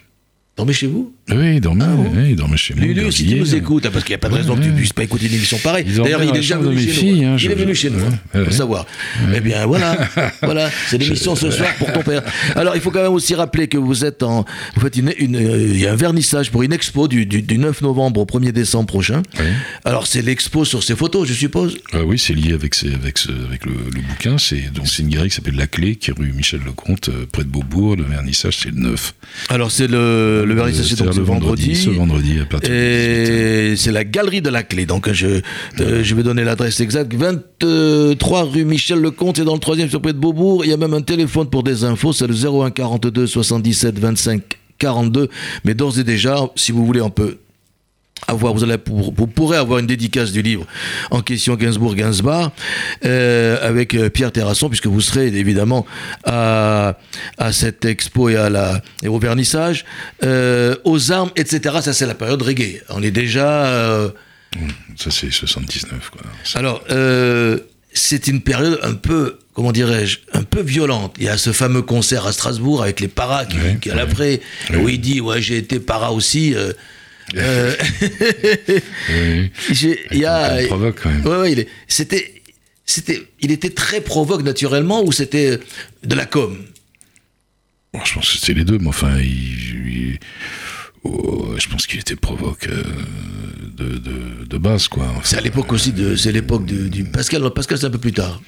Dormez 0.56 0.72
chez 0.72 0.86
vous? 0.88 1.14
Oui, 1.30 1.56
il 1.56 1.60
dormait, 1.60 1.84
Ah 1.86 1.94
bon 1.94 2.10
oui, 2.14 2.30
il 2.30 2.36
dormait 2.36 2.56
chez 2.56 2.74
moi. 2.74 2.84
Lulu, 2.84 3.12
si 3.12 3.26
tu 3.26 3.34
nous 3.36 3.54
écoutes, 3.54 3.84
hein, 3.86 3.90
parce 3.92 4.04
qu'il 4.04 4.12
n'y 4.12 4.16
a 4.16 4.18
pas 4.18 4.28
de 4.30 4.34
raison 4.34 4.56
que 4.56 4.62
tu 4.62 4.70
Ouais. 4.70 4.76
puisses 4.76 4.92
pas 4.92 5.02
écouter 5.02 5.26
une 5.26 5.34
émission 5.34 5.58
pareille. 5.58 5.84
Il 5.86 5.94
D'ailleurs, 5.96 6.22
il 6.22 6.30
est 6.30 6.32
déjà 6.32 6.54
chambre 6.54 6.68
venu 6.70 6.76
de 6.76 6.80
mes 6.80 6.86
chez 6.92 7.00
filles, 7.00 7.20
nous. 7.22 7.28
hein, 7.28 7.36
il 7.38 7.50
est 7.50 7.54
venu 7.54 7.74
chez 7.74 7.90
nous, 7.90 7.98
hein, 8.00 8.18
pour 8.32 8.40
ouais. 8.42 8.50
savoir. 8.50 8.86
Eh 9.34 9.40
bien, 9.40 9.66
voilà, 9.66 9.96
voilà, 10.42 10.70
c'est 10.88 10.96
l'émission 10.98 11.36
ce 11.36 11.50
soir 11.50 11.68
pour 11.78 11.92
ton 11.92 12.02
père. 12.02 12.22
Alors, 12.56 12.74
il 12.76 12.80
faut 12.80 12.90
quand 12.90 13.02
même 13.02 13.12
aussi 13.12 13.34
rappeler 13.34 13.68
que 13.68 13.76
vous 13.78 14.04
êtes 14.04 14.22
en, 14.22 14.44
vous 14.74 14.80
faites 14.80 14.96
une, 14.96 15.12
une- 15.18 15.36
euh, 15.36 15.68
il 15.70 15.78
y 15.78 15.86
a 15.86 15.92
un 15.92 15.96
vernissage 15.96 16.50
pour 16.50 16.62
une 16.62 16.72
expo 16.72 17.08
du, 17.08 17.26
du, 17.26 17.42
du 17.42 17.58
9 17.58 17.82
novembre 17.82 18.20
au 18.20 18.24
1er 18.24 18.52
décembre 18.52 18.86
prochain. 18.86 19.22
Oui. 19.38 19.44
Alors, 19.84 20.06
c'est 20.06 20.22
l'expo 20.22 20.64
sur 20.64 20.82
ces 20.82 20.96
photos, 20.96 21.28
je 21.28 21.34
suppose? 21.34 21.76
Ah 21.92 22.04
oui, 22.06 22.18
c'est 22.18 22.32
lié 22.34 22.52
avec, 22.54 22.74
ces- 22.74 22.94
avec, 22.94 23.18
ce- 23.18 23.28
avec 23.46 23.66
le, 23.66 23.72
le 23.94 24.00
bouquin. 24.00 24.38
C'est 24.38 24.72
donc 24.72 24.86
une 24.98 25.08
galerie 25.08 25.28
qui 25.28 25.34
s'appelle 25.36 25.56
La 25.56 25.66
Clé, 25.66 25.96
qui 25.96 26.10
est 26.10 26.14
rue 26.18 26.32
Michel 26.32 26.60
Lecomte, 26.64 27.10
euh, 27.10 27.26
près 27.30 27.44
de 27.44 27.48
Beaubourg. 27.48 27.96
Le 27.96 28.04
vernissage, 28.04 28.56
c'est 28.62 28.70
le 28.70 28.80
9. 28.80 29.14
Alors, 29.50 29.70
c'est 29.70 29.86
le, 29.88 30.44
le 30.46 30.54
vernissage, 30.54 30.86
c'est 30.86 30.96
ce 31.18 31.22
vendredi. 31.22 31.74
Ce 31.74 31.90
vendredi, 31.90 32.38
à 32.40 32.46
partir 32.46 32.70
de 32.70 32.74
18 32.74 33.32
Et 33.32 33.76
c'est 33.76 33.92
la 33.92 34.04
galerie 34.04 34.40
de 34.40 34.50
la 34.50 34.62
clé. 34.62 34.86
Donc 34.86 35.10
je, 35.12 35.40
euh, 35.80 36.02
je 36.02 36.14
vais 36.14 36.22
donner 36.22 36.44
l'adresse 36.44 36.80
exacte. 36.80 37.14
23 37.14 38.42
rue 38.44 38.64
Michel 38.64 39.00
Lecomte, 39.00 39.38
c'est 39.38 39.44
dans 39.44 39.54
le 39.54 39.60
3 39.60 39.88
sur 39.88 40.00
près 40.00 40.12
de 40.12 40.18
Beaubourg. 40.18 40.64
Il 40.64 40.70
y 40.70 40.72
a 40.72 40.76
même 40.76 40.94
un 40.94 41.02
téléphone 41.02 41.48
pour 41.48 41.62
des 41.62 41.84
infos, 41.84 42.12
c'est 42.12 42.26
le 42.26 42.34
01 42.34 42.70
42 42.70 43.26
77 43.26 43.98
25 43.98 44.42
42. 44.78 45.28
Mais 45.64 45.74
d'ores 45.74 45.98
et 45.98 46.04
déjà, 46.04 46.48
si 46.54 46.72
vous 46.72 46.86
voulez, 46.86 47.00
on 47.00 47.10
peut 47.10 47.38
avoir, 48.26 48.52
vous, 48.54 48.64
allez, 48.64 48.76
vous 48.86 49.26
pourrez 49.26 49.56
avoir 49.56 49.78
une 49.78 49.86
dédicace 49.86 50.32
du 50.32 50.42
livre 50.42 50.66
en 51.10 51.22
question 51.22 51.54
Gainsbourg-Gainsbar 51.56 52.50
euh, 53.04 53.58
avec 53.66 53.94
euh, 53.94 54.10
Pierre 54.10 54.32
Terrasson, 54.32 54.68
puisque 54.68 54.86
vous 54.86 55.00
serez 55.00 55.28
évidemment 55.28 55.86
à, 56.24 56.98
à 57.38 57.52
cette 57.52 57.84
expo 57.84 58.28
et, 58.28 58.36
à 58.36 58.50
la, 58.50 58.82
et 59.02 59.08
au 59.08 59.18
vernissage. 59.18 59.84
Euh, 60.24 60.76
aux 60.84 61.12
armes, 61.12 61.30
etc. 61.36 61.76
Ça, 61.82 61.92
c'est 61.92 62.06
la 62.06 62.14
période 62.14 62.42
reggae. 62.42 62.82
On 62.90 63.02
est 63.02 63.10
déjà. 63.10 63.66
euh, 63.66 64.08
Ça, 64.96 65.10
c'est 65.10 65.30
79, 65.30 66.10
quoi. 66.10 66.20
Alors, 66.54 66.82
c'est 67.92 68.28
une 68.28 68.40
période 68.42 68.78
un 68.82 68.94
peu, 68.94 69.38
comment 69.54 69.72
dirais-je, 69.72 70.18
un 70.32 70.42
peu 70.42 70.60
violente. 70.60 71.14
Il 71.18 71.24
y 71.24 71.28
a 71.28 71.38
ce 71.38 71.52
fameux 71.52 71.82
concert 71.82 72.26
à 72.26 72.32
Strasbourg 72.32 72.82
avec 72.82 73.00
les 73.00 73.08
paras 73.08 73.44
qui, 73.46 73.56
Ouais, 73.56 73.78
qui 73.80 73.90
à 73.90 73.94
l'après, 73.94 74.40
où 74.74 74.88
il 74.88 75.00
dit 75.00 75.20
Ouais, 75.20 75.40
j'ai 75.40 75.56
été 75.56 75.80
para 75.80 76.12
aussi. 76.12 76.54
euh, 76.54 76.72
euh, 77.36 77.74
Oui, 79.10 79.50
il 80.12 80.18
y 80.18 80.24
a. 80.24 80.62
Il 80.62 80.68
provoque, 80.68 81.00
quand 81.02 81.10
même. 81.10 81.26
Ouais, 81.26 81.36
ouais, 81.38 81.52
il 81.52 81.58
est- 81.60 81.68
c'était. 81.86 82.34
C'était, 82.86 83.22
il 83.42 83.50
était 83.52 83.68
très 83.70 84.00
provoque 84.00 84.42
naturellement 84.42 85.04
ou 85.04 85.12
c'était 85.12 85.60
de 86.04 86.14
la 86.14 86.24
com? 86.24 86.56
Bon, 87.92 88.00
je 88.02 88.14
pense 88.14 88.30
que 88.32 88.38
c'était 88.38 88.54
les 88.54 88.64
deux, 88.64 88.78
mais 88.78 88.88
enfin, 88.88 89.18
il, 89.18 89.28
il- 90.12 90.18
oh, 91.04 91.54
je 91.58 91.68
pense 91.68 91.86
qu'il 91.86 92.00
était 92.00 92.16
provoque 92.16 92.66
euh, 92.66 92.82
de, 93.76 93.98
de, 93.98 94.44
de 94.46 94.56
base, 94.58 94.88
quoi. 94.88 95.04
Enfin, 95.10 95.20
C'est 95.22 95.36
à 95.36 95.42
l'époque 95.42 95.70
aussi 95.74 95.92
de, 95.92 96.16
c'est 96.16 96.32
l'époque 96.32 96.64
du 96.64 97.04
Pascal. 97.04 97.42
Pascal, 97.54 97.76
c'est 97.76 97.86
un 97.86 97.90
peu 97.90 97.98
plus 97.98 98.12
tard. 98.12 98.40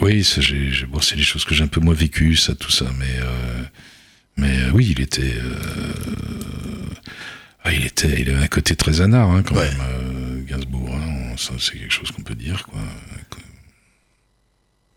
Oui, 0.00 0.24
ça, 0.24 0.40
j'ai, 0.40 0.70
j'ai- 0.72 0.86
bon, 0.86 1.02
c'est 1.02 1.16
des 1.16 1.22
choses 1.22 1.44
que 1.44 1.54
j'ai 1.54 1.62
un 1.64 1.66
peu 1.68 1.80
moins 1.80 1.92
vécues, 1.94 2.36
ça, 2.36 2.54
tout 2.54 2.70
ça, 2.70 2.86
mais, 2.98 3.20
euh, 3.20 3.62
mais 4.38 4.56
oui, 4.72 4.94
il 4.96 5.02
était, 5.02 5.34
euh, 5.36 5.54
ah, 7.64 7.72
il 7.72 7.86
était, 7.86 8.20
il 8.20 8.30
avait 8.30 8.42
un 8.44 8.48
côté 8.48 8.74
très 8.76 9.00
anard, 9.00 9.30
hein, 9.30 9.42
quand 9.46 9.54
Ouais. 9.56 9.68
même, 9.68 9.78
euh, 9.80 10.40
Gainsbourg. 10.48 10.90
hein, 10.94 11.34
c'est 11.36 11.78
quelque 11.78 11.92
chose 11.92 12.10
qu'on 12.10 12.22
peut 12.22 12.34
dire, 12.34 12.64
quoi. 12.70 12.80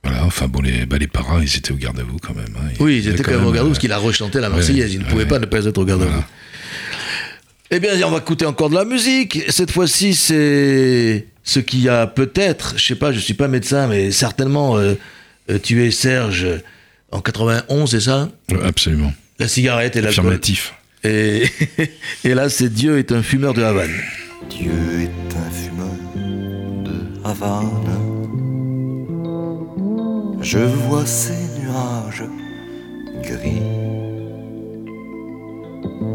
Voilà, 0.04 0.24
enfin 0.26 0.48
bon, 0.48 0.62
les, 0.62 0.86
bah, 0.86 0.98
les 1.00 1.08
paras, 1.08 1.40
ils 1.42 1.58
étaient 1.58 1.72
au 1.72 1.78
garde 1.78 2.00
à 2.00 2.04
vous 2.04 2.18
quand 2.20 2.36
même. 2.36 2.56
hein. 2.60 2.70
Oui, 2.80 2.98
ils 3.00 3.08
étaient 3.10 3.24
quand 3.24 3.32
même 3.32 3.46
au 3.46 3.52
garde 3.52 3.66
euh, 3.66 3.70
parce 3.72 3.80
qu'il 3.80 3.92
a 3.92 3.98
rechanté 3.98 4.40
la 4.40 4.50
Marseillaise. 4.50 4.94
il 4.94 5.00
ne 5.00 5.04
ouais, 5.06 5.10
pouvait 5.10 5.24
ouais. 5.24 5.28
pas 5.30 5.40
ne 5.40 5.46
pas 5.48 5.66
être 5.66 5.78
au 5.80 5.86
garde 5.86 6.04
à 6.04 6.06
vous. 6.06 6.24
Eh 7.72 7.80
bien, 7.80 7.90
on 8.06 8.12
va 8.12 8.20
écouter 8.20 8.46
encore 8.46 8.70
de 8.70 8.76
la 8.76 8.86
musique. 8.86 9.42
Cette 9.50 9.72
fois-ci, 9.72 10.14
c'est 10.14 11.26
ce 11.44 11.60
qui 11.60 11.90
a 11.90 12.06
peut-être, 12.06 12.76
je 12.78 12.86
sais 12.86 12.96
pas, 12.96 13.12
je 13.12 13.20
suis 13.20 13.34
pas 13.34 13.48
médecin, 13.48 13.88
mais 13.88 14.12
certainement 14.12 14.78
euh, 14.78 14.94
euh, 15.50 15.58
tué 15.58 15.90
Serge 15.90 16.46
en 17.12 17.22
91, 17.22 17.90
c'est 17.90 18.00
ça? 18.02 18.30
Ouais, 18.52 18.64
Absolument. 18.64 19.12
La 19.40 19.48
cigarette 19.48 19.96
et 19.96 20.02
l'alcool. 20.02 20.26
Affirmatif. 20.28 20.76
Et, 21.06 21.44
et 22.24 22.34
là, 22.34 22.50
c'est 22.50 22.70
Dieu 22.70 22.98
est 22.98 23.12
un 23.12 23.22
fumeur 23.22 23.54
de 23.54 23.62
Havane. 23.62 23.92
Dieu 24.50 24.72
est 25.02 25.36
un 25.36 25.52
fumeur 25.52 25.88
de 26.16 26.94
Havane. 27.24 27.70
Je 30.42 30.60
vois 30.60 31.06
ces 31.06 31.62
nuages 31.62 32.24
gris. 33.22 33.62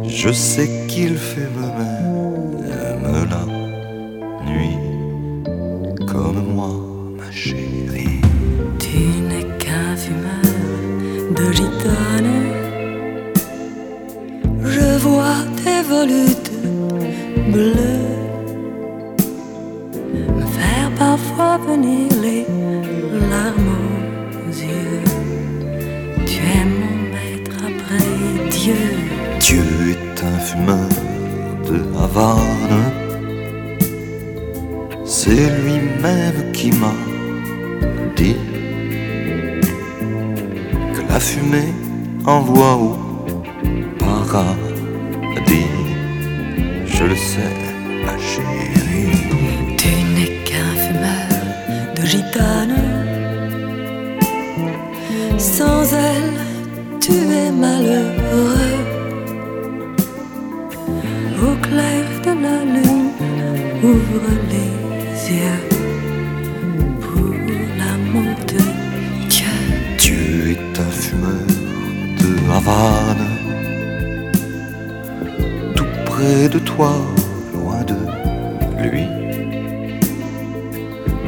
Je 0.08 0.32
sais 0.32 0.68
qu'il 0.88 1.16
fait 1.16 1.48
me-même 1.56 3.00
la 3.30 3.46
nuit 4.50 4.76
comme 6.06 6.54
moi, 6.54 6.74
ma 7.16 7.30
chérie. 7.30 8.20
Tu 8.78 8.98
n'es 8.98 9.46
qu'un 9.58 9.96
fumeur 9.96 11.36
de 11.36 11.52
gitane. 11.52 12.49
Volutes 15.90 16.50
bleues 17.52 18.20
me 20.36 20.46
faire 20.56 20.90
parfois 20.96 21.58
venir 21.58 22.08
les 22.22 22.46
larmes 23.30 23.76
aux 24.46 24.52
yeux. 24.52 25.04
Tu 26.26 26.38
es 26.58 26.64
mon 26.80 26.96
maître 27.14 27.56
après 27.70 28.50
Dieu. 28.50 28.82
Dieu 29.40 29.64
est 29.94 30.24
un 30.24 30.38
fumeur 30.38 30.88
de 31.68 31.78
Havane. 32.02 32.92
C'est 35.04 35.48
lui-même 35.62 36.52
qui 36.52 36.70
m'a 36.72 36.94
dit 38.16 38.36
que 40.94 41.12
la 41.12 41.18
fumée 41.18 41.72
envoie 42.24 42.76
au 42.76 43.09
Je 46.86 47.04
le 47.04 47.16
sais, 47.16 47.54
ma 48.04 48.16
chérie. 48.18 49.10
Tu 49.76 49.88
n'es 50.14 50.32
qu'un 50.44 50.72
fumeur 50.82 51.30
de 51.96 52.02
gitane. 52.06 52.76
Sans 55.36 55.82
elle, 55.94 56.38
tu 57.00 57.12
es 57.12 57.50
malheureux. 57.50 58.76
Au 61.42 61.54
clair 61.66 62.04
de 62.26 62.32
la 62.44 62.58
lune, 62.74 63.10
ouvre 63.82 64.30
les 64.52 64.74
yeux 65.38 65.62
pour 67.00 67.34
l'amour 67.78 68.36
de 68.46 68.62
Dieu. 69.28 69.56
Dieu 69.98 70.52
est 70.52 70.78
un 70.78 70.92
fumeur 71.02 71.46
de 72.20 72.30
Havane. 72.54 72.99
De 76.30 76.58
toi, 76.60 76.92
loin 77.52 77.82
de 77.82 78.88
lui. 78.88 79.06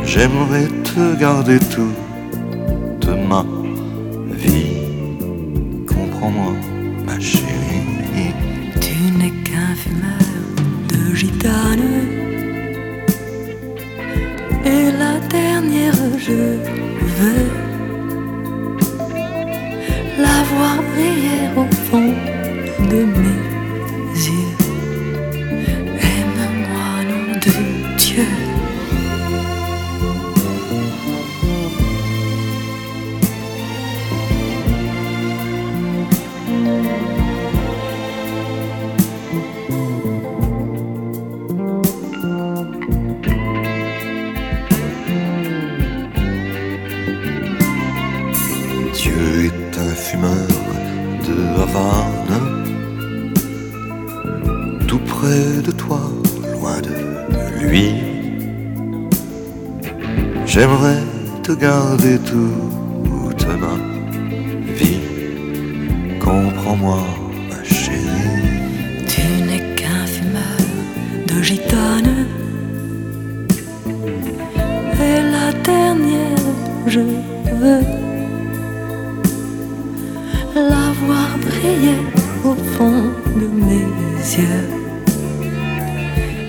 J'aimerais 0.04 0.68
te 0.84 1.18
garder 1.18 1.58
toute 1.58 3.08
ma 3.28 3.44
vie. 4.30 4.76
Comprends-moi, 5.88 6.52
ma 7.04 7.18
chérie. 7.18 8.32
Tu 8.80 8.94
n'es 9.18 9.32
qu'un 9.42 9.74
fumeur 9.74 10.28
de 10.92 11.14
gitane. 11.14 11.88
Et 14.64 14.84
la 15.02 15.18
dernière, 15.28 16.00
je 16.26 16.38
veux 17.16 17.51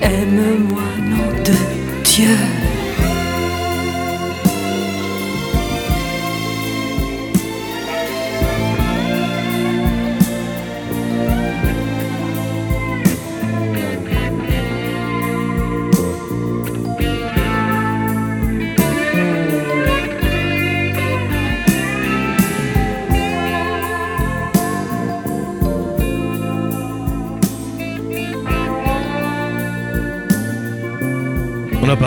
Aime-moi, 0.04 0.82
nom 1.10 1.44
de 1.44 1.54
Dieu. 2.04 2.73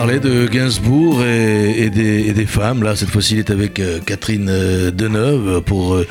Parlé 0.07 0.21
de 0.21 0.47
Gainsbourg 0.47 1.25
et, 1.25 1.91
des, 1.91 2.47
femmes. 2.47 2.85
Là, 2.85 2.95
cette 2.95 3.09
fois-ci, 3.09 3.35
il 3.35 3.39
est 3.41 3.51
avec 3.51 3.81
euh, 3.81 3.99
Catherine 3.99 4.47
euh, 4.49 4.93
Deneuve 4.93 5.63
pour 5.63 5.97
euh, 5.97 6.07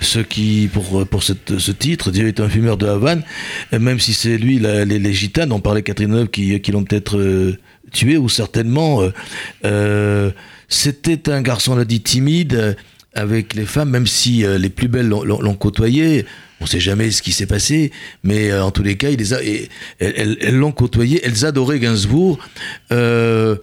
ce 0.00 0.20
qui, 0.20 0.70
pour, 0.72 1.04
pour 1.08 1.24
ce 1.24 1.72
titre. 1.72 2.12
Dieu 2.12 2.28
est 2.28 2.38
un 2.38 2.48
fumeur 2.48 2.76
de 2.76 2.86
Havane. 2.86 3.24
Même 3.72 3.98
si 3.98 4.14
c'est 4.14 4.38
lui, 4.38 4.60
les, 4.60 4.84
les 4.84 5.12
gitanes, 5.12 5.50
on 5.50 5.58
parlait 5.58 5.82
Catherine 5.82 6.10
Deneuve 6.10 6.28
qui, 6.28 6.70
l'ont 6.70 6.84
peut-être 6.84 7.56
tué 7.90 8.16
ou 8.16 8.28
certainement. 8.28 9.00
C'était 10.68 11.28
un 11.28 11.42
garçon, 11.42 11.72
on 11.72 11.76
l'a 11.76 11.84
dit, 11.84 12.00
timide 12.00 12.76
avec 13.12 13.54
les 13.54 13.66
femmes, 13.66 13.90
même 13.90 14.06
si 14.06 14.44
les 14.46 14.70
plus 14.70 14.86
belles 14.86 15.08
l'ont 15.08 15.54
côtoyé. 15.54 16.26
On 16.62 16.66
sait 16.66 16.80
jamais 16.80 17.10
ce 17.10 17.20
qui 17.22 17.32
s'est 17.32 17.46
passé, 17.46 17.90
mais 18.22 18.50
euh, 18.50 18.64
en 18.64 18.70
tous 18.70 18.82
les 18.84 18.96
cas, 18.96 19.10
il 19.10 19.18
les 19.18 19.34
a, 19.34 19.42
et- 19.42 19.68
elles- 19.98 20.38
l'ont 20.56 20.72
côtoyé. 20.72 21.20
Elles 21.24 21.44
adoraient 21.44 21.80
Gainsbourg. 21.80 22.38
Euh, 22.92 23.56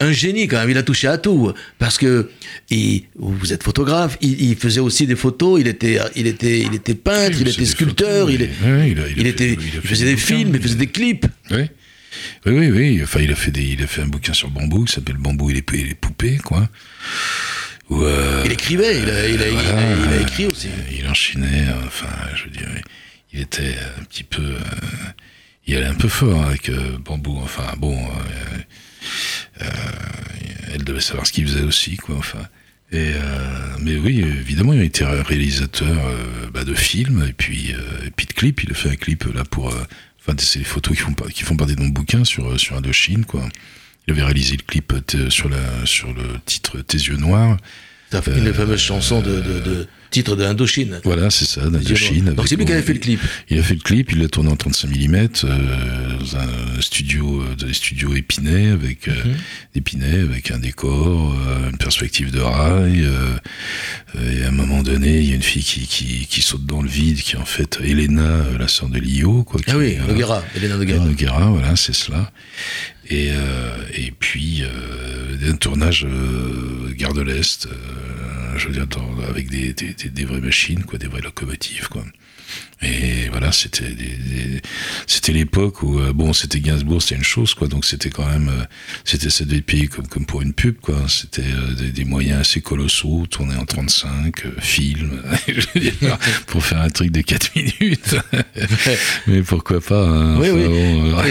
un 0.00 0.10
génie 0.12 0.48
quand 0.48 0.58
même, 0.58 0.70
il 0.70 0.76
a 0.76 0.82
touché 0.82 1.06
à 1.06 1.18
tout. 1.18 1.52
Parce 1.78 1.96
que 1.98 2.28
il- 2.68 3.04
vous 3.16 3.52
êtes 3.52 3.62
photographe, 3.62 4.18
il, 4.20 4.42
il 4.42 4.56
faisait 4.56 4.80
aussi 4.80 5.06
des 5.06 5.14
photos, 5.16 5.60
il 5.60 5.68
était, 5.68 5.98
il 6.16 6.26
était, 6.26 6.58
il 6.60 6.74
était 6.74 6.94
peintre, 6.94 7.36
il 7.40 7.46
était 7.48 7.64
sculpteur, 7.64 8.26
photos, 8.26 8.34
il, 8.34 8.42
oui. 8.66 8.90
A- 9.20 9.20
a 9.28 9.32
fait- 9.32 9.56
faisait 9.88 10.04
des 10.06 10.16
films, 10.16 10.50
il 10.56 10.60
faisait 10.62 10.74
des 10.74 10.88
clips. 10.88 11.26
Oui. 11.52 11.62
Oui, 12.46 12.52
oui, 12.52 12.70
oui. 12.70 13.00
Enfin, 13.02 13.20
il 13.20 13.30
a 13.30 13.34
fait 13.36 13.50
des, 13.52 13.62
il 13.62 13.82
a 13.82 13.86
fait 13.86 14.02
un 14.02 14.06
bouquin 14.06 14.32
sur 14.32 14.50
bambou 14.50 14.84
qui 14.84 14.92
s'appelle 14.94 15.16
Bambou 15.16 15.50
et 15.50 15.54
les, 15.54 15.64
et 15.78 15.84
les 15.84 15.94
poupées, 15.94 16.38
quoi. 16.38 16.68
Où, 17.90 18.02
euh, 18.02 18.42
Il 18.46 18.52
écrivait, 18.52 18.98
il 19.00 19.10
a, 19.10 19.28
il 19.28 19.42
a- 19.42 19.48
il 19.48 19.58
a- 19.58 19.62
voilà, 19.62 19.82
il 19.96 20.08
a 20.08 20.12
euh, 20.12 20.22
écrit 20.22 20.46
aussi. 20.46 20.68
Il 20.96 21.06
enchaînait, 21.06 21.68
euh, 21.68 21.86
enfin, 21.86 22.08
je 22.34 22.48
dirais, 22.48 22.82
il 23.32 23.40
était 23.40 23.74
un 23.98 24.04
petit 24.04 24.24
peu, 24.24 24.42
euh, 24.42 24.58
il 25.66 25.76
allait 25.76 25.86
un 25.86 25.94
peu 25.94 26.08
fort 26.08 26.44
avec 26.44 26.68
euh, 26.70 26.96
Bambou. 27.04 27.38
Enfin, 27.42 27.72
bon, 27.78 27.96
euh, 27.96 29.62
euh, 29.62 29.66
elle 30.72 30.84
devait 30.84 31.00
savoir 31.00 31.26
ce 31.26 31.32
qu'il 31.32 31.46
faisait 31.46 31.62
aussi, 31.62 31.96
quoi. 31.96 32.16
Enfin. 32.16 32.46
Et 32.92 33.12
euh, 33.14 33.76
mais 33.80 33.96
oui, 33.96 34.20
évidemment, 34.20 34.72
il 34.72 34.80
a 34.80 34.84
été 34.84 35.04
réalisateur 35.04 36.06
euh, 36.06 36.48
bah, 36.52 36.64
de 36.64 36.74
films 36.74 37.24
et 37.28 37.32
puis, 37.32 37.72
euh, 37.74 38.06
et 38.06 38.10
puis 38.10 38.26
de 38.26 38.32
clips. 38.32 38.62
Il 38.62 38.70
a 38.70 38.74
fait 38.74 38.90
un 38.90 38.96
clip 38.96 39.24
là 39.34 39.44
pour. 39.44 39.70
euh, 39.74 39.84
Enfin, 40.26 40.34
c'est 40.38 40.60
les 40.60 40.64
photos 40.64 40.96
qui 40.96 41.02
font, 41.02 41.12
qui 41.12 41.42
font 41.42 41.54
partie 41.54 41.76
de 41.76 41.82
mon 41.82 41.88
bouquin 41.90 42.24
sur, 42.24 42.50
euh, 42.52 42.56
sur 42.56 42.76
Indochine, 42.76 43.26
quoi. 43.26 43.46
Il 44.06 44.12
avait 44.12 44.22
réalisé 44.24 44.56
le 44.56 44.62
clip 44.66 44.92
euh, 45.14 45.30
sur, 45.30 45.48
la, 45.48 45.58
sur 45.84 46.08
le 46.12 46.22
titre 46.44 46.78
Tes 46.80 46.98
yeux 46.98 47.16
noirs. 47.16 47.56
Ça 48.12 48.22
fait 48.22 48.36
une 48.38 48.44
des 48.44 48.52
fameuses 48.52 48.80
chansons 48.80 49.22
de, 49.22 49.40
de, 49.40 49.58
de 49.60 49.88
titre 50.10 50.36
d'Indochine. 50.36 51.00
Voilà, 51.02 51.30
c'est 51.30 51.46
ça, 51.46 51.62
d'Indochine. 51.68 52.26
Donc 52.34 52.46
c'est 52.46 52.54
lui 52.54 52.64
qui 52.64 52.70
avait 52.72 52.82
fait 52.82 52.92
le 52.92 53.00
clip. 53.00 53.18
Il 53.48 53.58
a 53.58 53.62
fait 53.64 53.74
le 53.74 53.80
clip, 53.80 54.12
il 54.12 54.20
l'a 54.20 54.28
tourné 54.28 54.50
en 54.52 54.56
35 54.56 54.88
mm 54.88 55.14
euh, 55.44 56.18
dans 56.20 56.36
un 56.36 56.80
studio, 56.80 57.40
euh, 57.42 57.56
dans 57.56 57.66
les 57.66 57.72
studios 57.74 58.14
Épinay, 58.14 58.68
avec 58.68 59.08
euh. 59.08 59.14
Épinay, 59.74 60.20
avec 60.20 60.52
un 60.52 60.58
décor, 60.60 61.34
euh, 61.34 61.70
une 61.70 61.76
perspective 61.78 62.30
de 62.30 62.38
rail. 62.38 63.02
euh, 63.04 63.36
et 64.38 64.44
à 64.44 64.48
un 64.48 64.52
moment 64.52 64.84
donné, 64.84 65.18
il 65.18 65.28
y 65.30 65.32
a 65.32 65.34
une 65.34 65.42
fille 65.42 65.64
qui, 65.64 65.80
qui, 65.88 66.26
qui 66.28 66.40
saute 66.42 66.66
dans 66.66 66.82
le 66.82 66.88
vide, 66.88 67.20
qui 67.20 67.34
est 67.34 67.38
en 67.40 67.44
fait 67.46 67.80
Elena, 67.82 68.22
euh, 68.22 68.58
la 68.58 68.68
sœur 68.68 68.90
de 68.90 69.00
Lio. 69.00 69.42
Quoi, 69.42 69.58
qui- 69.60 69.72
Ah 69.72 69.76
oui, 69.78 69.96
voilà. 69.96 70.12
Noguera, 70.12 70.44
Elena 70.54 70.76
Noguera. 70.76 71.04
Noguera, 71.04 71.46
voilà, 71.50 71.74
c'est 71.74 71.94
cela. 71.94 72.30
Et, 73.10 73.28
euh, 73.32 73.76
et 73.94 74.10
puis, 74.12 74.62
euh, 74.62 75.50
un 75.50 75.56
tournage 75.56 76.04
euh, 76.08 76.92
gare 76.96 77.12
de 77.12 77.20
l'Est, 77.22 77.68
je 78.56 78.66
veux 78.68 78.72
dire, 78.72 78.86
avec 79.28 79.50
des, 79.50 79.72
des- 79.74 79.94
des 80.08 80.24
vraies 80.24 80.40
machines, 80.40 80.84
quoi, 80.84 80.98
des 80.98 81.06
vraies 81.06 81.20
locomotives, 81.20 81.88
quoi. 81.88 82.04
Et 82.82 83.28
voilà, 83.30 83.50
c'était 83.52 83.84
c'était 85.06 85.32
l'époque 85.32 85.82
où 85.82 85.98
euh, 85.98 86.12
bon, 86.12 86.32
c'était 86.32 86.60
Gainsbourg, 86.60 87.00
c'était 87.00 87.14
une 87.14 87.24
chose 87.24 87.54
quoi. 87.54 87.68
Donc 87.68 87.84
c'était 87.84 88.10
quand 88.10 88.26
même, 88.28 88.48
euh, 88.48 88.64
c'était 89.04 89.30
ça 89.30 89.44
devait 89.44 89.62
payer 89.62 89.86
comme 89.86 90.06
comme 90.06 90.26
pour 90.26 90.42
une 90.42 90.52
pub 90.52 90.76
quoi. 90.80 90.96
C'était 91.08 91.42
euh, 91.42 91.74
des, 91.74 91.90
des 91.90 92.04
moyens 92.04 92.40
assez 92.40 92.60
colossaux, 92.60 93.26
tournés 93.30 93.56
en 93.56 93.64
35, 93.64 94.44
euh, 94.46 94.50
film, 94.60 95.22
pour 96.46 96.64
faire 96.64 96.80
un 96.82 96.90
truc 96.90 97.10
de 97.10 97.20
4 97.22 97.50
minutes. 97.56 98.16
Mais 99.26 99.42
pourquoi 99.42 99.80
pas 99.80 100.06
hein. 100.06 100.36
Oui, 100.38 100.48
Enfin, 100.50 100.58
oui. 100.58 101.10
bon, 101.10 101.24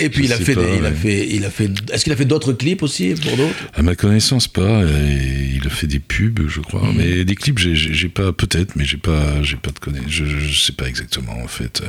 Et, 0.00 0.04
et 0.04 0.08
puis 0.08 0.24
il 0.24 0.32
a 0.32 0.36
fait, 0.38 0.54
pas, 0.54 0.62
des- 0.64 0.76
il 0.78 0.84
a 0.86 0.92
fait, 0.92 1.28
il 1.30 1.44
a 1.44 1.50
fait. 1.50 1.70
Est-ce 1.92 2.04
qu'il 2.04 2.12
a 2.12 2.16
fait 2.16 2.24
d'autres 2.24 2.52
clips 2.52 2.82
aussi 2.82 3.14
pour 3.22 3.36
d'autres? 3.36 3.54
À 3.74 3.82
ma 3.82 3.94
connaissance, 3.94 4.48
pas. 4.48 4.82
Et 4.84 5.50
il 5.56 5.66
a 5.66 5.70
fait 5.70 5.86
des 5.86 5.98
pubs, 5.98 6.48
je 6.48 6.60
crois. 6.60 6.86
Mhm. 6.86 6.94
Mais 6.96 7.24
des 7.24 7.34
clips, 7.34 7.58
j'ai 7.58 8.08
pas, 8.08 8.32
peut-être, 8.32 8.76
mais 8.76 8.84
j'ai 8.84 8.96
pas, 8.96 9.42
j'ai 9.42 9.56
pas 9.56 9.70
de 9.70 9.78
connaissance. 9.78 10.08
Je, 10.38 10.58
sais 10.60 10.72
pas 10.72 10.86
exactement, 10.86 11.36
en 11.42 11.48
fait. 11.48 11.80
Euh, 11.82 11.86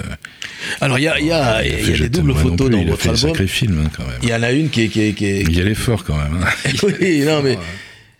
Alors 0.81 0.99
il 0.99 1.03
y 1.03 1.07
a, 1.07 1.19
il 1.19 1.27
y 1.27 1.31
a, 1.31 1.63
il 1.65 1.71
y 1.71 1.73
a 1.75 1.77
fait 1.77 1.97
des 1.99 2.09
doubles 2.09 2.33
photos 2.35 2.69
dans 2.69 2.77
il 2.79 2.87
a 2.87 2.91
votre 2.91 3.01
fait 3.03 3.11
des 3.11 3.25
album. 3.25 3.47
films, 3.47 3.83
hein, 3.85 3.91
quand 3.95 4.05
même. 4.05 4.19
Il 4.23 4.29
y 4.29 4.33
en 4.33 4.43
a 4.43 4.51
une 4.51 4.69
qui 4.69 4.81
est, 4.83 4.87
qui 4.89 5.01
est, 5.01 5.13
qui 5.13 5.25
est- 5.25 5.41
Il 5.41 5.55
y 5.57 5.61
allait 5.61 5.75
fort, 5.75 6.03
quand 6.03 6.17
même. 6.17 6.43
hein. 6.43 6.69
oui, 7.01 7.23
non 7.25 7.41
mais. 7.41 7.57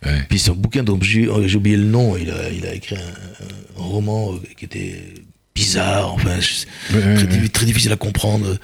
Ouais. 0.05 0.21
Puis 0.29 0.39
son 0.39 0.53
bouquin 0.53 0.83
dont 0.83 0.97
j'ai 1.01 1.27
j'ai 1.45 1.57
oublié 1.57 1.75
le 1.75 1.83
nom, 1.83 2.15
il 2.15 2.29
a, 2.31 2.49
il 2.49 2.65
a 2.65 2.73
écrit 2.73 2.95
un, 2.95 3.79
un 3.81 3.83
roman 3.83 4.33
euh, 4.33 4.37
qui 4.57 4.63
était 4.65 4.95
bizarre, 5.53 6.13
enfin 6.13 6.39
je- 6.39 6.95
Ouais, 6.95 7.03
ouais, 7.03 7.15
très, 7.15 7.23
ouais. 7.25 7.29
diffi- 7.33 7.49
très 7.49 7.65
difficile 7.65 7.91
à 7.91 7.97
comprendre. 7.97 8.57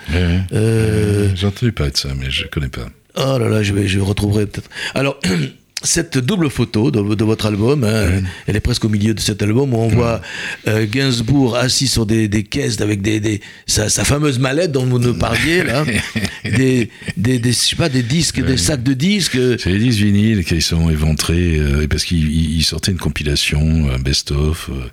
Euh, 0.53 1.29
J'ai 1.35 1.47
entendu 1.47 1.71
parler 1.73 1.91
de 1.91 1.97
ça, 1.97 2.09
mais 2.17 2.29
je 2.31 2.45
connais 2.47 2.69
pas. 2.69 2.87
Oh 3.17 3.37
là 3.37 3.49
là, 3.49 3.63
je, 3.63 3.73
je 3.85 3.99
retrouverai 3.99 4.45
peut-être. 4.45 4.69
Alors, 4.93 5.19
cette 5.85 6.17
double 6.17 6.49
photo 6.49 6.91
de, 6.91 7.15
de 7.15 7.23
votre 7.23 7.45
album, 7.45 7.83
hein, 7.83 8.21
elle 8.47 8.55
est 8.55 8.59
presque 8.59 8.85
au 8.85 8.89
milieu 8.89 9.13
de 9.13 9.19
cet 9.19 9.41
album 9.41 9.73
où 9.73 9.77
on 9.77 9.87
voit 9.87 10.21
euh, 10.67 10.85
Gainsbourg 10.89 11.55
assis 11.55 11.87
sur 11.87 12.05
des, 12.05 12.27
des 12.27 12.43
caisses 12.43 12.81
avec 12.81 13.01
des, 13.01 13.19
des 13.19 13.41
sa, 13.67 13.89
sa 13.89 14.03
fameuse 14.03 14.39
mallette 14.39 14.71
dont 14.71 14.85
vous 14.85 14.99
nous 14.99 15.13
parliez 15.13 15.63
là, 15.63 15.85
des, 16.43 16.89
des, 17.17 17.39
des, 17.39 17.51
je 17.51 17.57
sais 17.57 17.75
pas, 17.75 17.89
des 17.89 18.03
disques, 18.03 18.43
des 18.43 18.57
sacs 18.57 18.83
de 18.83 18.93
disques. 18.93 19.37
C'est 19.59 19.69
les 19.69 19.79
10 19.79 19.97
vinyles 20.03 20.43
qui 20.45 20.61
sont 20.61 20.89
éventrés 20.89 21.57
euh, 21.57 21.87
parce 21.87 22.03
qu'il 22.03 22.29
il- 22.31 22.55
il 22.57 22.63
sortait 22.63 22.91
une 22.91 22.97
compilation, 22.97 23.89
un 23.91 23.99
best-of. 23.99 24.69
euh. 24.69 24.87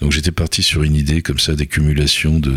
donc 0.00 0.12
j'étais 0.12 0.30
parti 0.30 0.62
sur 0.62 0.82
une 0.82 0.94
idée 0.94 1.22
comme 1.22 1.38
ça 1.38 1.54
d'accumulation 1.54 2.38
de, 2.38 2.50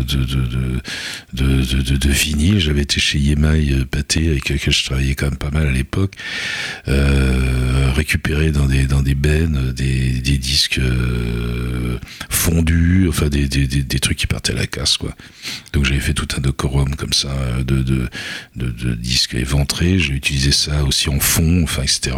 de, 1.32 2.08
vinyles. 2.10 2.60
J'avais 2.60 2.82
été 2.82 3.00
chez 3.00 3.18
Yemaï 3.18 3.84
Pâté 3.90 4.28
avec 4.28 4.48
lequel 4.48 4.72
je 4.72 4.84
travaillais 4.84 5.14
quand 5.14 5.26
même 5.30 5.36
pas 5.38 5.50
mal 5.50 5.66
à 5.68 5.70
l'époque. 5.72 6.12
Euh, 6.88 7.63
récupérer 7.94 8.50
dans 8.50 8.66
des, 8.66 8.84
dans 8.84 9.02
des 9.02 9.14
bennes 9.14 9.68
euh, 9.68 9.72
des, 9.72 10.10
des 10.20 10.38
disques 10.38 10.78
euh, 10.78 11.98
fondus, 12.28 13.06
enfin 13.08 13.28
des, 13.28 13.48
des, 13.48 13.66
des, 13.66 13.82
des 13.82 13.98
trucs 13.98 14.18
qui 14.18 14.26
partaient 14.26 14.52
à 14.52 14.56
la 14.56 14.66
casse 14.66 14.96
quoi. 14.96 15.14
Donc 15.72 15.84
j'avais 15.84 16.00
fait 16.00 16.14
tout 16.14 16.28
un 16.36 16.40
décorum 16.40 16.94
comme 16.96 17.12
ça 17.12 17.28
euh, 17.30 17.64
de, 17.64 17.82
de, 17.82 18.08
de, 18.56 18.66
de 18.70 18.94
disques 18.94 19.34
éventrés. 19.34 19.98
J'ai 19.98 20.12
utilisé 20.14 20.52
ça 20.52 20.84
aussi 20.84 21.08
en 21.08 21.20
fond, 21.20 21.62
enfin 21.64 21.82
etc. 21.82 22.16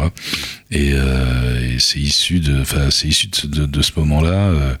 Et, 0.71 0.91
euh, 0.93 1.61
et 1.75 1.79
c'est 1.79 1.99
issu 1.99 2.39
de, 2.39 2.61
enfin 2.61 2.89
c'est 2.91 3.07
issu 3.07 3.27
de, 3.43 3.65
de, 3.65 3.81
ce 3.81 3.91
moment-là, 3.97 4.31
euh, 4.49 4.73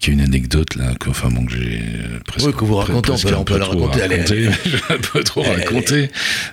qui 0.00 0.10
est 0.10 0.12
une 0.14 0.20
anecdote 0.20 0.74
là, 0.76 0.94
que, 0.98 1.10
enfin 1.10 1.28
bon 1.30 1.46
que 1.46 1.52
j'ai 1.52 1.80
euh, 1.80 2.18
presque. 2.26 2.46
Oui, 2.48 2.52
que 2.52 2.64
vous 2.64 2.74
racontez, 2.76 3.10
on 3.10 3.14
presque 3.14 3.28
peut- 3.28 3.54
on 3.54 3.58
la 3.58 3.64
raconter, 3.66 4.00
elle 4.00 4.12
est- 4.12 4.46
un 4.90 4.98
peu 5.12 5.22
trop 5.22 5.44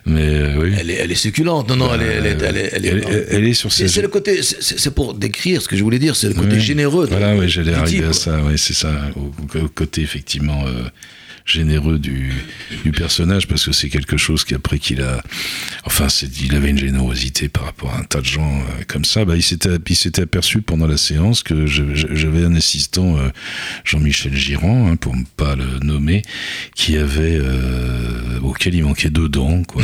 mais 0.06 0.22
euh, 0.28 0.56
oui. 0.62 0.74
Elle 0.80 0.92
est, 0.92 0.96
elle 0.96 1.12
est 1.12 1.16
succulente. 1.16 1.70
Non, 1.70 1.76
non, 1.76 1.94
elle 1.94 2.02
est, 2.02 2.06
elle 2.06 2.26
est, 2.28 2.38
elle 2.44 2.58
est, 2.58 2.70
elle 2.74 2.86
est- 2.86 2.90
Elle 2.90 3.46
est- 3.46 3.47
sur 3.54 3.72
C'est 3.72 3.88
ces- 3.88 3.94
c'est 3.96 4.02
le 4.02 4.08
côté, 4.08 4.42
c'est 4.44 4.80
c'est 4.80 4.92
pour 4.92 5.14
décrire 5.14 5.62
ce 5.62 5.68
que 5.68 5.76
je 5.76 5.84
voulais 5.84 6.00
dire, 6.00 6.16
c'est 6.16 6.28
le 6.30 6.34
côté 6.34 6.60
généreux. 6.60 7.06
de- 7.06 7.12
Voilà, 7.12 7.36
ouais, 7.36 7.48
j'allais 7.48 7.74
arriver 7.74 8.06
à 8.08 8.14
ça, 8.14 8.40
c'est 8.58 8.74
ça, 8.74 8.92
au, 9.16 9.32
au 9.60 9.68
côté 9.70 10.02
effectivement 10.02 10.64
euh, 10.68 10.84
généreux 11.48 11.98
du, 11.98 12.34
du 12.84 12.92
personnage, 12.92 13.48
parce 13.48 13.66
que 13.66 13.72
c'est 13.72 13.90
quelque 13.90 14.18
chose 14.18 14.44
qu'après 14.44 14.80
qu'il 14.80 15.02
a, 15.02 15.24
enfin, 15.86 16.08
il 16.42 16.56
avait 16.56 16.70
une 16.70 16.78
générosité 16.78 17.48
par 17.50 17.64
rapport 17.64 17.94
à 17.94 18.00
un 18.00 18.04
tas 18.04 18.20
de 18.20 18.26
gens 18.26 18.60
euh, 18.60 18.84
comme 18.88 19.06
ça. 19.06 19.26
Bah, 19.26 19.36
il 19.36 19.44
s'était, 19.44 19.78
il 19.88 19.96
s'était 19.96 20.24
aperçu 20.24 20.62
pendant 20.62 20.88
la 20.88 20.98
séance 20.98 21.44
que 21.44 21.66
j'avais 21.66 22.44
un 22.44 22.56
assistant, 22.56 23.18
euh, 23.18 23.30
Jean-Michel 23.86 24.36
Girand, 24.36 24.92
hein, 24.92 24.96
pour 24.98 25.16
ne 25.16 25.24
pas 25.38 25.56
le 25.56 25.80
nommer, 25.80 26.22
qui 26.76 26.98
avait, 26.98 27.40
euh, 27.40 28.40
auquel 28.42 28.76
il 28.76 28.84
manquait 28.84 29.10
deux 29.10 29.30
dents, 29.30 29.64
quoi. 29.64 29.84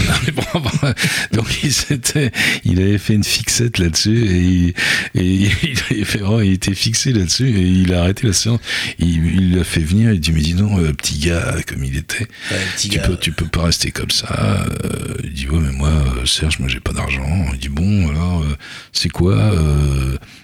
Donc 1.31 1.47
il 1.63 1.73
s'était, 1.73 2.31
il 2.65 2.79
avait 2.81 2.97
fait 2.97 3.13
une 3.13 3.23
fixette 3.23 3.77
là-dessus 3.77 4.25
et 4.25 4.41
il, 4.41 4.73
et 5.15 5.49
il 5.91 6.05
oh, 6.25 6.41
il 6.41 6.53
était 6.53 6.75
fixé 6.75 7.13
là-dessus 7.13 7.47
et 7.47 7.61
il 7.61 7.93
a 7.93 8.01
arrêté 8.01 8.27
la 8.27 8.33
séance. 8.33 8.59
Il, 8.99 9.25
il 9.35 9.55
l'a 9.55 9.63
fait 9.63 9.81
venir, 9.81 10.11
il 10.11 10.19
dit, 10.19 10.31
mais 10.31 10.41
dis 10.41 10.53
donc, 10.53 10.79
euh, 10.79 10.93
petit 10.93 11.19
gars, 11.19 11.52
comme 11.61 11.83
il 11.83 11.95
était, 11.95 12.27
Ouais, 12.49 12.57
tu 12.79 12.99
peux, 12.99 13.17
tu 13.17 13.31
peux 13.31 13.45
pas 13.45 13.63
rester 13.63 13.91
comme 13.91 14.09
ça. 14.09 14.65
Euh, 14.83 15.15
il 15.23 15.33
dit, 15.33 15.47
ouais, 15.47 15.59
mais 15.59 15.71
moi, 15.71 15.89
euh, 15.89 16.25
Serge, 16.25 16.57
moi, 16.59 16.67
j'ai 16.67 16.79
pas 16.79 16.93
d'argent. 16.93 17.45
Il 17.53 17.59
dit, 17.59 17.69
bon, 17.69 18.09
alors, 18.09 18.41
euh, 18.41 18.55
c'est 18.91 19.09
quoi, 19.09 19.35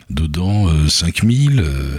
dedans, 0.10 0.68
euh, 0.70 0.88
5000 0.88 1.60
euh, 1.60 1.98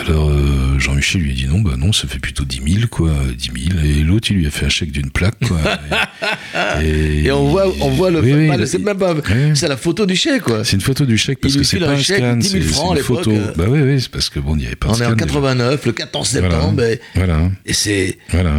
Alors, 0.00 0.30
euh, 0.30 0.78
Jean-Michel 0.78 1.20
lui 1.22 1.30
a 1.30 1.34
dit, 1.34 1.46
non, 1.46 1.60
bah 1.60 1.74
non, 1.78 1.92
ça 1.92 2.08
fait 2.08 2.18
plutôt 2.18 2.44
10 2.44 2.60
000, 2.80 2.86
quoi, 2.90 3.12
10 3.36 3.50
000. 3.72 3.80
Et 3.84 4.02
l'autre, 4.02 4.28
il 4.30 4.38
lui 4.38 4.46
a 4.46 4.50
fait 4.50 4.66
un 4.66 4.68
chèque 4.68 4.90
d'une 4.92 5.10
plaque, 5.10 5.38
quoi. 5.46 5.58
et, 6.82 7.24
Et 7.24 7.30
on 7.32 7.48
voit, 7.48 7.66
on 7.80 7.90
voit 7.90 8.10
le. 8.10 8.20
Oui, 8.20 8.66
c'est 8.66 8.78
même 8.80 8.98
pas. 8.98 9.14
C'est 9.54 9.68
la 9.68 9.76
photo 9.76 10.06
du 10.06 10.16
chèque, 10.16 10.42
quoi. 10.42 10.64
c'est 10.64 10.74
une 10.76 10.80
photo 10.82 11.04
du 11.04 11.16
chèque 11.18 11.38
parce 11.40 11.54
Il 11.54 11.58
que 11.60 11.64
c'est 11.64 11.78
pas 11.78 11.90
un 11.90 11.98
chèque, 11.98 12.18
scan, 12.18 12.36
10 12.36 12.48
000 12.48 12.62
c'est 12.64 12.72
francs 12.72 12.92
à 12.92 12.94
l'époque, 12.96 13.18
photo. 13.18 13.30
euh. 13.32 13.52
Bah 13.56 13.64
oui, 13.68 13.80
oui, 13.80 14.00
c'est 14.00 14.10
parce 14.10 14.28
que 14.28 14.40
bon, 14.40 14.54
il 14.56 14.58
n'y 14.60 14.66
avait 14.66 14.76
pas 14.76 14.88
de 14.88 14.92
On 14.92 14.94
est 14.94 14.98
scan. 14.98 15.06
en 15.12 15.14
déjà. 15.14 15.26
89, 15.26 15.86
le 15.86 15.92
14 15.92 16.32
Voilà. 16.32 16.50
septembre. 16.50 16.82
et- 16.84 17.00
Voilà. 17.14 17.50
Et 17.64 17.72
c'est. 17.72 18.18
Voilà. 18.30 18.54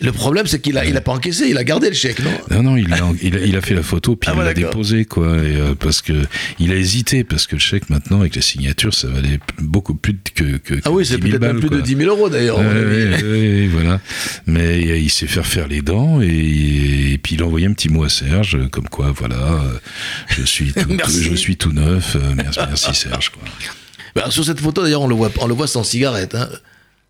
Le 0.00 0.12
problème, 0.12 0.46
c'est 0.46 0.60
qu'il 0.60 0.76
a, 0.76 0.84
il 0.84 0.96
a 0.96 1.00
pas 1.00 1.12
encaissé, 1.12 1.48
il 1.48 1.56
a 1.56 1.64
gardé 1.64 1.88
le 1.88 1.94
chèque, 1.94 2.18
non 2.20 2.30
Non, 2.50 2.62
non, 2.62 2.76
il 2.76 2.92
a, 2.92 2.98
il 3.22 3.34
a, 3.36 3.40
il 3.40 3.56
a 3.56 3.60
fait 3.62 3.74
la 3.74 3.82
photo, 3.82 4.14
puis 4.14 4.28
Ah 4.30 4.34
il 4.34 4.38
ouais, 4.40 4.44
l'a 4.44 4.54
déposé, 4.54 5.04
quoi. 5.06 5.26
Et, 5.38 5.56
euh, 5.56 5.74
parce 5.74 6.02
que 6.02 6.12
il 6.58 6.70
a 6.70 6.76
hésité, 6.76 7.24
parce 7.24 7.46
que 7.46 7.54
le 7.56 7.60
chèque, 7.60 7.88
maintenant, 7.88 8.20
avec 8.20 8.36
la 8.36 8.42
signature, 8.42 8.92
ça 8.92 9.08
valait 9.08 9.40
beaucoup 9.58 9.94
plus 9.94 10.16
que. 10.34 10.58
que 10.58 10.74
Ah 10.84 10.90
oui, 10.90 11.06
c'est 11.06 11.16
10 11.18 11.22
000 11.30 11.38
peut-être 11.38 11.52
même 11.52 11.60
plus 11.60 11.70
de 11.70 11.76
quoi. 11.76 11.82
10 11.84 11.96
000 11.96 12.10
euros 12.14 12.28
d'ailleurs. 12.28 12.58
ouais, 12.58 12.66
ouais, 12.66 13.22
ouais, 13.22 13.68
voilà. 13.72 14.00
Mais 14.46 14.86
euh, 14.90 14.98
il 14.98 15.10
s'est 15.10 15.26
fait 15.26 15.40
refaire 15.40 15.66
les 15.68 15.80
dents 15.82 16.20
et, 16.20 17.12
et 17.14 17.18
puis 17.18 17.36
il 17.36 17.42
a 17.42 17.46
envoyé 17.46 17.66
un 17.66 17.72
petit 17.72 17.88
mot 17.88 18.04
à 18.04 18.08
Serge, 18.10 18.56
euh, 18.56 18.68
comme 18.68 18.88
quoi, 18.88 19.12
voilà, 19.16 19.36
euh, 19.36 19.78
je 20.28 20.42
suis 20.42 20.72
tout, 20.74 20.88
je 21.08 21.34
suis 21.34 21.56
tout 21.56 21.72
neuf. 21.72 22.16
euh, 22.16 22.34
Merci, 22.36 22.60
merci 22.68 22.94
Serge. 22.94 23.30
Quoi. 23.30 23.42
Bah, 24.14 24.26
sur 24.30 24.44
cette 24.44 24.60
photo, 24.60 24.82
d'ailleurs, 24.82 25.02
on 25.02 25.08
le 25.08 25.14
voit, 25.14 25.30
on 25.40 25.46
le 25.46 25.54
voit 25.54 25.66
sans 25.66 25.84
cigarette. 25.84 26.34
Hein. 26.34 26.48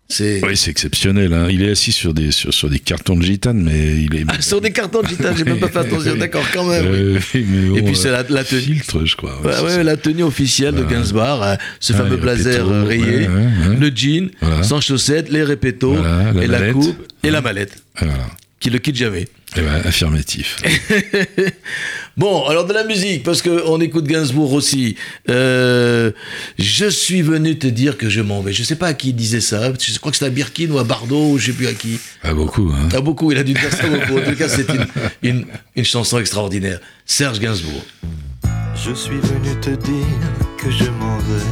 C'est. 0.09 0.41
Oui, 0.45 0.55
c'est 0.55 0.71
exceptionnel. 0.71 1.33
Hein. 1.33 1.47
Il 1.49 1.61
est 1.63 1.71
assis 1.71 1.91
sur 1.91 2.13
des 2.13 2.31
sur, 2.31 2.53
sur 2.53 2.69
des 2.69 2.79
cartons 2.79 3.17
de 3.17 3.23
gitane, 3.23 3.61
mais 3.61 3.97
il 4.01 4.15
est. 4.15 4.23
Ah, 4.29 4.41
sur 4.41 4.61
des 4.61 4.71
cartons 4.71 5.01
de 5.01 5.07
gitane, 5.07 5.35
j'ai 5.37 5.43
même 5.43 5.59
pas 5.59 5.67
fait 5.67 5.79
attention, 5.79 6.15
d'accord, 6.15 6.45
quand 6.53 6.65
même. 6.65 6.85
Euh, 6.87 7.19
oui, 7.33 7.73
Et 7.77 7.81
puis 7.81 7.95
c'est 7.95 8.11
la, 8.11 8.23
la 8.29 8.39
euh, 8.39 8.43
tenue. 8.43 8.61
filtre, 8.61 9.03
je 9.05 9.15
crois. 9.17 9.41
Ouais, 9.41 9.59
ouais, 9.75 9.83
la 9.83 9.97
tenue 9.97 10.23
officielle 10.23 10.75
de. 10.75 10.83
Gainsbourg, 10.83 11.43
hein, 11.43 11.57
ce 11.81 11.91
Ah, 11.91 11.97
fameux 11.97 12.15
blazer 12.17 12.65
euh, 12.69 12.83
rayé, 12.85 13.27
ouais, 13.27 13.75
le 13.77 13.91
jean, 13.93 14.29
Voilà. 14.41 14.63
sans 14.63 14.79
chaussettes, 14.79 15.29
les 15.29 15.43
répétos, 15.43 15.93
Voilà, 15.95 16.31
la 16.31 16.43
et 16.43 16.47
la 16.47 16.59
mallette. 16.59 16.73
coupe, 16.73 17.07
et 17.23 17.29
la 17.29 17.41
mallette, 17.41 17.83
Voilà. 17.99 18.13
Qui 18.59 18.69
le 18.69 18.79
quitte 18.79 18.95
jamais. 18.95 19.27
Eh 19.55 19.61
ben, 19.61 19.81
affirmatif. 19.85 20.57
Bon, 22.17 22.47
alors 22.47 22.65
de 22.65 22.73
la 22.73 22.83
musique, 22.83 23.21
parce 23.21 23.43
qu'on 23.43 23.79
écoute 23.79 24.07
Gainsbourg 24.07 24.53
aussi. 24.53 24.95
Euh, 25.29 26.11
je 26.57 26.87
suis 26.87 27.21
venu 27.21 27.59
te 27.59 27.67
dire 27.67 27.95
que 27.95 28.09
je 28.09 28.21
m'en 28.21 28.41
vais. 28.41 28.53
Je 28.53 28.63
sais 28.63 28.75
pas 28.75 28.87
à 28.87 28.95
qui 28.95 29.09
il 29.09 29.13
disait 29.13 29.39
ça. 29.39 29.71
Je 29.79 29.99
crois 29.99 30.11
que 30.11 30.17
c'était 30.17 30.25
à 30.25 30.33
Birkin 30.33 30.71
ou 30.71 30.79
à 30.79 30.83
Bardot, 30.83 31.33
ou 31.33 31.37
je 31.37 31.45
sais 31.45 31.51
plus 31.51 31.67
à 31.67 31.75
qui. 31.75 31.99
Pas 32.23 32.33
beaucoup, 32.33 32.73
hein. 32.73 32.89
Ah, 32.91 33.01
beaucoup, 33.01 33.31
il 33.31 33.37
a 33.37 33.43
dû 33.43 33.53
dire 33.53 33.71
ça 33.71 33.87
beaucoup. 33.87 34.17
En 34.17 34.23
tout 34.23 34.35
cas, 34.35 34.49
c'est 34.49 34.67
une, 34.67 34.87
une, 35.21 35.45
une 35.75 35.85
chanson 35.85 36.17
extraordinaire. 36.17 36.79
Serge 37.05 37.39
Gainsbourg. 37.39 37.85
Je 38.73 38.93
suis 38.95 39.19
venu 39.19 39.55
te 39.61 39.69
dire 39.69 40.07
que 40.57 40.71
je 40.71 40.89
m'en 40.89 41.17
vais. 41.19 41.45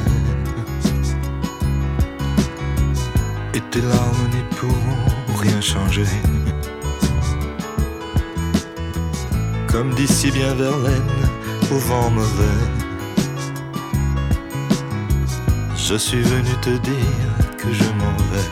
Et 3.53 3.61
tes 3.69 3.81
larmes 3.81 4.29
n'y 4.33 4.57
pourront 4.57 5.37
rien 5.39 5.61
changer. 5.61 6.05
Comme 9.75 9.93
d'ici 9.93 10.31
bien 10.31 10.53
Verlaine, 10.53 11.03
au 11.69 11.77
vent 11.79 12.09
mauvais. 12.09 12.61
Je 15.75 15.95
suis 15.95 16.21
venu 16.21 16.53
te 16.61 16.69
dire 16.69 17.35
que 17.57 17.73
je 17.73 17.83
m'en 17.99 18.15
vais. 18.31 18.49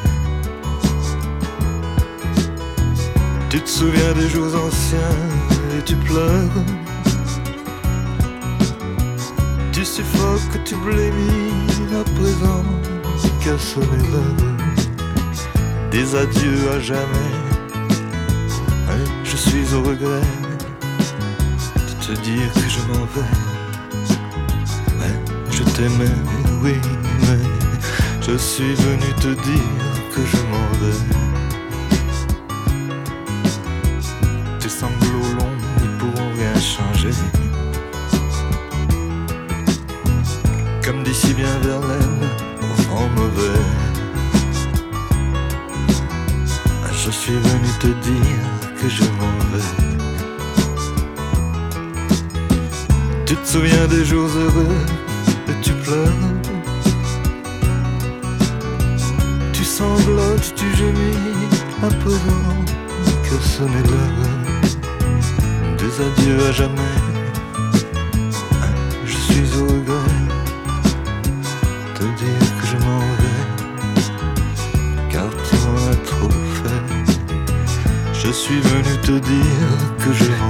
Tu 3.49 3.61
te 3.61 3.69
souviens 3.69 4.11
des 4.19 4.27
jours 4.27 4.53
anciens 4.67 5.15
et 5.77 5.81
tu 5.85 5.95
pleures. 5.95 6.59
Tu 9.71 9.85
suffoques, 9.85 10.61
tu 10.65 10.75
blémis 10.75 11.95
à 12.01 12.03
présent 12.19 12.65
qu'à 13.41 13.57
sonner 13.57 14.09
l'heure 14.11 14.49
des 15.89 16.15
adieux 16.17 16.69
à 16.75 16.81
jamais. 16.81 17.33
Hein, 18.89 19.05
je 19.23 19.37
suis 19.37 19.73
au 19.73 19.83
regret 19.83 20.42
te 22.07 22.11
dire 22.21 22.51
que 22.53 22.67
je 22.67 22.79
m'en 22.89 23.05
vais. 23.13 23.31
Ouais, 24.99 25.15
je 25.49 25.63
t'aimais, 25.63 26.17
oui, 26.61 26.75
mais 27.21 27.39
Je 28.21 28.37
suis 28.37 28.73
venu 28.75 29.13
te 29.21 29.29
dire 29.29 29.83
que 30.13 30.21
je 30.31 30.37
m'en 30.51 30.67
vais. 30.81 30.99
Tes 34.59 34.69
sanglots 34.69 35.29
longs 35.37 35.57
n'y 35.79 35.87
pourront 35.97 36.29
rien 36.35 36.55
changer. 36.59 37.15
Comme 40.83 41.03
dit 41.03 41.13
si 41.13 41.33
bien 41.33 41.57
Verlaine, 41.59 42.27
au 42.61 42.81
vent 42.81 43.09
mauvais. 43.15 43.61
Je 46.91 47.11
suis 47.11 47.33
venu 47.33 47.69
te 47.79 47.87
dire 47.87 48.49
que 48.81 48.89
je 48.89 49.03
m'en 49.03 49.37
vais. 49.53 49.92
Tu 53.33 53.39
te 53.39 53.47
souviens 53.47 53.87
des 53.87 54.05
jours 54.05 54.29
heureux 54.29 54.77
et 55.49 55.59
tu 55.63 55.73
pleures. 55.73 56.21
Tu 59.51 59.63
sanglotes, 59.63 60.53
tu 60.55 60.65
gémis 60.75 61.17
présent 61.99 62.55
que 63.23 63.35
ce 63.43 63.63
n'est 63.63 63.87
l'heure 63.89 64.43
des 65.79 65.93
adieux 66.05 66.47
à 66.47 66.51
jamais. 66.51 66.99
Je 69.03 69.17
suis 69.17 69.57
au 69.59 69.65
regret 69.65 70.21
de 71.99 72.05
dire 72.21 72.49
que 72.61 72.67
je 72.67 72.77
m'en 72.85 72.99
vais, 73.19 73.41
car 75.09 75.29
tu 75.49 75.55
m'en 75.65 75.95
trop 76.05 76.37
fait. 76.59 76.85
Je 78.13 78.31
suis 78.31 78.59
venu 78.59 78.97
te 79.01 79.13
dire 79.13 79.77
que 79.97 80.13
je 80.13 80.42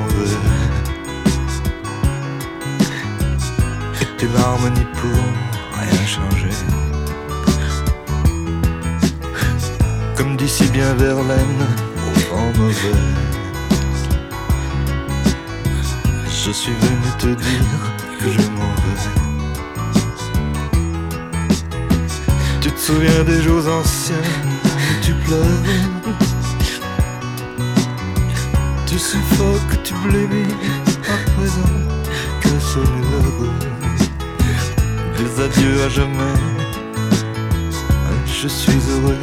Verlaine, 10.96 11.66
au 12.06 12.36
vent 12.36 12.52
mauvais. 12.58 13.04
Je 16.46 16.52
suis 16.52 16.72
venu 16.72 17.10
te 17.18 17.28
dire 17.28 17.82
que 18.20 18.32
je 18.32 18.48
m'en 18.50 18.74
vais. 18.84 19.04
Tu 22.62 22.72
te 22.72 22.80
souviens 22.80 23.24
des 23.24 23.42
jours 23.42 23.68
anciens 23.68 24.28
où 24.46 25.04
tu 25.04 25.14
pleures? 25.14 25.64
Tu 28.86 29.00
suffoques, 29.00 29.84
tu 29.84 29.94
blêmis 30.06 30.54
à 31.10 31.18
présent 31.32 31.76
que 32.42 32.60
ce 32.60 32.80
n'est 32.80 33.06
l'heure 33.12 33.54
des 35.18 35.42
adieux 35.44 35.84
à 35.86 35.90
jamais. 35.90 36.40
Je 38.26 38.48
suis 38.48 38.82
heureux 38.92 39.18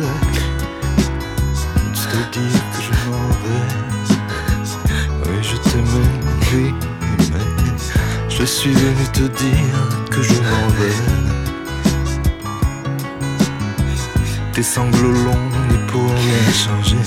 te 2.11 2.39
dire 2.39 2.63
que 2.73 2.83
je 2.83 2.93
m'en 3.09 3.29
vais. 3.43 3.67
Oui, 5.25 5.39
je 5.43 5.57
t'aimais, 5.57 6.13
oui, 6.53 6.75
mais 7.33 7.47
je 8.29 8.45
suis 8.45 8.73
venu 8.73 9.05
te 9.13 9.27
dire 9.43 9.77
que 10.11 10.21
je 10.23 10.35
m'en 10.35 10.67
vais. 10.79 11.01
Tes 14.53 14.63
sanglots 14.63 15.19
longs 15.27 15.51
n'y 15.69 15.79
pourront 15.87 16.09
rien 16.09 16.53
changer. 16.65 17.05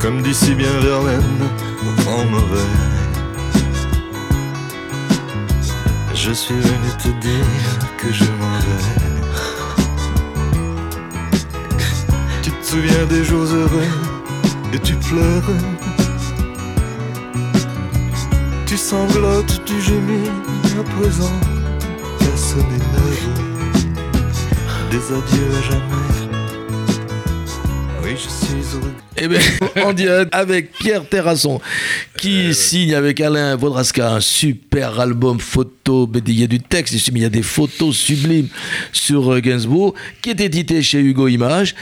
Comme 0.00 0.22
dit 0.22 0.34
si 0.34 0.54
bien 0.54 0.72
Verlaine, 0.80 1.42
vent 2.04 2.24
mauvais. 2.26 2.70
Je 6.14 6.32
suis 6.32 6.60
venu 6.60 6.90
te 7.02 7.08
dire 7.26 7.46
que 7.96 8.12
je 8.12 8.24
m'en 8.24 8.58
vais. 8.58 9.19
Souviens 12.70 13.06
des 13.06 13.24
jours 13.24 13.46
heureux 13.52 13.90
et 14.72 14.78
tu 14.78 14.94
pleures. 14.94 15.50
Tu 18.64 18.76
sanglotes, 18.76 19.60
tu 19.64 19.80
gémis 19.80 20.28
à 20.78 20.84
présent. 21.00 21.32
Ce 22.36 22.54
n'est 22.54 22.90
des 24.92 25.04
adieux 25.18 25.50
à 25.58 25.62
jamais. 25.68 26.10
Oui, 28.04 28.12
je 28.12 28.28
suis 28.28 28.76
heureux. 28.76 28.94
Eh 29.16 29.26
bien, 29.32 29.40
en 29.84 29.92
direct 29.92 30.32
avec 30.32 30.70
Pierre 30.72 31.08
Terrasson, 31.08 31.60
qui 32.20 32.54
signe 32.54 32.94
avec 32.94 33.20
Alain 33.20 33.56
Vaudrasca 33.56 34.12
un 34.14 34.20
super 34.20 35.00
album 35.00 35.40
photo. 35.40 36.10
Il 36.26 36.38
y 36.38 36.44
a 36.44 36.46
du 36.46 36.60
texte, 36.60 36.94
mais 37.12 37.20
il 37.20 37.22
y 37.22 37.26
a 37.26 37.30
des 37.30 37.42
photos 37.42 37.96
sublimes 37.96 38.48
sur 38.92 39.32
euh, 39.32 39.40
Gainsbourg, 39.40 39.94
qui 40.20 40.30
est 40.30 40.40
édité 40.40 40.82
chez 40.82 41.00
Hugo 41.00 41.28
Images. 41.28 41.74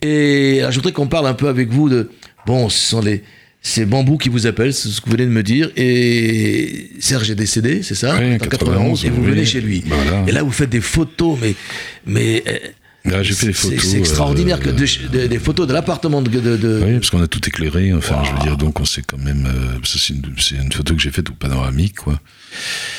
Et 0.00 0.58
alors, 0.60 0.70
je 0.70 0.76
voudrais 0.76 0.92
qu'on 0.92 1.08
parle 1.08 1.26
un 1.26 1.34
peu 1.34 1.48
avec 1.48 1.70
vous 1.70 1.88
de. 1.88 2.08
Bon, 2.46 2.68
ce 2.68 2.78
sont 2.90 3.00
les. 3.00 3.22
C'est 3.62 3.84
Bambou 3.84 4.16
qui 4.16 4.30
vous 4.30 4.46
appelle, 4.46 4.72
c'est 4.72 4.88
ce 4.88 5.02
que 5.02 5.06
vous 5.06 5.12
venez 5.12 5.26
de 5.26 5.30
me 5.30 5.42
dire. 5.42 5.70
Et 5.76 6.88
Serge 6.98 7.30
est 7.30 7.34
décédé, 7.34 7.82
c'est 7.82 7.94
ça 7.94 8.16
Oui, 8.18 8.34
En 8.36 8.38
91, 8.38 9.04
et 9.04 9.10
vous 9.10 9.20
oui. 9.22 9.30
venez 9.32 9.44
chez 9.44 9.60
lui. 9.60 9.84
Voilà. 9.86 10.24
Et 10.26 10.32
là, 10.32 10.42
vous 10.42 10.52
faites 10.52 10.70
des 10.70 10.80
photos, 10.80 11.36
mais. 11.42 11.54
mais 12.06 12.42
euh, 13.06 13.10
Là, 13.10 13.22
j'ai 13.22 13.32
fait 13.34 13.46
des 13.46 13.52
c'est- 13.52 13.68
photos. 13.70 13.84
C'est 13.84 13.98
extraordinaire 13.98 14.58
euh, 14.60 14.64
que 14.64 14.70
de- 14.70 15.08
de- 15.22 15.26
des 15.26 15.38
photos 15.38 15.66
de 15.66 15.72
l'appartement 15.72 16.20
de, 16.22 16.30
Oui, 16.84 16.94
parce 16.94 17.10
qu'on 17.10 17.22
a 17.22 17.26
tout 17.28 17.40
éclairé. 17.46 17.92
Enfin, 17.92 18.22
je 18.24 18.32
veux 18.32 18.38
dire, 18.40 18.56
donc 18.56 18.80
on 18.80 18.84
s'est 18.84 19.02
quand 19.06 19.18
même. 19.18 19.46
euh, 19.46 19.78
c'est 19.84 20.54
une, 20.56 20.72
photo 20.72 20.94
que 20.94 21.00
j'ai 21.00 21.10
faite 21.10 21.30
au 21.30 21.34
panoramique, 21.34 21.96
quoi. 21.96 22.20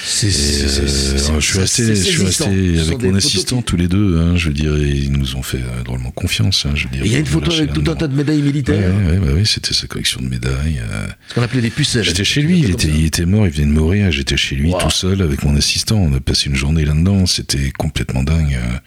C'est- 0.05 0.27
euh, 0.27 1.39
je 1.39 1.45
suis 1.45 1.59
resté, 1.59 1.95
je 1.95 2.01
suis 2.01 2.23
resté 2.23 2.45
avec 2.79 3.01
mon 3.03 3.15
assistant 3.15 3.57
qui- 3.57 3.63
tous 3.65 3.77
les 3.77 3.87
deux. 3.87 4.17
Hein, 4.19 4.35
je 4.37 4.47
veux 4.47 4.53
dire, 4.53 4.75
et 4.75 4.89
ils 4.89 5.11
nous 5.11 5.35
ont 5.35 5.43
fait 5.43 5.57
euh, 5.57 5.83
drôlement 5.83 6.11
confiance. 6.11 6.65
Hein, 6.65 6.71
je 6.75 6.85
veux 6.85 6.89
dire. 6.91 7.05
Il 7.05 7.11
y 7.11 7.15
a 7.15 7.19
une 7.19 7.25
photo 7.25 7.51
avec 7.51 7.73
tout 7.73 7.83
un 7.89 7.95
tas 7.95 8.07
de 8.07 8.15
médailles 8.15 8.41
militaires, 8.41 8.93
ouais, 9.07 9.17
ouais, 9.19 9.33
oui, 9.35 9.45
c'était 9.45 9.73
sa 9.73 9.87
collection 9.87 10.21
de 10.21 10.27
médailles. 10.27 10.81
euh. 10.81 11.07
ce 11.29 11.33
qu'on 11.35 11.41
appelait 11.41 11.61
des 11.61 11.69
pucelles. 11.69 12.03
J'étais 12.03 12.23
chez 12.23 12.41
lui, 12.41 12.59
il 12.59 12.71
était, 12.71 12.87
il 12.87 13.05
était 13.05 13.25
mort, 13.25 13.45
il 13.45 13.51
venait 13.53 13.67
de 13.67 13.71
mourir, 13.71 14.11
j'étais 14.11 14.37
chez 14.37 14.55
lui 14.55 14.71
Wow. 14.71 14.79
tout 14.79 14.89
seul 14.89 15.21
avec 15.21 15.43
mon 15.43 15.55
assistant, 15.55 15.97
on 15.97 16.13
a 16.13 16.19
passé 16.19 16.49
une 16.49 16.55
journée 16.55 16.85
là-dedans, 16.85 17.25
c'était 17.25 17.71
complètement 17.77 18.23
dingue. 18.23 18.53
euh. 18.55 18.77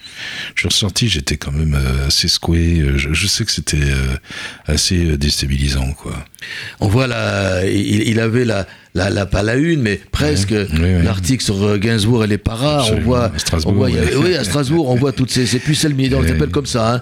Je 0.55 0.61
suis 0.63 0.69
ressorti, 0.69 1.04
j'étais 1.09 1.37
quand 1.37 1.53
même 1.53 1.75
euh, 1.75 2.07
assez 2.09 2.29
secoué, 2.29 2.81
euh, 2.81 2.97
je, 2.99 3.13
je 3.13 3.27
sais 3.27 3.45
que 3.45 3.51
c'était 3.53 3.77
euh, 3.77 4.17
assez 4.67 5.17
déstabilisant, 5.17 5.93
quoi. 5.93 6.13
On 6.81 6.89
voit 6.89 7.07
là, 7.07 7.65
il, 7.67 8.03
il 8.09 8.21
avait 8.21 8.45
la, 8.45 8.67
la, 8.95 9.09
la, 9.11 9.25
pas 9.27 9.43
la 9.43 9.55
une, 9.57 9.81
mais 9.81 9.99
presque 10.13 10.51
ouais, 10.51 10.67
ouais. 10.79 11.03
l'article 11.03 11.43
sur 11.43 11.79
Gainsbourg 11.79 12.25
et 12.25 12.27
les 12.27 12.37
paras. 12.39 12.87
On 12.93 13.01
voit, 13.01 13.33
à 13.35 13.39
Strasbourg, 13.39 13.73
on 13.73 13.77
voit, 13.77 13.89
a- 13.89 14.19
oui, 14.19 14.35
à 14.35 14.45
Strasbourg, 14.45 14.89
on 14.91 14.95
voit 14.95 15.13
toutes 15.13 15.31
ces, 15.31 15.47
ces 15.47 15.59
pucelles 15.59 15.95
militaires, 15.95 16.19
on 16.19 16.23
les 16.23 16.33
appelle 16.33 16.51
comme 16.51 16.67
ça, 16.67 16.95
hein, 16.97 17.01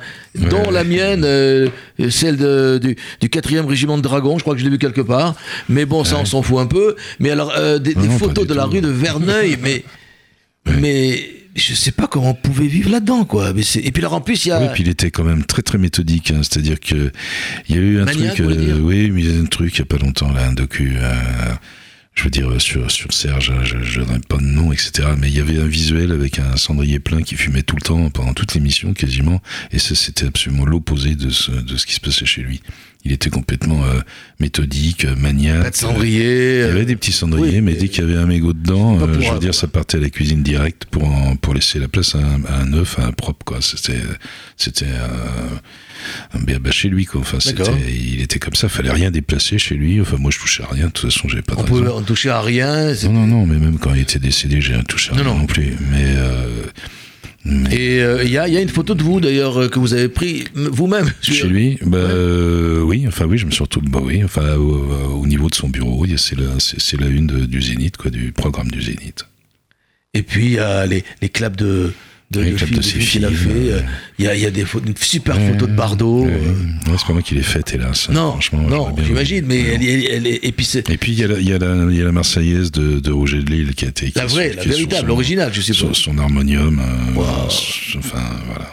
dont 0.48 0.70
la 0.70 0.84
mienne, 0.84 1.22
euh, 1.24 1.68
celle 2.10 2.36
de, 2.36 2.78
du, 2.80 2.96
du 3.20 3.28
4e 3.28 3.66
régiment 3.66 3.96
de 3.96 4.02
dragons, 4.02 4.38
je 4.38 4.42
crois 4.42 4.54
que 4.54 4.60
je 4.60 4.64
l'ai 4.64 4.70
vu 4.70 4.78
quelque 4.78 5.00
part. 5.00 5.34
Mais 5.68 5.84
bon, 5.86 6.04
ça, 6.04 6.18
on 6.18 6.24
s'en 6.24 6.42
fout 6.42 6.58
un 6.58 6.66
peu. 6.66 6.94
Mais 7.18 7.30
alors, 7.30 7.52
euh, 7.56 7.78
des, 7.78 7.94
Non, 7.96 8.16
photos 8.18 8.46
de 8.46 8.54
la 8.54 8.64
rue 8.64 8.80
de 8.80 8.88
Verneuil, 8.88 9.58
mais, 9.60 9.82
mais 10.66 11.20
je 11.54 11.74
sais 11.74 11.92
pas 11.92 12.06
comment 12.06 12.30
on 12.30 12.34
pouvait 12.34 12.66
vivre 12.66 12.90
là-dedans, 12.90 13.24
quoi. 13.24 13.52
Mais 13.52 13.62
et 13.62 13.92
puis 13.92 14.02
alors, 14.02 14.14
en 14.14 14.20
plus, 14.20 14.46
il 14.46 14.48
y 14.48 14.52
a. 14.52 14.60
Oui, 14.60 14.68
puis 14.72 14.82
il 14.82 14.88
était 14.88 15.10
quand 15.10 15.24
même 15.24 15.44
très 15.44 15.62
très 15.62 15.78
méthodique, 15.78 16.30
hein, 16.30 16.40
c'est-à-dire 16.42 16.80
que 16.80 17.12
il 17.68 17.76
y 17.76 17.78
a 17.78 17.82
eu 17.82 18.00
un 18.00 18.04
Maniaque, 18.04 18.36
truc, 18.36 18.56
dire 18.56 18.78
oui, 18.80 19.10
mais 19.10 19.22
il 19.22 19.30
y 19.30 19.36
a 19.36 19.40
un 19.40 19.46
truc 19.46 19.74
il 19.74 19.78
y 19.80 19.82
a 19.82 19.86
pas 19.86 19.98
longtemps 19.98 20.32
là, 20.32 20.46
un 20.46 20.52
docu, 20.52 20.94
euh, 20.96 21.14
je 22.14 22.24
veux 22.24 22.30
dire 22.30 22.60
sur 22.60 22.90
sur 22.90 23.12
Serge, 23.12 23.50
hein, 23.50 23.62
je 23.64 23.82
je 23.82 24.00
donnerai 24.00 24.20
pas 24.28 24.36
de 24.36 24.42
nom, 24.42 24.70
etc. 24.72 25.08
Mais 25.18 25.28
il 25.28 25.36
y 25.36 25.40
avait 25.40 25.58
un 25.58 25.66
visuel 25.66 26.12
avec 26.12 26.38
un 26.38 26.56
cendrier 26.56 26.98
plein 27.00 27.22
qui 27.22 27.36
fumait 27.36 27.62
tout 27.62 27.76
le 27.76 27.80
temps 27.82 28.10
pendant 28.10 28.34
toute 28.34 28.52
l'émission 28.54 28.92
quasiment, 28.92 29.40
et 29.72 29.78
ça 29.78 29.94
c'était 29.94 30.26
absolument 30.26 30.66
l'opposé 30.66 31.14
de 31.14 31.30
ce 31.30 31.50
de 31.50 31.76
ce 31.76 31.86
qui 31.86 31.94
se 31.94 32.00
passait 32.00 32.26
chez 32.26 32.42
lui. 32.42 32.60
Il 33.04 33.10
était 33.10 33.30
complètement 33.30 33.84
euh, 33.84 33.98
méthodique, 34.38 35.06
euh, 35.06 35.16
maniaque. 35.16 35.62
Pas 35.64 35.70
de 35.70 35.74
cendrier. 35.76 36.20
Il 36.20 36.58
y 36.58 36.62
euh, 36.62 36.70
avait 36.70 36.84
des 36.84 36.94
petits 36.94 37.10
cendriers, 37.10 37.56
oui, 37.56 37.60
mais 37.60 37.72
mais- 37.72 37.74
dès 37.74 37.88
qu'il 37.88 38.04
y 38.04 38.06
avait 38.06 38.16
un 38.16 38.26
mégot 38.26 38.52
dedans, 38.52 39.00
euh, 39.00 39.20
je 39.20 39.32
veux 39.32 39.38
dire, 39.40 39.54
ça 39.54 39.66
partait 39.66 39.96
à 39.96 40.00
la 40.00 40.08
cuisine 40.10 40.42
directe 40.44 40.84
pour 40.84 41.04
en- 41.04 41.34
pour 41.34 41.52
laisser 41.54 41.80
la 41.80 41.88
place 41.88 42.14
à 42.14 42.18
un, 42.18 42.44
à 42.44 42.60
un 42.60 42.66
neuf, 42.66 42.98
à 43.00 43.06
un 43.06 43.12
propre, 43.12 43.44
quoi. 43.44 43.58
C'était 43.60 43.98
c'était 44.56 44.86
un, 44.86 45.60
béaba 46.40 46.70
chez 46.70 46.88
lui, 46.88 47.04
quoi. 47.06 47.20
Enfin, 47.20 47.38
c'était, 47.40 47.62
il 47.88 48.20
était 48.20 48.38
comme 48.38 48.54
ça. 48.54 48.68
Fallait 48.68 48.90
rien 48.92 49.10
déplacer 49.10 49.58
chez 49.58 49.74
lui. 49.74 50.00
Enfin, 50.00 50.16
moi, 50.18 50.30
je 50.30 50.38
touchais 50.38 50.62
à 50.62 50.66
rien. 50.66 50.86
De 50.86 50.90
toute 50.92 51.10
façon, 51.10 51.28
j'avais 51.28 51.42
pas 51.42 51.54
de 51.54 51.60
on 51.60 51.62
raison. 51.64 51.76
pouvait 51.76 51.90
on 51.90 52.02
touchait 52.02 52.30
à 52.30 52.40
rien. 52.40 52.92
Non, 53.04 53.12
non, 53.12 53.26
non, 53.26 53.46
mais 53.46 53.58
même 53.58 53.78
quand 53.78 53.94
il 53.94 54.00
était 54.02 54.18
décédé, 54.18 54.60
j'ai 54.60 54.74
rien 54.74 54.82
touché 54.82 55.10
à 55.12 55.16
Non, 55.16 55.22
rien 55.22 55.32
non. 55.32 55.38
non, 55.40 55.46
plus. 55.46 55.74
Mais, 55.90 56.14
euh, 56.16 56.66
Et 57.72 58.00
euh, 58.02 58.22
il 58.24 58.30
y, 58.30 58.38
a, 58.38 58.46
il 58.46 58.54
y 58.54 58.56
a 58.56 58.60
une 58.60 58.68
photo 58.68 58.94
de 58.94 59.02
vous 59.02 59.20
d'ailleurs 59.20 59.60
euh, 59.62 59.68
que 59.68 59.78
vous 59.80 59.94
avez 59.94 60.08
pris 60.08 60.44
vous-même. 60.54 61.10
chez 61.22 61.46
lui, 61.48 61.78
bah, 61.84 61.98
euh, 61.98 62.80
oui, 62.82 63.04
enfin, 63.08 63.24
oui, 63.26 63.36
je 63.38 63.46
me 63.46 63.50
suis 63.50 63.62
retrouvé, 63.64 63.88
bah 63.90 63.98
oui, 64.02 64.22
enfin, 64.22 64.54
au, 64.54 65.18
au 65.20 65.26
niveau 65.26 65.48
de 65.50 65.54
son 65.56 65.68
bureau, 65.68 66.06
c'est 66.16 66.38
la, 66.38 66.60
c'est, 66.60 66.80
c'est 66.80 67.00
la 67.00 67.08
une 67.08 67.26
de- 67.26 67.46
du 67.46 67.60
Zénith, 67.60 67.96
quoi, 67.96 68.10
du 68.12 68.30
programme 68.32 68.70
du 68.70 68.80
Zénith. 68.80 69.26
Et 70.14 70.22
puis 70.22 70.44
il 70.44 70.52
y 70.52 70.58
a 70.58 70.86
les, 70.86 71.02
les 71.20 71.28
claps 71.30 71.56
de, 71.56 71.92
de, 72.32 72.40
Oui, 72.40 72.52
de 72.76 72.82
ses 72.82 72.98
films 73.00 73.24
euh. 73.26 73.80
Il 74.18 74.24
y 74.24 74.28
a, 74.28 74.34
il 74.34 74.40
y 74.42 74.46
a 74.46 74.50
des 74.50 74.64
photos, 74.64 74.88
une 74.88 74.96
super 74.96 75.36
Ouais, 75.36 75.48
photo 75.52 75.66
de 75.66 75.72
Bardot. 75.74 76.24
Ouais, 76.24 76.32
euh, 76.32 76.90
ouais, 76.90 76.96
c'est 76.98 77.06
pas 77.06 77.12
moi 77.12 77.22
qui 77.22 77.34
l'ai 77.34 77.42
faite, 77.42 77.72
hélas. 77.74 78.08
non, 78.10 78.32
Franchement, 78.32 78.94
j'imagine, 79.04 79.44
mais 79.46 79.60
elle, 79.60 79.82
est- 79.84 80.04
elle 80.12 80.26
est- 80.26 80.40
et 80.42 80.52
puis 80.52 80.64
c'est 80.64 80.88
Et 80.90 80.96
puis 80.96 81.12
il 81.12 81.18
y, 81.20 81.24
a 81.24 81.28
la- 81.28 81.38
y, 81.40 81.44
y 81.96 82.02
a 82.02 82.12
Marseillaise 82.12 82.70
de, 82.72 82.98
de 83.00 83.10
Roger 83.12 83.42
de 83.42 83.50
Lille 83.50 83.74
qui 83.74 83.84
a 83.84 83.88
été. 83.88 84.12
la 84.14 84.26
vraie, 84.26 84.52
la 84.54 84.64
véritable, 84.64 85.08
l'original, 85.08 85.50
je 85.52 85.60
sais 85.60 85.72
pas. 85.72 85.78
Sur 85.78 85.96
son 85.96 86.18
harmonium. 86.18 86.78
euh, 86.80 87.14
Wow. 87.18 87.24
Enfin, 87.98 88.22
voilà. 88.46 88.70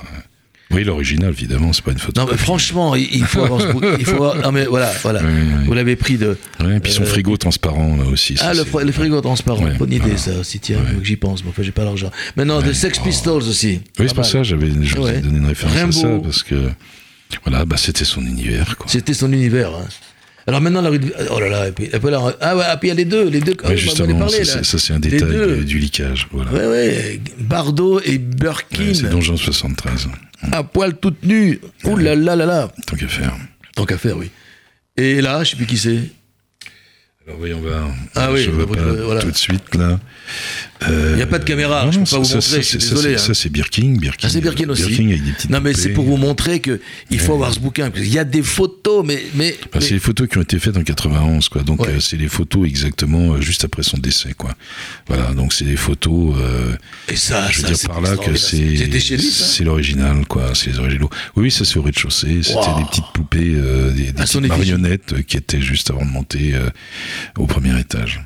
Oui, 0.72 0.84
l'original, 0.84 1.32
évidemment, 1.32 1.74
c'est 1.74 1.84
pas 1.84 1.92
une 1.92 1.98
photo. 1.98 2.22
Non, 2.22 2.28
mais 2.30 2.38
franchement, 2.38 2.96
il, 2.96 3.24
faut 3.26 3.42
avoir. 3.44 3.62
Il 4.00 4.06
faut 4.06 4.24
avoir- 4.24 4.36
non, 4.38 4.52
mais 4.52 4.66
voilà, 4.66 4.92
voilà. 5.02 5.20
Ouais, 5.22 5.26
ouais. 5.28 5.66
Vous 5.66 5.74
l'avez 5.74 5.96
pris 5.96 6.18
de. 6.18 6.38
Ouais, 6.60 6.78
et 6.78 6.80
puis 6.80 6.92
son 6.92 7.02
Euh, 7.02 7.06
frigo 7.08 7.36
transparent, 7.38 7.96
là 7.98 8.06
aussi. 8.06 8.38
ça, 8.38 8.52
Ah, 8.52 8.54
le, 8.54 8.92
frigo 8.92 9.20
transparent. 9.22 9.64
Ouais, 9.64 9.74
Bonne 9.74 9.92
idée, 9.92 10.00
voilà. 10.02 10.18
ça 10.18 10.38
aussi, 10.40 10.60
tiens, 10.60 10.78
Ouais. 10.78 11.00
j'y 11.04 11.16
pense. 11.16 11.44
Mais 11.44 11.50
enfin, 11.50 11.64
j'ai 11.64 11.72
pas 11.72 11.84
l'argent. 11.86 12.12
Maintenant, 12.36 12.62
de 12.62 12.72
Sex 12.72 13.00
Pistols 13.00 13.38
aussi. 13.44 13.82
Oui, 14.00 14.06
c'est 14.08 14.14
pour 14.14 14.26
ça, 14.26 14.44
j'avais, 14.44 14.68
Ouais. 14.70 15.22
donné 15.22 15.38
une 15.40 15.48
référence 15.48 15.76
à 15.76 15.92
ça, 15.92 16.08
Rimbaud. 16.08 16.22
parce 16.22 16.44
que, 16.44 16.70
voilà, 17.46 17.66
bah, 17.66 17.78
c'était 17.78 18.06
son 18.06 18.22
univers, 18.22 18.78
quoi. 18.78 18.86
C'était 18.90 19.16
son 19.16 19.32
univers. 19.34 19.70
hein. 19.76 19.86
Alors 20.50 20.62
maintenant, 20.62 20.82
la 20.82 20.90
rue 20.90 20.98
de... 20.98 21.14
Oh 21.30 21.40
là 21.40 21.48
là, 21.48 21.68
et 21.68 21.72
puis, 21.72 21.86
puis 21.86 22.10
là, 22.10 22.36
ah 22.42 22.58
ouais, 22.58 22.64
et 22.74 22.78
puis 22.78 22.88
il 22.88 22.90
y 22.90 22.92
a 22.92 22.96
les 22.96 23.06
deux. 23.06 23.30
Les 23.30 23.40
deux 23.40 23.54
ah 23.64 23.68
Ouais, 23.68 23.76
oui, 23.76 23.78
on 23.78 23.78
avait 23.78 23.78
justement, 23.78 24.18
parlé, 24.18 24.44
ça, 24.44 24.64
ça, 24.64 24.80
c'est 24.80 24.94
un 24.94 25.00
Les 25.00 25.10
détail 25.10 25.30
deux. 25.30 25.64
du, 25.64 25.78
liquage, 25.78 26.28
voilà. 26.32 26.52
Ouais, 26.52 26.66
ouais. 26.66 27.22
Bardot 27.38 28.00
et. 28.00 28.18
Ouais, 28.18 28.94
c'est 28.96 29.12
Donjon 29.12 29.38
73, 29.38 30.08
à 30.52 30.64
poil 30.64 30.98
toute 30.98 31.22
nue. 31.24 31.60
Ouh 31.84 31.98
là 31.98 32.16
là 32.16 32.36
là 32.36 32.48
là. 32.48 32.72
tant 32.88 32.96
qu'à 32.96 33.08
faire. 33.08 33.36
Tant 33.76 33.86
qu'à 33.86 34.00
faire, 34.00 34.18
oui. 34.18 34.32
Et 34.98 35.22
là, 35.22 35.44
je 35.44 35.52
sais 35.52 35.56
plus 35.56 35.68
qui 35.68 35.78
c'est. 35.78 36.00
Alors 37.28 37.38
voyons 37.38 37.60
voir. 37.60 37.88
Ah 38.16 38.32
oui, 38.32 38.42
je 38.42 38.50
vois 38.50 38.66
donc, 38.66 38.76
pas 38.76 38.82
euh, 38.82 39.04
voilà. 39.06 39.22
tout 39.22 39.30
de 39.30 39.38
suite 39.38 39.76
là. 39.76 40.00
Il 40.88 41.16
n'y 41.16 41.22
a 41.22 41.28
pas 41.28 41.40
de 41.40 41.44
caméra, 41.44 41.86
non, 41.86 41.92
je 41.92 42.00
non, 42.00 42.04
peux 42.06 42.10
pas 42.12 42.18
vous 42.20 42.24
ça, 42.26 42.36
montrer, 42.36 42.50
ça, 42.52 42.58
je 42.58 42.62
suis 42.62 42.80
ça, 42.82 42.96
désolé. 42.96 43.18
Ça, 43.18 43.32
hein. 43.32 43.34
c'est 43.34 43.50
Birkin, 43.50 43.96
Birkin. 44.00 44.28
Ah, 44.28 44.30
c'est 44.30 44.40
Birkin 44.40 44.70
aussi. 44.70 44.84
Birkin 44.88 45.08
avec 45.10 45.26
des 45.26 45.32
petites 45.34 45.50
Non, 45.50 45.60
mais 45.62 45.74
c'est 45.74 45.90
pour 45.90 46.06
vous 46.06 46.16
montrer 46.16 46.62
que 46.62 46.80
il 47.10 47.20
faut 47.20 47.34
avoir 47.34 47.54
ce 47.54 47.60
bouquin. 47.60 47.92
qu'il 47.92 48.08
y 48.08 48.18
a 48.18 48.24
des 48.24 48.42
photos, 48.42 49.04
mais. 49.06 49.22
mais, 49.36 49.56
mais- 49.76 49.82
c'est 49.82 49.96
les 49.96 50.00
photos 50.00 50.28
qui 50.30 50.38
ont 50.38 50.42
été 50.42 50.58
faites 50.58 50.78
en 50.78 50.84
91, 50.84 51.50
quoi. 51.50 51.64
Donc 51.64 51.82
Ouais. 51.82 51.90
euh, 51.96 52.00
c'est 52.00 52.16
les 52.16 52.30
photos 52.30 52.66
exactement 52.68 53.34
euh, 53.34 53.42
juste 53.42 53.66
après 53.66 53.84
son 53.84 53.98
décès, 53.98 54.34
quoi. 54.38 54.56
Voilà, 55.08 55.34
donc 55.34 55.52
c'est 55.52 55.66
des 55.66 55.76
photos. 55.76 56.36
euh, 56.40 56.76
et 57.10 57.16
ça, 57.18 57.50
je 57.52 57.62
veux 57.62 57.68
ça, 57.68 57.74
dire 57.74 57.90
par 57.90 58.00
là 58.02 58.16
que 58.16 58.36
c'est 58.38 59.64
l'original, 59.66 60.26
quoi. 60.28 60.52
C'est 60.56 60.72
les 60.72 60.80
originaux. 60.80 61.10
Oui, 61.36 61.52
ça 61.52 61.66
c'est 61.66 61.78
au 61.78 61.82
rez-de-chaussée. 61.82 62.40
C'était 62.44 62.58
Wow. 62.58 62.80
des 62.80 62.86
petites 62.86 63.12
poupées, 63.14 63.52
euh, 63.56 63.92
des, 63.92 64.04
des 64.06 64.14
petites 64.14 64.42
marionnettes 64.48 65.14
euh, 65.14 65.22
qui 65.24 65.36
étaient 65.38 65.62
juste 65.62 65.90
avant 65.92 66.06
de 66.06 66.12
monter 66.12 66.52
euh, 66.56 66.70
au 67.38 67.46
premier 67.48 67.78
étage. 67.80 68.22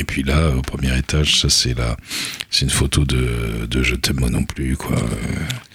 Et 0.00 0.04
puis 0.04 0.22
là, 0.22 0.48
au 0.56 0.62
premier 0.62 0.96
étage, 0.96 1.40
ça 1.42 1.50
c'est 1.50 1.76
là, 1.76 1.94
c'est 2.50 2.64
une 2.64 2.70
photo 2.70 3.04
de, 3.04 3.66
de 3.68 3.82
Je 3.82 3.94
t'aime 3.96 4.18
moi 4.20 4.30
non 4.30 4.44
plus, 4.44 4.74
quoi. 4.74 4.96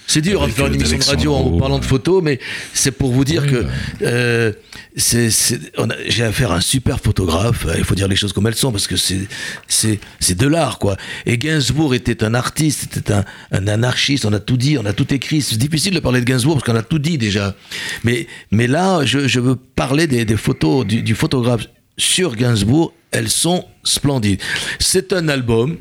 C'est 0.07 0.21
dur 0.21 0.41
hein, 0.41 0.47
de 0.47 0.51
Avec, 0.51 0.55
faire 0.55 0.65
une 0.65 0.71
euh, 0.73 0.75
émission 0.75 0.97
de 0.97 1.03
radio 1.03 1.33
en 1.33 1.57
parlant 1.59 1.77
de 1.79 1.85
photos, 1.85 2.23
mais 2.23 2.39
c'est 2.73 2.91
pour 2.91 3.11
vous 3.11 3.23
dire 3.23 3.43
Oui, 3.43 3.49
que 3.51 3.61
bah. 3.61 3.69
euh, 4.03 4.51
j'ai 4.95 6.23
affaire 6.23 6.51
à 6.51 6.55
un 6.57 6.61
super 6.61 6.99
photographe. 6.99 7.65
euh, 7.67 7.75
Il 7.77 7.83
faut 7.83 7.93
dire 7.95 8.07
les 8.07 8.15
choses 8.15 8.33
comme 8.33 8.47
elles 8.47 8.55
sont 8.55 8.71
parce 8.71 8.87
que 8.87 8.95
c'est 8.97 10.35
de 10.35 10.47
l'art 10.47 10.79
quoi. 10.79 10.97
Et 11.27 11.37
Gainsbourg 11.37 11.93
était 11.93 12.23
un 12.23 12.33
artiste, 12.33 12.97
était 12.97 13.13
un, 13.13 13.25
un 13.51 13.67
anarchiste. 13.67 14.25
On 14.25 14.33
a 14.33 14.39
tout 14.39 14.57
dit, 14.57 14.77
on 14.79 14.85
a 14.85 14.93
tout 14.93 15.13
écrit. 15.13 15.41
C'est 15.41 15.57
difficile 15.57 15.93
de 15.93 15.99
parler 15.99 16.19
de 16.19 16.25
Gainsbourg 16.25 16.55
parce 16.55 16.65
qu'on 16.65 16.77
a 16.77 16.83
tout 16.83 16.99
dit 16.99 17.17
déjà. 17.19 17.55
Mais 18.03 18.25
mais 18.51 18.65
là, 18.67 19.05
je, 19.05 19.27
je 19.27 19.39
veux 19.39 19.55
parler 19.55 20.07
des, 20.07 20.25
des 20.25 20.37
photos 20.37 20.85
du, 20.85 21.03
du 21.03 21.13
photographe 21.15 21.67
sur 21.97 22.35
Gainsbourg. 22.35 22.91
Elles 23.15 23.29
sont 23.29 23.65
splendides. 23.83 24.41
C'est 24.79 25.13
un 25.13 25.27
album 25.29 25.77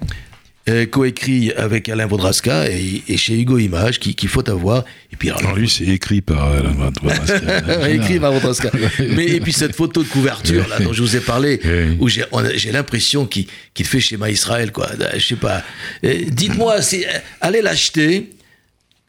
euh, 0.69 0.87
coécrit 0.87 1.53
avec 1.53 1.89
Alain 1.91 2.07
Vaudrasca 2.07 2.71
et, 2.71 3.03
et 3.09 3.17
chez 3.19 3.39
Hugo 3.39 3.59
Images 3.59 3.99
qui- 3.99 4.15
qu'il 4.15 4.29
faut 4.31 4.49
avoir. 4.49 4.85
Et 5.13 5.17
puis 5.17 5.29
alors, 5.29 5.41
Alors 5.43 5.57
lui, 5.57 5.69
c'est 5.69 5.85
écrit 5.85 6.21
par 6.23 6.43
Alain 6.53 6.73
écrit 7.89 8.19
par 8.19 8.33
Vaudrasca. 8.33 8.71
Mais 9.17 9.27
et 9.27 9.41
puis 9.41 9.53
cette 9.53 9.75
photo 9.75 10.03
de 10.03 10.09
couverture 10.09 10.67
là 10.69 10.79
dont 10.81 10.93
je 10.95 11.03
vous 11.03 11.17
ai 11.17 11.21
parlé, 11.21 11.61
où 12.01 12.09
j'ai 12.09 12.73
l'impression 12.73 13.27
qu'il 13.27 13.47
fait 13.85 14.01
schéma 14.01 14.31
Israël 14.31 14.73
quoi. 14.73 14.89
Je 15.17 15.19
sais 15.27 15.37
pas. 15.37 15.63
Euh, 16.05 16.15
Dites-moi 16.29 16.81
si 16.83 17.05
allez 17.43 17.61
l'acheter. 17.61 18.31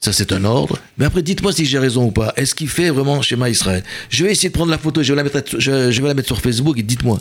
Ça, 0.06 0.14
c'est 0.14 0.32
un 0.34 0.44
ordre. 0.46 0.78
Mais 1.00 1.06
après, 1.06 1.24
dites-moi 1.24 1.52
si 1.52 1.66
j'ai 1.66 1.80
raison 1.80 2.06
ou 2.06 2.12
pas. 2.12 2.32
Est-ce 2.38 2.54
qu'il 2.54 2.68
fait 2.70 2.92
vraiment 2.92 3.24
schéma 3.24 3.50
Israël? 3.50 3.84
Je 4.10 4.24
vais 4.24 4.32
essayer 4.32 4.50
de 4.50 4.54
prendre 4.54 4.70
la 4.70 4.78
photo, 4.78 5.02
je 5.02 5.12
vais 5.12 5.16
la 5.16 5.24
mettre, 5.24 5.42
je, 5.58 5.90
je 5.90 6.02
vais 6.02 6.08
la 6.08 6.14
mettre 6.14 6.28
sur 6.28 6.40
Facebook 6.40 6.78
et 6.78 6.84
dites-moi 6.84 7.20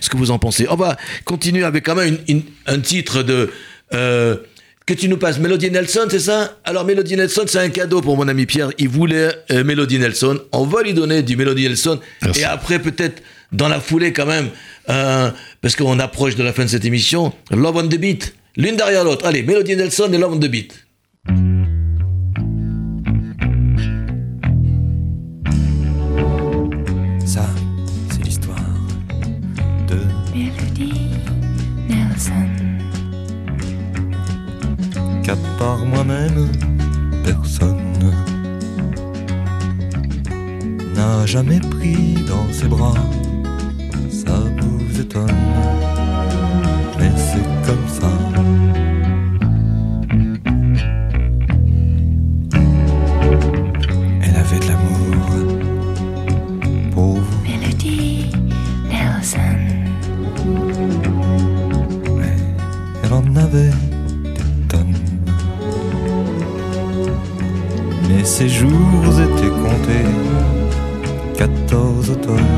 ce 0.00 0.10
que 0.10 0.16
vous 0.16 0.32
en 0.32 0.38
pensez. 0.40 0.66
On 0.68 0.74
va 0.74 0.96
continuer 1.24 1.62
avec 1.62 1.84
quand 1.86 1.94
même 1.94 2.18
une- 2.26 2.36
une- 2.38 2.42
un 2.66 2.80
titre 2.80 3.22
de. 3.22 3.50
euh, 3.92 4.36
que 4.84 4.94
tu 4.94 5.08
nous 5.08 5.16
passes 5.16 5.38
Melody 5.38 5.70
Nelson, 5.70 6.08
c'est 6.10 6.18
ça? 6.18 6.58
Alors, 6.64 6.84
Melody 6.84 7.16
Nelson, 7.16 7.44
c'est 7.46 7.58
un 7.60 7.68
cadeau 7.70 8.00
pour 8.02 8.16
mon 8.18 8.26
ami 8.28 8.44
Pierre. 8.46 8.70
Il 8.78 8.88
voulait 8.88 9.30
euh, 9.52 9.62
Melody 9.64 9.98
Nelson. 10.00 10.40
On 10.52 10.64
va 10.64 10.82
lui 10.82 10.92
donner 10.92 11.22
du 11.22 11.36
Melody 11.36 11.68
Nelson. 11.68 12.00
Merci. 12.20 12.40
Et 12.40 12.44
après, 12.44 12.78
peut-être, 12.80 13.22
dans 13.52 13.68
la 13.68 13.80
foulée, 13.80 14.12
quand 14.12 14.26
même, 14.26 14.48
euh, 14.90 15.30
parce 15.62 15.76
qu'on 15.76 15.98
approche 16.00 16.34
de 16.36 16.42
la 16.42 16.52
fin 16.52 16.64
de 16.64 16.68
cette 16.70 16.84
émission, 16.84 17.32
Love 17.52 17.76
on 17.76 17.86
the 17.86 17.96
Beat. 17.98 18.34
L'une 18.56 18.76
derrière 18.76 19.04
l'autre. 19.04 19.24
Allez, 19.24 19.42
Melody 19.42 19.74
Nelson 19.76 20.10
et 20.12 20.18
Love 20.18 20.32
on 20.34 20.38
the 20.38 20.48
Beat. 20.50 20.83
Qu'à 35.34 35.48
part 35.58 35.84
moi-même, 35.84 36.48
personne 37.24 38.12
n'a 40.94 41.26
jamais 41.26 41.60
pris 41.60 42.14
dans 42.28 42.52
ses 42.52 42.68
bras. 42.68 42.94
Ça 44.10 44.36
vous 44.60 45.00
étonne, 45.00 45.30
ses 68.36 68.48
jours 68.48 69.14
étaient 69.26 69.54
comptés. 69.62 70.08
14 71.36 72.10
automnes 72.10 72.53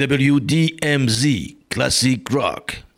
WDMZ, 0.00 1.56
Classic 1.68 2.22
Rock. 2.30 2.89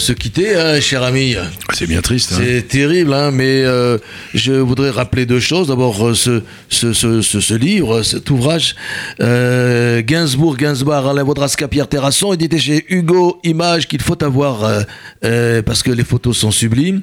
Se 0.00 0.12
quitter, 0.14 0.56
hein, 0.56 0.80
cher 0.80 1.02
ami. 1.02 1.36
C'est 1.80 1.86
bien 1.86 2.02
triste. 2.02 2.32
hein. 2.34 2.42
C'est 2.44 2.68
terrible, 2.68 3.14
hein, 3.14 3.30
mais 3.30 3.62
euh, 3.64 3.96
je 4.34 4.52
voudrais 4.52 4.90
rappeler 4.90 5.24
deux 5.24 5.40
choses. 5.40 5.68
D'abord, 5.68 6.08
euh, 6.08 6.14
ce, 6.14 6.42
ce, 6.68 6.92
ce, 6.92 7.22
ce, 7.22 7.54
livre, 7.54 8.02
cet 8.02 8.28
ouvrage, 8.28 8.76
euh, 9.22 10.02
Gainsbourg, 10.04 10.58
Gainsbourg, 10.58 10.92
Alain 11.08 11.22
Vaudrasca, 11.22 11.68
Pierre 11.68 11.88
Terrasson, 11.88 12.34
édité 12.34 12.58
chez 12.58 12.84
Hugo 12.90 13.40
Images, 13.44 13.88
qu'il 13.88 14.02
faut 14.02 14.22
avoir 14.22 14.84
euh, 15.24 15.62
parce 15.62 15.82
que 15.82 15.90
les 15.90 16.04
photos 16.04 16.36
sont 16.36 16.50
sublimes. 16.50 17.00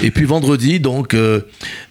Et 0.00 0.12
puis 0.12 0.26
vendredi, 0.26 0.78
donc, 0.78 1.12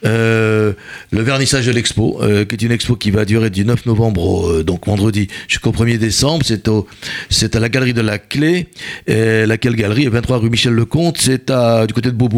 le 0.03 0.75
vernissage 1.11 1.65
de 1.65 1.73
l'expo, 1.73 2.21
qui 2.47 2.55
est 2.55 2.61
une 2.61 2.71
expo 2.71 2.95
qui 2.95 3.11
va 3.11 3.25
durer 3.25 3.49
du 3.49 3.65
9 3.65 3.85
novembre 3.85 4.23
au, 4.23 4.63
donc 4.63 4.87
vendredi 4.87 5.27
jusqu'au 5.49 5.71
1er 5.71 5.97
décembre. 5.97 6.45
C'est 6.45 6.69
au, 6.69 6.87
c'est 7.29 7.57
à 7.57 7.59
la 7.59 7.67
galerie 7.67 7.93
de 7.93 7.99
la 7.99 8.17
Clé. 8.17 8.69
Laquelle 9.07 9.75
galerie? 9.75 10.07
23 10.07 10.37
rue 10.37 10.49
Michel 10.49 10.71
Lecomte. 10.71 11.17
C'est 11.19 11.49
à 11.49 11.85
du 11.85 11.93
côté 11.93 12.11
de 12.11 12.15
Beaubourg, 12.15 12.28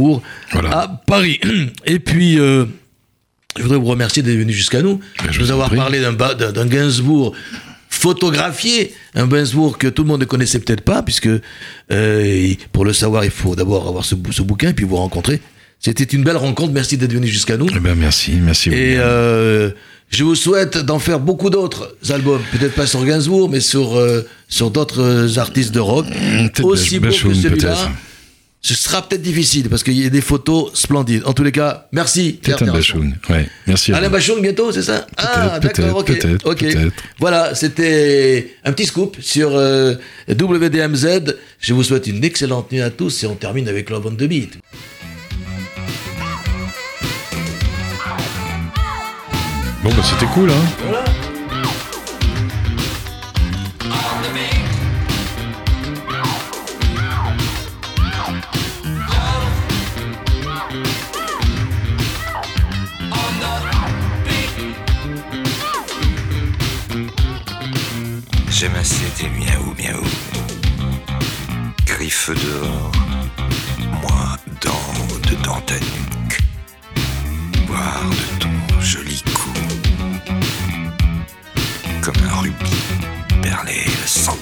Voilà. 0.52 0.70
à 0.78 0.88
Paris. 1.06 1.40
Et 1.86 2.00
puis. 2.00 2.40
euh, 2.40 2.66
je 3.58 3.64
voudrais 3.64 3.78
vous 3.80 3.86
remercier 3.88 4.24
d'être 4.24 4.38
venu 4.38 4.54
jusqu'à 4.54 4.82
nous, 4.82 5.02
Ben, 5.20 5.30
je 5.30 5.40
de 5.40 5.44
nous 5.44 5.52
avoir 5.52 5.68
prie. 5.68 5.78
parlé 5.78 6.00
d'un 6.00 6.66
Gainsbourg 6.68 7.34
photographié, 7.90 8.94
un 9.14 9.28
Gainsbourg 9.28 9.78
que 9.78 9.88
tout 9.88 10.04
le 10.04 10.08
monde 10.08 10.22
ne 10.22 10.26
connaissait 10.26 10.60
peut-être 10.60 10.82
pas, 10.82 11.04
puisque 11.04 11.28
euh, 11.92 12.54
pour 12.72 12.86
le 12.86 12.94
savoir, 12.94 13.26
il 13.26 13.32
faut 13.32 13.56
d'abord 13.56 13.88
avoir 13.90 14.06
ce, 14.06 14.16
bou- 14.16 14.32
ce 14.32 14.42
bouquin 14.42 14.70
et 14.70 14.74
puis 14.74 14.86
vous 14.86 14.96
rencontrer. 14.96 15.42
C'était 15.80 16.04
une 16.06 16.24
belle 16.24 16.38
rencontre, 16.38 16.72
merci 16.74 16.96
d'être 16.98 17.12
venu 17.14 17.28
jusqu'à 17.28 17.58
nous. 17.58 17.68
Eh 17.76 17.80
ben, 17.80 17.96
merci, 17.96 18.34
merci. 18.42 18.70
Et 18.70 18.96
euh, 18.98 19.72
je 20.10 20.24
vous 20.24 20.36
souhaite 20.36 20.78
d'en 20.78 21.00
faire 21.00 21.20
beaucoup 21.20 21.50
d'autres 21.50 21.96
albums, 22.10 22.42
peut-être 22.52 22.76
pas 22.76 22.86
sur 22.88 23.04
Gainsbourg, 23.04 23.50
mais 23.50 23.60
sur, 23.60 23.98
euh, 23.98 24.22
sur 24.48 24.72
d'autres 24.72 25.38
artistes 25.40 25.74
de 25.74 25.80
rock, 25.80 26.06
Peut-être 26.08 26.64
aussi 26.64 27.00
beaux 27.00 27.08
que 27.10 27.14
celui-là. 27.34 27.92
Ce 28.64 28.76
sera 28.76 29.02
peut-être 29.02 29.24
difficile 29.24 29.70
parce 29.70 29.82
qu'il 29.82 30.00
y 30.00 30.06
a 30.06 30.10
des 30.12 30.22
photos 30.22 30.72
splendides. 30.76 31.24
En 31.26 31.34
tous 31.34 31.44
les 31.44 31.52
cas, 31.52 31.88
merci. 31.92 32.40
Pierre 32.44 32.58
Peut-être 32.58 32.70
un 32.70 32.74
Terrasson. 32.74 32.98
Bachoun. 33.00 33.18
Ouais, 33.30 33.50
merci. 33.66 33.92
Alain. 33.92 34.10
Bachoun 34.10 34.40
bientôt, 34.40 34.72
c'est 34.72 34.84
ça 34.84 35.08
Ah, 35.18 35.60
Peut-être, 35.60 35.82
d'accord, 35.82 36.06
ok. 36.46 36.66
Voilà, 37.18 37.56
c'était 37.56 38.56
un 38.64 38.72
petit 38.72 38.86
scoop 38.86 39.18
sur 39.20 39.56
euh, 39.56 39.96
WDMZ. 40.30 41.36
Je 41.60 41.74
vous 41.74 41.84
souhaite 41.84 42.06
une 42.06 42.24
excellente 42.24 42.72
nuit 42.72 42.82
à 42.82 42.92
tous 42.92 43.24
et 43.24 43.26
on 43.28 43.34
termine 43.36 43.68
avec 43.68 43.90
Love 43.90 44.06
on 44.06 44.12
the 44.12 44.24
Beat. 44.26 44.60
Bon, 49.84 49.90
bah, 49.90 50.04
c'était 50.08 50.32
cool, 50.34 50.52
hein. 50.52 51.11
J'aime 68.62 68.76
assez 68.76 69.10
tes 69.18 69.28
miaou 69.28 69.74
miaou. 69.76 70.06
Griffe 71.84 72.30
dehors, 72.30 72.92
moi 74.04 74.38
dans 74.62 75.28
dedans 75.28 75.60
ta 75.62 75.80
nuque. 75.80 76.42
Boire 77.66 78.04
de 78.12 78.40
ton 78.40 78.80
joli 78.80 79.24
cou. 79.34 79.50
Comme 82.04 82.24
un 82.24 82.42
rubis 82.42 82.84
perlé 83.42 83.84
le 83.84 84.06
sang. 84.08 84.38